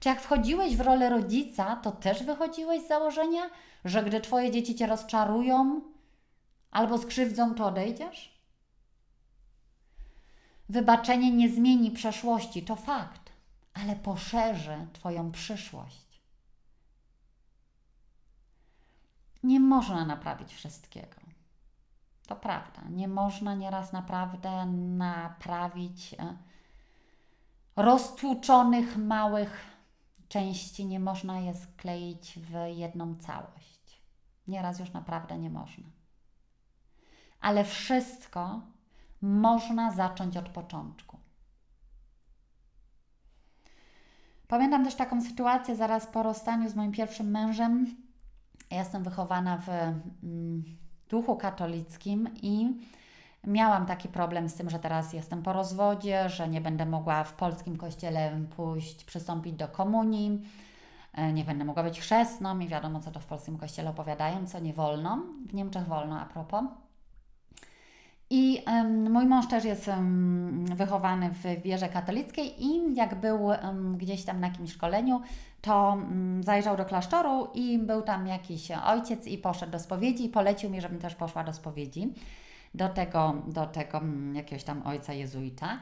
Czy 0.00 0.08
jak 0.08 0.20
wchodziłeś 0.20 0.76
w 0.76 0.80
rolę 0.80 1.10
rodzica, 1.10 1.76
to 1.76 1.92
też 1.92 2.22
wychodziłeś 2.22 2.82
z 2.82 2.88
założenia, 2.88 3.42
że 3.84 4.02
gdy 4.02 4.20
Twoje 4.20 4.50
dzieci 4.50 4.74
Cię 4.74 4.86
rozczarują 4.86 5.80
albo 6.70 6.98
skrzywdzą, 6.98 7.54
to 7.54 7.66
odejdziesz? 7.66 8.42
Wybaczenie 10.68 11.30
nie 11.30 11.48
zmieni 11.48 11.90
przeszłości, 11.90 12.62
to 12.62 12.76
fakt, 12.76 13.32
ale 13.74 13.96
poszerzy 13.96 14.86
Twoją 14.92 15.32
przyszłość. 15.32 16.11
Nie 19.42 19.60
można 19.60 20.04
naprawić 20.04 20.54
wszystkiego. 20.54 21.16
To 22.26 22.36
prawda. 22.36 22.82
Nie 22.90 23.08
można 23.08 23.54
nieraz 23.54 23.92
naprawdę 23.92 24.66
naprawić 24.96 26.14
e, 26.14 26.36
roztłuczonych 27.76 28.96
małych 28.96 29.72
części 30.28 30.86
nie 30.86 31.00
można 31.00 31.38
je 31.38 31.54
skleić 31.54 32.38
w 32.38 32.76
jedną 32.76 33.16
całość. 33.16 34.02
Nieraz 34.48 34.80
już 34.80 34.92
naprawdę 34.92 35.38
nie 35.38 35.50
można. 35.50 35.84
Ale 37.40 37.64
wszystko 37.64 38.60
można 39.22 39.92
zacząć 39.92 40.36
od 40.36 40.48
początku. 40.48 41.18
Pamiętam 44.48 44.84
też 44.84 44.94
taką 44.94 45.22
sytuację 45.22 45.76
zaraz 45.76 46.06
po 46.06 46.22
rozstaniu 46.22 46.68
z 46.68 46.74
moim 46.74 46.92
pierwszym 46.92 47.30
mężem. 47.30 47.96
Ja 48.72 48.78
jestem 48.78 49.02
wychowana 49.02 49.58
w 49.58 49.68
mm, 49.68 50.64
duchu 51.08 51.36
katolickim 51.36 52.28
i 52.42 52.80
miałam 53.44 53.86
taki 53.86 54.08
problem 54.08 54.48
z 54.48 54.54
tym, 54.54 54.70
że 54.70 54.78
teraz 54.78 55.12
jestem 55.12 55.42
po 55.42 55.52
rozwodzie, 55.52 56.28
że 56.28 56.48
nie 56.48 56.60
będę 56.60 56.86
mogła 56.86 57.24
w 57.24 57.34
polskim 57.34 57.76
kościele 57.76 58.40
pójść, 58.56 59.04
przystąpić 59.04 59.52
do 59.54 59.68
komunii, 59.68 60.42
e, 61.14 61.32
nie 61.32 61.44
będę 61.44 61.64
mogła 61.64 61.82
być 61.82 62.00
chrzestną 62.00 62.58
i 62.58 62.68
wiadomo, 62.68 63.00
co 63.00 63.10
to 63.10 63.20
w 63.20 63.26
polskim 63.26 63.58
kościele 63.58 63.90
opowiadają, 63.90 64.46
co 64.46 64.58
nie 64.58 64.72
wolno. 64.72 65.22
W 65.48 65.54
Niemczech 65.54 65.86
wolno 65.86 66.20
a 66.20 66.24
propos. 66.24 66.64
I 68.34 68.64
mój 69.10 69.26
mąż 69.26 69.48
też 69.48 69.64
jest 69.64 69.90
wychowany 70.64 71.30
w 71.30 71.62
wierze 71.62 71.88
katolickiej 71.88 72.64
i 72.64 72.94
jak 72.94 73.20
był 73.20 73.38
gdzieś 73.96 74.24
tam 74.24 74.40
na 74.40 74.46
jakimś 74.46 74.72
szkoleniu, 74.72 75.20
to 75.60 75.96
zajrzał 76.40 76.76
do 76.76 76.84
klasztoru 76.84 77.48
i 77.54 77.78
był 77.78 78.02
tam 78.02 78.26
jakiś 78.26 78.70
ojciec 78.70 79.26
i 79.26 79.38
poszedł 79.38 79.72
do 79.72 79.78
spowiedzi 79.78 80.24
i 80.24 80.28
polecił 80.28 80.70
mi, 80.70 80.80
żebym 80.80 80.98
też 80.98 81.14
poszła 81.14 81.44
do 81.44 81.52
spowiedzi 81.52 82.14
do 82.74 82.88
tego, 82.88 83.34
do 83.46 83.66
tego 83.66 84.00
jakiegoś 84.32 84.64
tam 84.64 84.86
ojca 84.86 85.12
jezuita. 85.12 85.78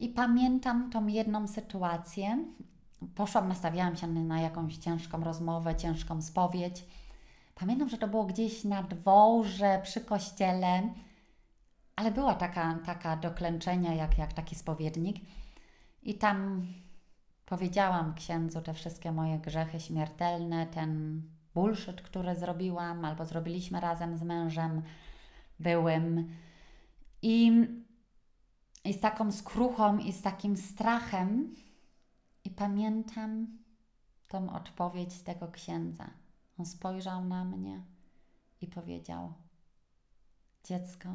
I 0.00 0.08
pamiętam 0.08 0.90
tą 0.90 1.06
jedną 1.06 1.48
sytuację. 1.48 2.44
Poszłam, 3.14 3.48
nastawiałam 3.48 3.96
się 3.96 4.06
na 4.06 4.40
jakąś 4.40 4.76
ciężką 4.76 5.24
rozmowę, 5.24 5.76
ciężką 5.76 6.22
spowiedź. 6.22 6.84
Pamiętam, 7.54 7.88
że 7.88 7.98
to 7.98 8.08
było 8.08 8.24
gdzieś 8.24 8.64
na 8.64 8.82
dworze 8.82 9.80
przy 9.82 10.00
kościele 10.00 10.82
ale 11.96 12.10
była 12.12 12.34
taka, 12.34 12.78
taka 12.86 13.16
do 13.16 13.30
klęczenia, 13.30 13.94
jak, 13.94 14.18
jak 14.18 14.32
taki 14.32 14.54
spowiednik. 14.54 15.16
I 16.02 16.14
tam 16.14 16.66
powiedziałam 17.46 18.14
księdzu 18.14 18.60
te 18.60 18.74
wszystkie 18.74 19.12
moje 19.12 19.38
grzechy 19.38 19.80
śmiertelne, 19.80 20.66
ten 20.66 21.22
bullshit, 21.54 22.02
który 22.02 22.36
zrobiłam 22.36 23.04
albo 23.04 23.24
zrobiliśmy 23.24 23.80
razem 23.80 24.18
z 24.18 24.22
mężem 24.22 24.82
byłym. 25.60 26.28
I, 27.22 27.52
i 28.84 28.92
z 28.92 29.00
taką 29.00 29.32
skruchą 29.32 29.98
i 29.98 30.12
z 30.12 30.22
takim 30.22 30.56
strachem. 30.56 31.54
I 32.44 32.50
pamiętam 32.50 33.58
tą 34.28 34.52
odpowiedź 34.52 35.22
tego 35.22 35.48
księdza. 35.48 36.10
On 36.58 36.66
spojrzał 36.66 37.24
na 37.24 37.44
mnie 37.44 37.82
i 38.60 38.66
powiedział: 38.66 39.32
Dziecko, 40.64 41.08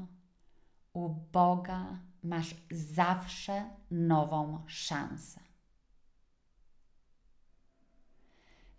u 0.94 1.10
Boga 1.10 2.00
masz 2.24 2.56
zawsze 2.72 3.70
nową 3.92 4.64
szansę. 4.68 5.40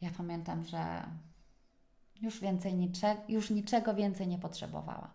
Ja 0.01 0.11
pamiętam, 0.17 0.65
że 0.65 1.03
już 2.21 2.41
więcej 2.41 2.75
niczego, 2.75 3.21
już 3.29 3.51
niczego 3.51 3.95
więcej 3.95 4.29
nie 4.29 4.39
potrzebowała. 4.39 5.11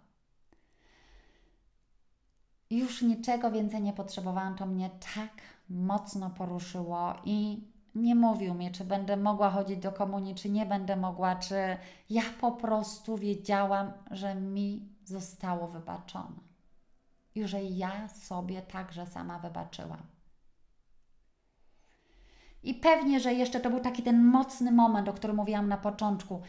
Już 2.69 3.01
niczego 3.01 3.51
więcej 3.51 3.81
nie 3.81 3.93
potrzebowałam, 3.93 4.55
to 4.55 4.65
mnie 4.65 4.89
tak 5.15 5.31
mocno 5.69 6.29
poruszyło 6.29 7.13
i 7.25 7.67
nie 7.95 8.15
mówił 8.15 8.53
mi, 8.53 8.71
czy 8.71 8.85
będę 8.85 9.17
mogła 9.17 9.49
chodzić 9.49 9.77
do 9.77 9.91
komunii, 9.91 10.35
czy 10.35 10.49
nie 10.49 10.65
będę 10.65 10.95
mogła, 10.95 11.35
czy 11.35 11.55
ja 12.09 12.23
po 12.41 12.51
prostu 12.51 13.17
wiedziałam, 13.17 13.91
że 14.11 14.35
mi 14.35 14.89
zostało 15.05 15.67
wybaczone 15.67 16.44
i 17.35 17.47
że 17.47 17.63
ja 17.63 18.09
sobie 18.09 18.61
także 18.61 19.05
sama 19.05 19.39
wybaczyłam. 19.39 20.01
I 22.63 22.73
pewnie, 22.73 23.19
że 23.19 23.33
jeszcze 23.33 23.59
to 23.59 23.69
był 23.69 23.79
taki 23.79 24.03
ten 24.03 24.23
mocny 24.23 24.71
moment, 24.71 25.09
o 25.09 25.13
którym 25.13 25.35
mówiłam 25.35 25.67
na 25.67 25.77
początku. 25.77 26.41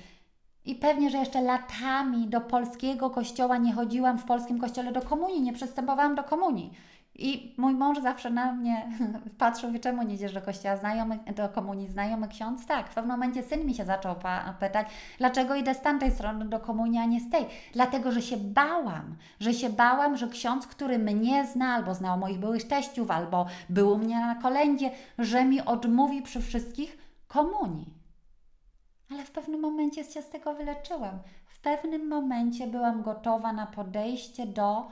I 0.65 0.75
pewnie, 0.75 1.11
że 1.11 1.19
jeszcze 1.19 1.43
latami 1.43 2.29
do 2.29 2.41
polskiego 2.41 3.11
kościoła 3.11 3.57
nie 3.57 3.73
chodziłam 3.73 4.19
w 4.19 4.25
polskim 4.25 4.61
kościele 4.61 4.93
do 4.93 5.03
komunii, 5.03 5.43
nie 5.43 5.53
przystępowałam 5.53 6.15
do 6.15 6.25
komunii. 6.25 6.73
I 7.19 7.55
mój 7.57 7.75
mąż 7.75 8.01
zawsze 8.01 8.31
na 8.31 8.53
mnie 8.53 8.89
patrzył, 9.39 9.71
czemu 9.81 10.03
nie 10.03 10.15
idziesz 10.15 10.33
do 10.33 10.43
kościoła 10.43 10.77
znajomy, 10.77 11.19
do 11.37 11.49
komunii 11.49 11.89
znajomy 11.89 12.29
ksiądz? 12.29 12.67
Tak, 12.67 12.91
w 12.91 12.95
pewnym 12.95 13.17
momencie 13.17 13.43
syn 13.43 13.67
mi 13.67 13.75
się 13.75 13.85
zaczął 13.85 14.15
pytać, 14.61 14.89
dlaczego 15.19 15.55
idę 15.55 15.75
z 15.75 15.81
tamtej 15.81 16.11
strony 16.11 16.45
do 16.45 16.61
komunii, 16.61 17.01
a 17.01 17.05
nie 17.05 17.21
z 17.21 17.31
tej. 17.31 17.47
Dlatego, 17.73 18.13
że 18.13 18.23
się 18.23 18.37
bałam, 18.37 19.17
że 19.41 19.55
się 19.55 19.71
bałam, 19.71 20.17
że 20.17 20.29
ksiądz, 20.29 20.67
który 20.67 20.99
mnie 20.99 21.47
zna, 21.47 21.75
albo 21.75 21.95
znał 21.95 22.19
moich 22.19 22.39
byłych 22.39 22.69
teściów, 22.69 23.11
albo 23.11 23.47
był 23.69 23.93
u 23.93 23.99
mnie 23.99 24.21
na 24.21 24.35
kolędzie, 24.35 24.91
że 25.19 25.45
mi 25.45 25.61
odmówi 25.61 26.23
przy 26.23 26.41
wszystkich 26.41 26.99
komunii. 27.29 27.95
Ale 29.11 29.25
w 29.25 29.31
pewnym 29.31 29.61
momencie 29.61 30.05
się 30.05 30.23
z 30.23 30.31
tego 30.31 30.55
wyleczyłam. 30.55 31.19
W 31.47 31.61
pewnym 31.61 32.09
momencie 32.09 32.67
byłam 32.67 33.03
gotowa 33.03 33.53
na 33.53 33.67
podejście 33.67 34.47
do 34.47 34.91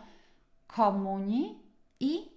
komunii 0.67 1.64
i 2.05 2.29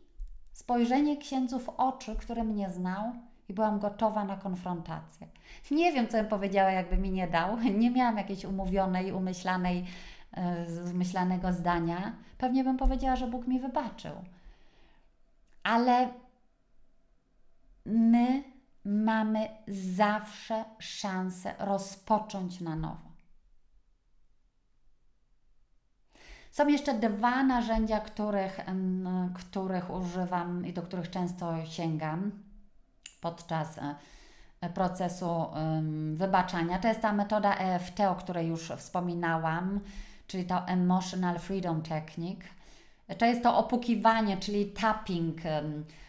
spojrzenie 0.53 1.17
księdzu 1.17 1.59
w 1.59 1.69
oczy, 1.69 2.15
który 2.15 2.43
mnie 2.43 2.69
znał 2.69 3.13
i 3.49 3.53
byłam 3.53 3.79
gotowa 3.79 4.23
na 4.23 4.37
konfrontację. 4.37 5.27
Nie 5.71 5.93
wiem, 5.93 6.07
co 6.07 6.17
bym 6.17 6.27
powiedziała, 6.27 6.71
jakby 6.71 6.97
mi 6.97 7.11
nie 7.11 7.27
dał. 7.27 7.57
Nie 7.79 7.91
miałam 7.91 8.17
jakiejś 8.17 8.45
umówionej, 8.45 9.11
umyślanej, 9.11 9.85
e, 10.31 10.65
zmyślanego 10.85 11.53
zdania. 11.53 12.15
Pewnie 12.37 12.63
bym 12.63 12.77
powiedziała, 12.77 13.15
że 13.15 13.27
Bóg 13.27 13.47
mi 13.47 13.59
wybaczył. 13.59 14.11
Ale 15.63 16.09
my 17.85 18.43
mamy 18.85 19.49
zawsze 19.67 20.65
szansę 20.79 21.53
rozpocząć 21.59 22.61
na 22.61 22.75
nowo. 22.75 23.06
Są 26.57 26.67
jeszcze 26.67 26.93
dwa 26.93 27.43
narzędzia, 27.43 27.99
których, 27.99 28.59
których 29.33 29.89
używam 29.91 30.65
i 30.65 30.73
do 30.73 30.81
których 30.81 31.09
często 31.09 31.65
sięgam 31.65 32.31
podczas 33.21 33.77
e, 34.61 34.69
procesu 34.69 35.45
wybaczania. 36.13 36.79
To 36.79 36.87
jest 36.87 37.01
ta 37.01 37.13
metoda 37.13 37.55
EFT, 37.55 37.99
o 37.99 38.15
której 38.15 38.47
już 38.47 38.71
wspominałam, 38.77 39.79
czyli 40.27 40.45
to 40.45 40.67
Emotional 40.67 41.39
Freedom 41.39 41.81
Technique. 41.81 42.47
To 43.17 43.25
jest 43.25 43.43
to 43.43 43.57
opukiwanie, 43.57 44.37
czyli 44.37 44.65
tapping, 44.65 45.37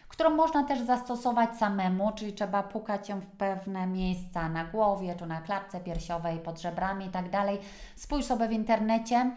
którą 0.07 0.29
można 0.29 0.63
też 0.63 0.79
zastosować 0.79 1.57
samemu, 1.57 2.11
czyli 2.15 2.33
trzeba 2.33 2.63
pukać 2.63 3.09
ją 3.09 3.19
w 3.19 3.25
pewne 3.25 3.87
miejsca 3.87 4.49
na 4.49 4.65
głowie, 4.65 5.15
tu 5.15 5.25
na 5.25 5.41
klatce 5.41 5.79
piersiowej, 5.79 6.39
pod 6.39 6.61
żebrami 6.61 7.05
i 7.05 7.09
tak. 7.09 7.25
Spójrz 7.95 8.25
sobie 8.25 8.47
w 8.47 8.51
internecie. 8.51 9.31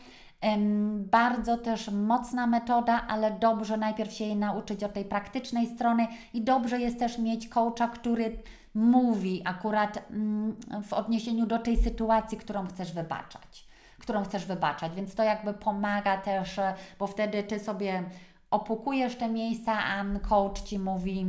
Bardzo 0.96 1.58
też 1.58 1.90
mocna 1.90 2.46
metoda, 2.46 3.06
ale 3.08 3.30
dobrze 3.30 3.76
najpierw 3.76 4.12
się 4.12 4.24
jej 4.24 4.36
nauczyć 4.36 4.84
od 4.84 4.92
tej 4.92 5.04
praktycznej 5.04 5.66
strony 5.66 6.06
i 6.34 6.42
dobrze 6.42 6.80
jest 6.80 6.98
też 6.98 7.18
mieć 7.18 7.48
coacha, 7.48 7.88
który 7.88 8.42
mówi 8.74 9.42
akurat 9.44 9.98
mm, 10.10 10.56
w 10.82 10.92
odniesieniu 10.92 11.46
do 11.46 11.58
tej 11.58 11.76
sytuacji, 11.76 12.38
którą 12.38 12.66
chcesz 12.66 12.92
wybaczać, 12.92 13.66
którą 13.98 14.24
chcesz 14.24 14.46
wybaczać, 14.46 14.94
więc 14.94 15.14
to 15.14 15.22
jakby 15.22 15.54
pomaga 15.54 16.16
też, 16.16 16.58
e, 16.58 16.74
bo 16.98 17.06
wtedy 17.06 17.42
Ty 17.42 17.58
sobie 17.58 18.04
opukujesz 18.50 19.16
te 19.16 19.28
miejsca, 19.28 19.72
a 19.84 20.04
coach 20.28 20.60
Ci 20.60 20.78
mówi 20.78 21.26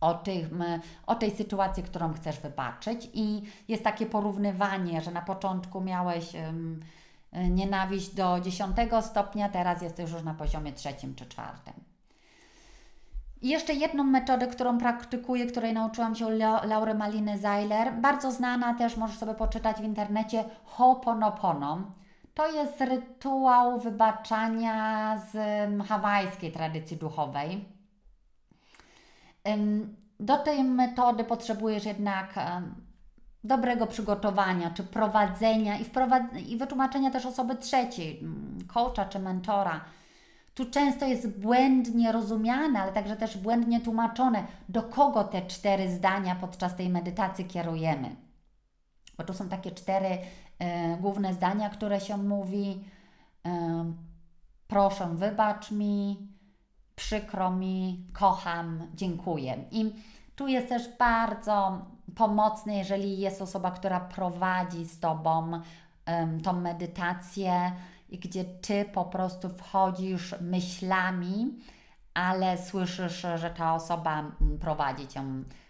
o, 0.00 0.14
tym, 0.14 0.64
o 1.06 1.14
tej 1.14 1.30
sytuacji, 1.30 1.82
którą 1.82 2.12
chcesz 2.12 2.40
wybaczyć. 2.40 3.10
I 3.14 3.42
jest 3.68 3.84
takie 3.84 4.06
porównywanie, 4.06 5.00
że 5.00 5.10
na 5.10 5.22
początku 5.22 5.80
miałeś 5.80 6.34
Y, 6.34 7.01
nienawiść 7.32 8.14
do 8.14 8.40
10 8.40 8.76
stopnia, 9.00 9.48
teraz 9.48 9.82
jesteś 9.82 10.10
już 10.10 10.22
na 10.22 10.34
poziomie 10.34 10.72
trzecim 10.72 11.14
czy 11.14 11.26
czwartym. 11.26 11.74
I 13.42 13.48
jeszcze 13.48 13.74
jedną 13.74 14.04
metodę, 14.04 14.46
którą 14.46 14.78
praktykuję, 14.78 15.46
której 15.46 15.72
nauczyłam 15.72 16.14
się 16.14 16.30
Laury 16.64 16.94
Maliny 16.94 17.38
Zeiler, 17.38 17.92
bardzo 17.94 18.32
znana 18.32 18.74
też, 18.74 18.96
możesz 18.96 19.18
sobie 19.18 19.34
poczytać 19.34 19.76
w 19.76 19.84
internecie, 19.84 20.44
Ho'oponopono. 20.76 21.82
To 22.34 22.52
jest 22.52 22.80
rytuał 22.80 23.80
wybaczania 23.80 25.16
z 25.32 25.36
hawajskiej 25.86 26.52
tradycji 26.52 26.96
duchowej. 26.96 27.64
Do 30.20 30.38
tej 30.38 30.64
metody 30.64 31.24
potrzebujesz 31.24 31.84
jednak 31.84 32.34
dobrego 33.44 33.86
przygotowania, 33.86 34.70
czy 34.70 34.84
prowadzenia 34.84 35.78
i, 35.78 35.84
wprowad- 35.84 36.36
i 36.48 36.56
wytłumaczenia 36.56 37.10
też 37.10 37.26
osoby 37.26 37.56
trzeciej, 37.56 38.18
mm, 38.18 38.58
coacha 38.66 39.04
czy 39.04 39.18
mentora. 39.18 39.84
Tu 40.54 40.70
często 40.70 41.06
jest 41.06 41.40
błędnie 41.40 42.12
rozumiane, 42.12 42.80
ale 42.80 42.92
także 42.92 43.16
też 43.16 43.38
błędnie 43.38 43.80
tłumaczone, 43.80 44.44
do 44.68 44.82
kogo 44.82 45.24
te 45.24 45.42
cztery 45.42 45.90
zdania 45.90 46.34
podczas 46.34 46.76
tej 46.76 46.88
medytacji 46.88 47.44
kierujemy. 47.44 48.16
Bo 49.18 49.24
tu 49.24 49.34
są 49.34 49.48
takie 49.48 49.70
cztery 49.70 50.18
e, 50.58 50.96
główne 50.96 51.34
zdania, 51.34 51.70
które 51.70 52.00
się 52.00 52.16
mówi: 52.16 52.84
e, 53.46 53.92
Proszę, 54.68 55.08
wybacz 55.14 55.70
mi, 55.70 56.28
przykro 56.96 57.50
mi, 57.50 58.06
kocham, 58.12 58.86
dziękuję. 58.94 59.64
I 59.70 59.92
tu 60.36 60.48
jest 60.48 60.68
też 60.68 60.96
bardzo 60.98 61.86
pomocne, 62.16 62.78
jeżeli 62.78 63.18
jest 63.18 63.42
osoba, 63.42 63.70
która 63.70 64.00
prowadzi 64.00 64.84
z 64.84 65.00
Tobą 65.00 65.60
um, 66.06 66.40
tą 66.40 66.52
medytację 66.52 67.72
gdzie 68.18 68.44
Ty 68.44 68.84
po 68.84 69.04
prostu 69.04 69.48
wchodzisz 69.48 70.34
myślami, 70.40 71.58
ale 72.14 72.58
słyszysz, 72.58 73.26
że 73.36 73.50
ta 73.50 73.74
osoba 73.74 74.18
mm, 74.18 74.58
prowadzi 74.58 75.08
Cię 75.08 75.22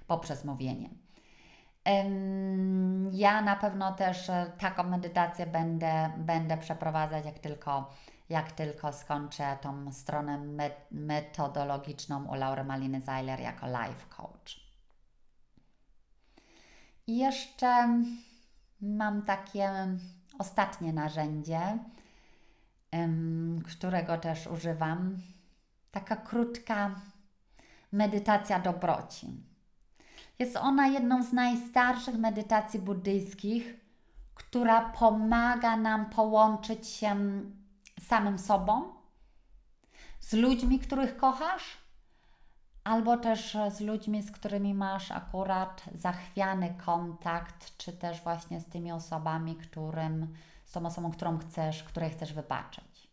poprzez 0.07 0.45
mówienie. 0.45 0.89
Ja 3.13 3.43
na 3.43 3.57
pewno 3.57 3.93
też 3.93 4.31
e, 4.31 4.53
taką 4.59 4.83
medytację 4.83 5.47
będę, 5.47 6.11
będę 6.17 6.59
przeprowadzać, 6.59 7.25
jak 7.25 7.39
tylko, 7.39 7.91
jak 8.29 8.53
tylko 8.53 8.93
skończę 8.93 9.57
tą 9.61 9.93
stronę 9.93 10.39
metodologiczną 10.91 12.25
u 12.25 12.35
Laury 12.35 12.65
Maliny 12.65 13.01
Zeiler 13.01 13.41
jako 13.41 13.67
life 13.67 14.07
coach. 14.17 14.62
I 17.07 17.19
jeszcze 17.19 17.89
mam 18.81 19.23
takie 19.23 19.71
ostatnie 20.39 20.93
narzędzie, 20.93 21.79
którego 23.65 24.19
też 24.19 24.47
używam. 24.47 25.19
Taka 25.91 26.17
krótka 26.17 27.01
medytacja 27.93 28.61
dobroci. 28.61 29.27
Jest 30.39 30.57
ona 30.57 30.87
jedną 30.87 31.23
z 31.23 31.33
najstarszych 31.33 32.15
medytacji 32.15 32.81
buddyjskich, 32.81 33.75
która 34.35 34.81
pomaga 34.81 35.77
nam 35.77 36.11
połączyć 36.11 36.89
się 36.89 37.17
samym 38.01 38.39
sobą, 38.39 38.93
z 40.21 40.33
ludźmi, 40.33 40.79
których 40.79 41.17
kochasz, 41.17 41.82
albo 42.85 43.17
też 43.17 43.57
z 43.71 43.81
ludźmi, 43.81 44.23
z 44.23 44.31
którymi 44.31 44.75
masz 44.75 45.11
akurat 45.11 45.83
zachwiany 45.95 46.75
kontakt, 46.87 47.77
czy 47.77 47.93
też 47.93 48.21
właśnie 48.21 48.61
z 48.61 48.67
tymi 48.67 48.93
osobami, 48.93 49.57
którym, 49.57 50.35
z 50.65 50.73
tą 50.73 50.87
osobą, 50.87 51.11
którą 51.11 51.39
chcesz, 51.39 51.83
której 51.83 52.11
chcesz 52.11 52.33
wybaczyć. 52.33 53.09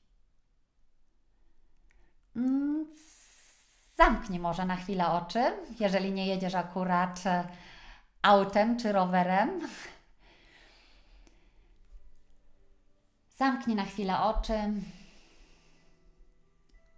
Mm, 2.35 2.87
zamknij 3.97 4.39
może 4.39 4.65
na 4.65 4.75
chwilę 4.75 5.07
oczy, 5.07 5.53
jeżeli 5.79 6.11
nie 6.11 6.27
jedziesz 6.27 6.55
akurat 6.55 7.23
autem 8.21 8.77
czy 8.77 8.91
rowerem. 8.91 9.61
Zamknij 13.37 13.75
na 13.75 13.85
chwilę 13.85 14.19
oczy. 14.19 14.59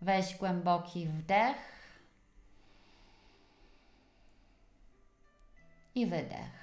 Weź 0.02 0.36
głęboki 0.36 1.08
wdech. 1.08 1.71
I 5.96 6.06
wydech. 6.06 6.62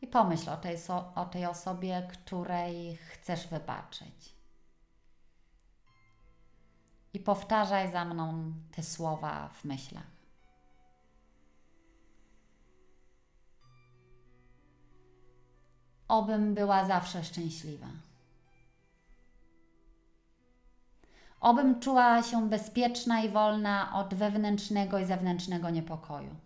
I 0.00 0.06
pomyśl 0.06 0.50
o 0.50 0.56
tej, 0.56 0.76
o 1.14 1.24
tej 1.24 1.46
osobie, 1.46 2.08
której 2.12 2.96
chcesz 2.96 3.46
wybaczyć. 3.46 4.34
I 7.12 7.20
powtarzaj 7.20 7.92
za 7.92 8.04
mną 8.04 8.52
te 8.72 8.82
słowa 8.82 9.48
w 9.48 9.64
myślach. 9.64 10.10
Obym 16.08 16.54
była 16.54 16.84
zawsze 16.86 17.24
szczęśliwa. 17.24 17.86
Obym 21.40 21.80
czuła 21.80 22.22
się 22.22 22.48
bezpieczna 22.48 23.20
i 23.20 23.28
wolna 23.28 23.94
od 23.94 24.14
wewnętrznego 24.14 24.98
i 24.98 25.04
zewnętrznego 25.04 25.70
niepokoju. 25.70 26.36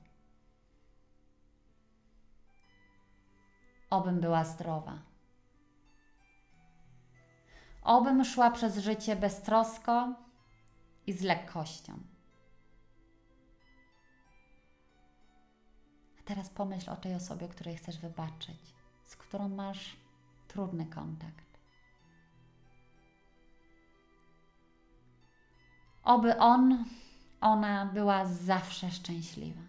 Obym 3.91 4.21
była 4.21 4.45
zdrowa. 4.45 4.99
Obym 7.83 8.25
szła 8.25 8.51
przez 8.51 8.79
życie 8.79 9.17
beztrosko 9.17 10.15
i 11.07 11.13
z 11.13 11.23
lekkością. 11.23 11.93
A 16.21 16.23
teraz 16.25 16.51
pomyśl 16.51 16.91
o 16.91 16.97
tej 16.97 17.15
osobie, 17.15 17.49
której 17.49 17.77
chcesz 17.77 17.99
wybaczyć, 17.99 18.75
z 19.05 19.17
którą 19.17 19.49
masz 19.49 19.97
trudny 20.49 20.87
kontakt. 20.87 21.54
Oby 26.05 26.39
on, 26.39 26.85
ona 27.41 27.87
była 27.87 28.25
zawsze 28.25 28.91
szczęśliwa. 28.91 29.61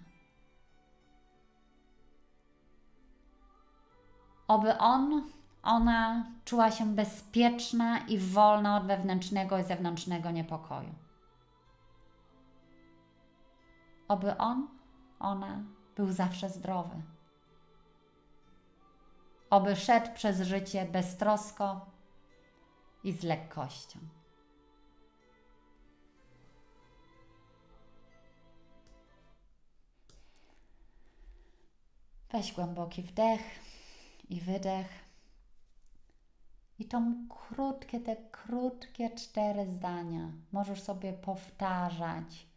Oby 4.47 4.77
on, 4.77 5.29
ona 5.63 6.25
czuła 6.45 6.71
się 6.71 6.85
bezpieczna 6.85 7.99
i 7.99 8.19
wolna 8.19 8.77
od 8.77 8.87
wewnętrznego 8.87 9.57
i 9.57 9.63
zewnętrznego 9.63 10.31
niepokoju. 10.31 10.95
Oby 14.07 14.37
on, 14.37 14.67
ona 15.19 15.63
był 15.95 16.11
zawsze 16.11 16.49
zdrowy. 16.49 17.01
Oby 19.49 19.75
szedł 19.75 20.13
przez 20.13 20.41
życie 20.41 20.85
beztrosko 20.85 21.85
i 23.03 23.13
z 23.13 23.23
lekkością. 23.23 23.99
Weź 32.35 32.53
głęboki 32.53 33.01
wdech 33.01 33.41
i 34.29 34.41
wydech. 34.41 34.87
I 36.79 36.85
to 36.85 37.01
krótkie, 37.29 37.99
te 37.99 38.15
krótkie 38.15 39.09
cztery 39.09 39.65
zdania 39.67 40.31
możesz 40.51 40.81
sobie 40.83 41.13
powtarzać 41.13 42.47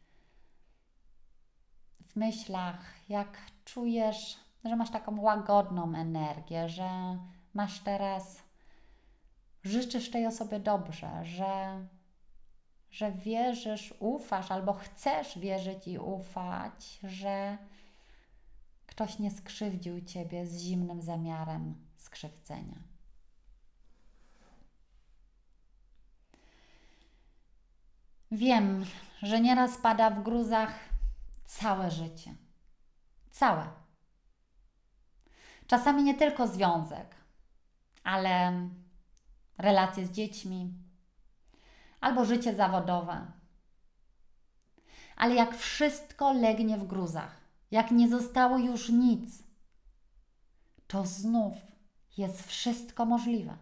w 2.06 2.16
myślach, 2.16 2.80
jak 3.08 3.38
czujesz, 3.64 4.36
że 4.64 4.76
masz 4.76 4.90
taką 4.90 5.20
łagodną 5.20 5.94
energię, 5.94 6.68
że 6.68 7.18
masz 7.54 7.80
teraz, 7.80 8.42
życzysz 9.64 10.10
tej 10.10 10.26
osobie 10.26 10.60
dobrze, 10.60 11.24
że, 11.24 11.84
że 12.90 13.12
wierzysz, 13.12 13.94
ufasz 14.00 14.50
albo 14.50 14.72
chcesz 14.72 15.38
wierzyć 15.38 15.88
i 15.88 15.98
ufać, 15.98 16.98
że 17.02 17.58
ktoś 18.98 19.18
nie 19.18 19.30
skrzywdził 19.30 20.04
ciebie 20.04 20.46
z 20.46 20.58
zimnym 20.58 21.02
zamiarem 21.02 21.74
skrzywdzenia. 21.96 22.78
Wiem, 28.30 28.84
że 29.22 29.40
nieraz 29.40 29.78
pada 29.78 30.10
w 30.10 30.22
gruzach 30.22 30.74
całe 31.46 31.90
życie. 31.90 32.34
Całe. 33.30 33.68
Czasami 35.66 36.02
nie 36.02 36.14
tylko 36.14 36.48
związek, 36.48 37.14
ale 38.04 38.52
relacje 39.58 40.06
z 40.06 40.10
dziećmi 40.10 40.72
albo 42.00 42.24
życie 42.24 42.54
zawodowe. 42.54 43.32
Ale 45.16 45.34
jak 45.34 45.56
wszystko 45.56 46.32
legnie 46.32 46.78
w 46.78 46.86
gruzach, 46.86 47.37
jak 47.70 47.90
nie 47.90 48.08
zostało 48.08 48.58
już 48.58 48.88
nic, 48.88 49.42
to 50.86 51.06
znów 51.06 51.54
jest 52.16 52.46
wszystko 52.46 53.04
możliwe. 53.06 53.56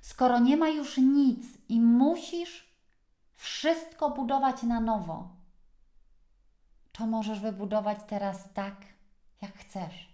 Skoro 0.00 0.38
nie 0.38 0.56
ma 0.56 0.68
już 0.68 0.96
nic 0.96 1.46
i 1.68 1.80
musisz 1.80 2.72
wszystko 3.34 4.10
budować 4.10 4.62
na 4.62 4.80
nowo, 4.80 5.28
to 6.92 7.06
możesz 7.06 7.40
wybudować 7.40 7.98
teraz 8.06 8.52
tak, 8.54 8.76
jak 9.42 9.54
chcesz. 9.54 10.12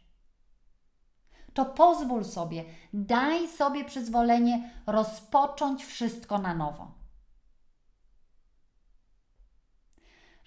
To 1.55 1.65
pozwól 1.65 2.25
sobie, 2.25 2.65
daj 2.93 3.49
sobie 3.49 3.85
przyzwolenie 3.85 4.71
rozpocząć 4.87 5.85
wszystko 5.85 6.39
na 6.39 6.55
nowo. 6.55 6.98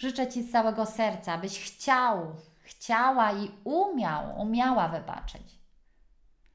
Życzę 0.02 0.28
Ci 0.28 0.43
z 0.43 0.52
całego 0.52 0.86
serca, 0.86 1.38
byś 1.38 1.60
chciał, 1.60 2.36
chciała 2.62 3.32
i 3.32 3.52
umiał, 3.64 4.41
umiała 4.41 4.88
wybaczyć. 4.88 5.60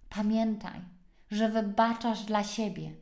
Pamiętaj, 0.08 0.80
że 1.30 1.48
wybaczasz 1.48 2.24
dla 2.24 2.44
siebie, 2.44 2.92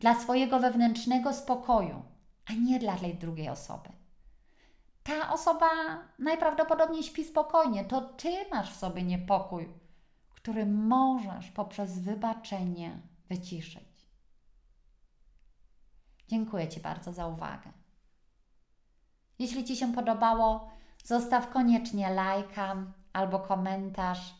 dla 0.00 0.14
swojego 0.14 0.60
wewnętrznego 0.60 1.32
spokoju, 1.32 2.02
a 2.46 2.52
nie 2.52 2.78
dla 2.78 2.96
tej 2.96 3.14
drugiej 3.14 3.48
osoby. 3.48 3.88
Ta 5.02 5.32
osoba 5.32 5.68
najprawdopodobniej 6.18 7.02
śpi 7.02 7.24
spokojnie, 7.24 7.84
to 7.84 8.00
ty 8.00 8.30
masz 8.50 8.72
w 8.72 8.76
sobie 8.76 9.02
niepokój, 9.02 9.68
który 10.30 10.66
możesz 10.66 11.50
poprzez 11.50 11.98
wybaczenie 11.98 12.98
wyciszyć. 13.28 14.06
Dziękuję 16.28 16.68
Ci 16.68 16.80
bardzo 16.80 17.12
za 17.12 17.26
uwagę. 17.26 17.77
Jeśli 19.38 19.64
Ci 19.64 19.76
się 19.76 19.92
podobało, 19.92 20.68
zostaw 21.04 21.50
koniecznie 21.50 22.10
lajka 22.10 22.76
albo 23.12 23.38
komentarz. 23.38 24.34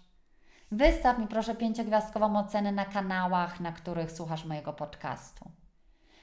Wystaw 0.71 1.19
mi 1.19 1.27
proszę 1.27 1.55
pięciogwiazdkową 1.55 2.39
ocenę 2.39 2.73
na 2.73 2.85
kanałach, 2.85 3.61
na 3.61 3.73
których 3.73 4.13
słuchasz 4.13 4.45
mojego 4.45 4.73
podcastu. 4.73 5.51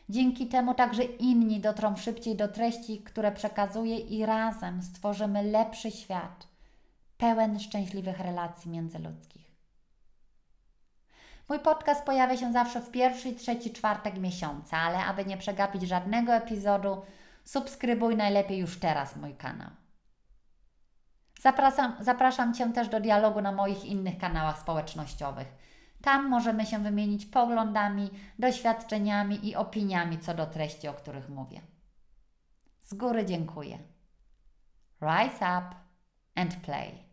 Dzięki 0.10 0.48
temu 0.48 0.74
także 0.74 1.04
inni 1.04 1.60
dotrą 1.60 1.96
szybciej 1.96 2.36
do 2.36 2.48
treści, 2.48 3.04
które 3.04 3.32
przekazuję 3.32 3.98
i 3.98 4.26
razem 4.26 4.84
stworzymy 4.84 5.44
lepszy 5.44 5.92
świat, 5.92 6.48
pełen 7.18 7.60
szczęśliwych 7.60 8.20
relacji 8.20 8.72
międzyludzkich. 8.72 9.46
Mój 11.50 11.60
podcast 11.60 12.06
pojawia 12.06 12.38
się 12.38 12.52
zawsze 12.52 12.82
w 12.82 12.92
pierwszy 12.92 13.34
trzeci 13.34 13.72
czwartek 13.72 14.18
miesiąca, 14.18 14.78
ale 14.78 14.98
aby 14.98 15.26
nie 15.26 15.38
przegapić 15.38 15.84
żadnego 15.84 16.34
epizodu, 16.34 17.02
subskrybuj 17.46 18.16
najlepiej 18.16 18.58
już 18.58 18.80
teraz 18.80 19.16
mój 19.16 19.36
kanał. 19.36 19.70
Zapraszam, 21.42 21.96
zapraszam 22.00 22.54
Cię 22.54 22.74
też 22.74 22.88
do 22.88 23.00
dialogu 23.00 23.42
na 23.42 23.52
moich 23.52 23.86
innych 23.86 24.18
kanałach 24.18 24.60
społecznościowych. 24.60 25.48
Tam 26.02 26.30
możemy 26.30 26.66
się 26.66 26.80
wymienić 26.80 27.26
poglądami, 27.26 28.10
doświadczeniami 28.40 29.48
i 29.48 29.56
opiniami 29.56 30.20
co 30.20 30.34
do 30.34 30.46
treści, 30.46 30.88
o 30.88 30.94
których 30.94 31.30
mówię. 31.30 31.62
Z 32.80 32.94
góry 32.94 33.26
dziękuję. 33.26 33.80
Rise 35.02 35.36
up 35.36 35.76
and 36.36 36.56
play. 36.56 37.04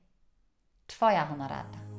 Twoja 0.86 1.26
honorata. 1.26 1.91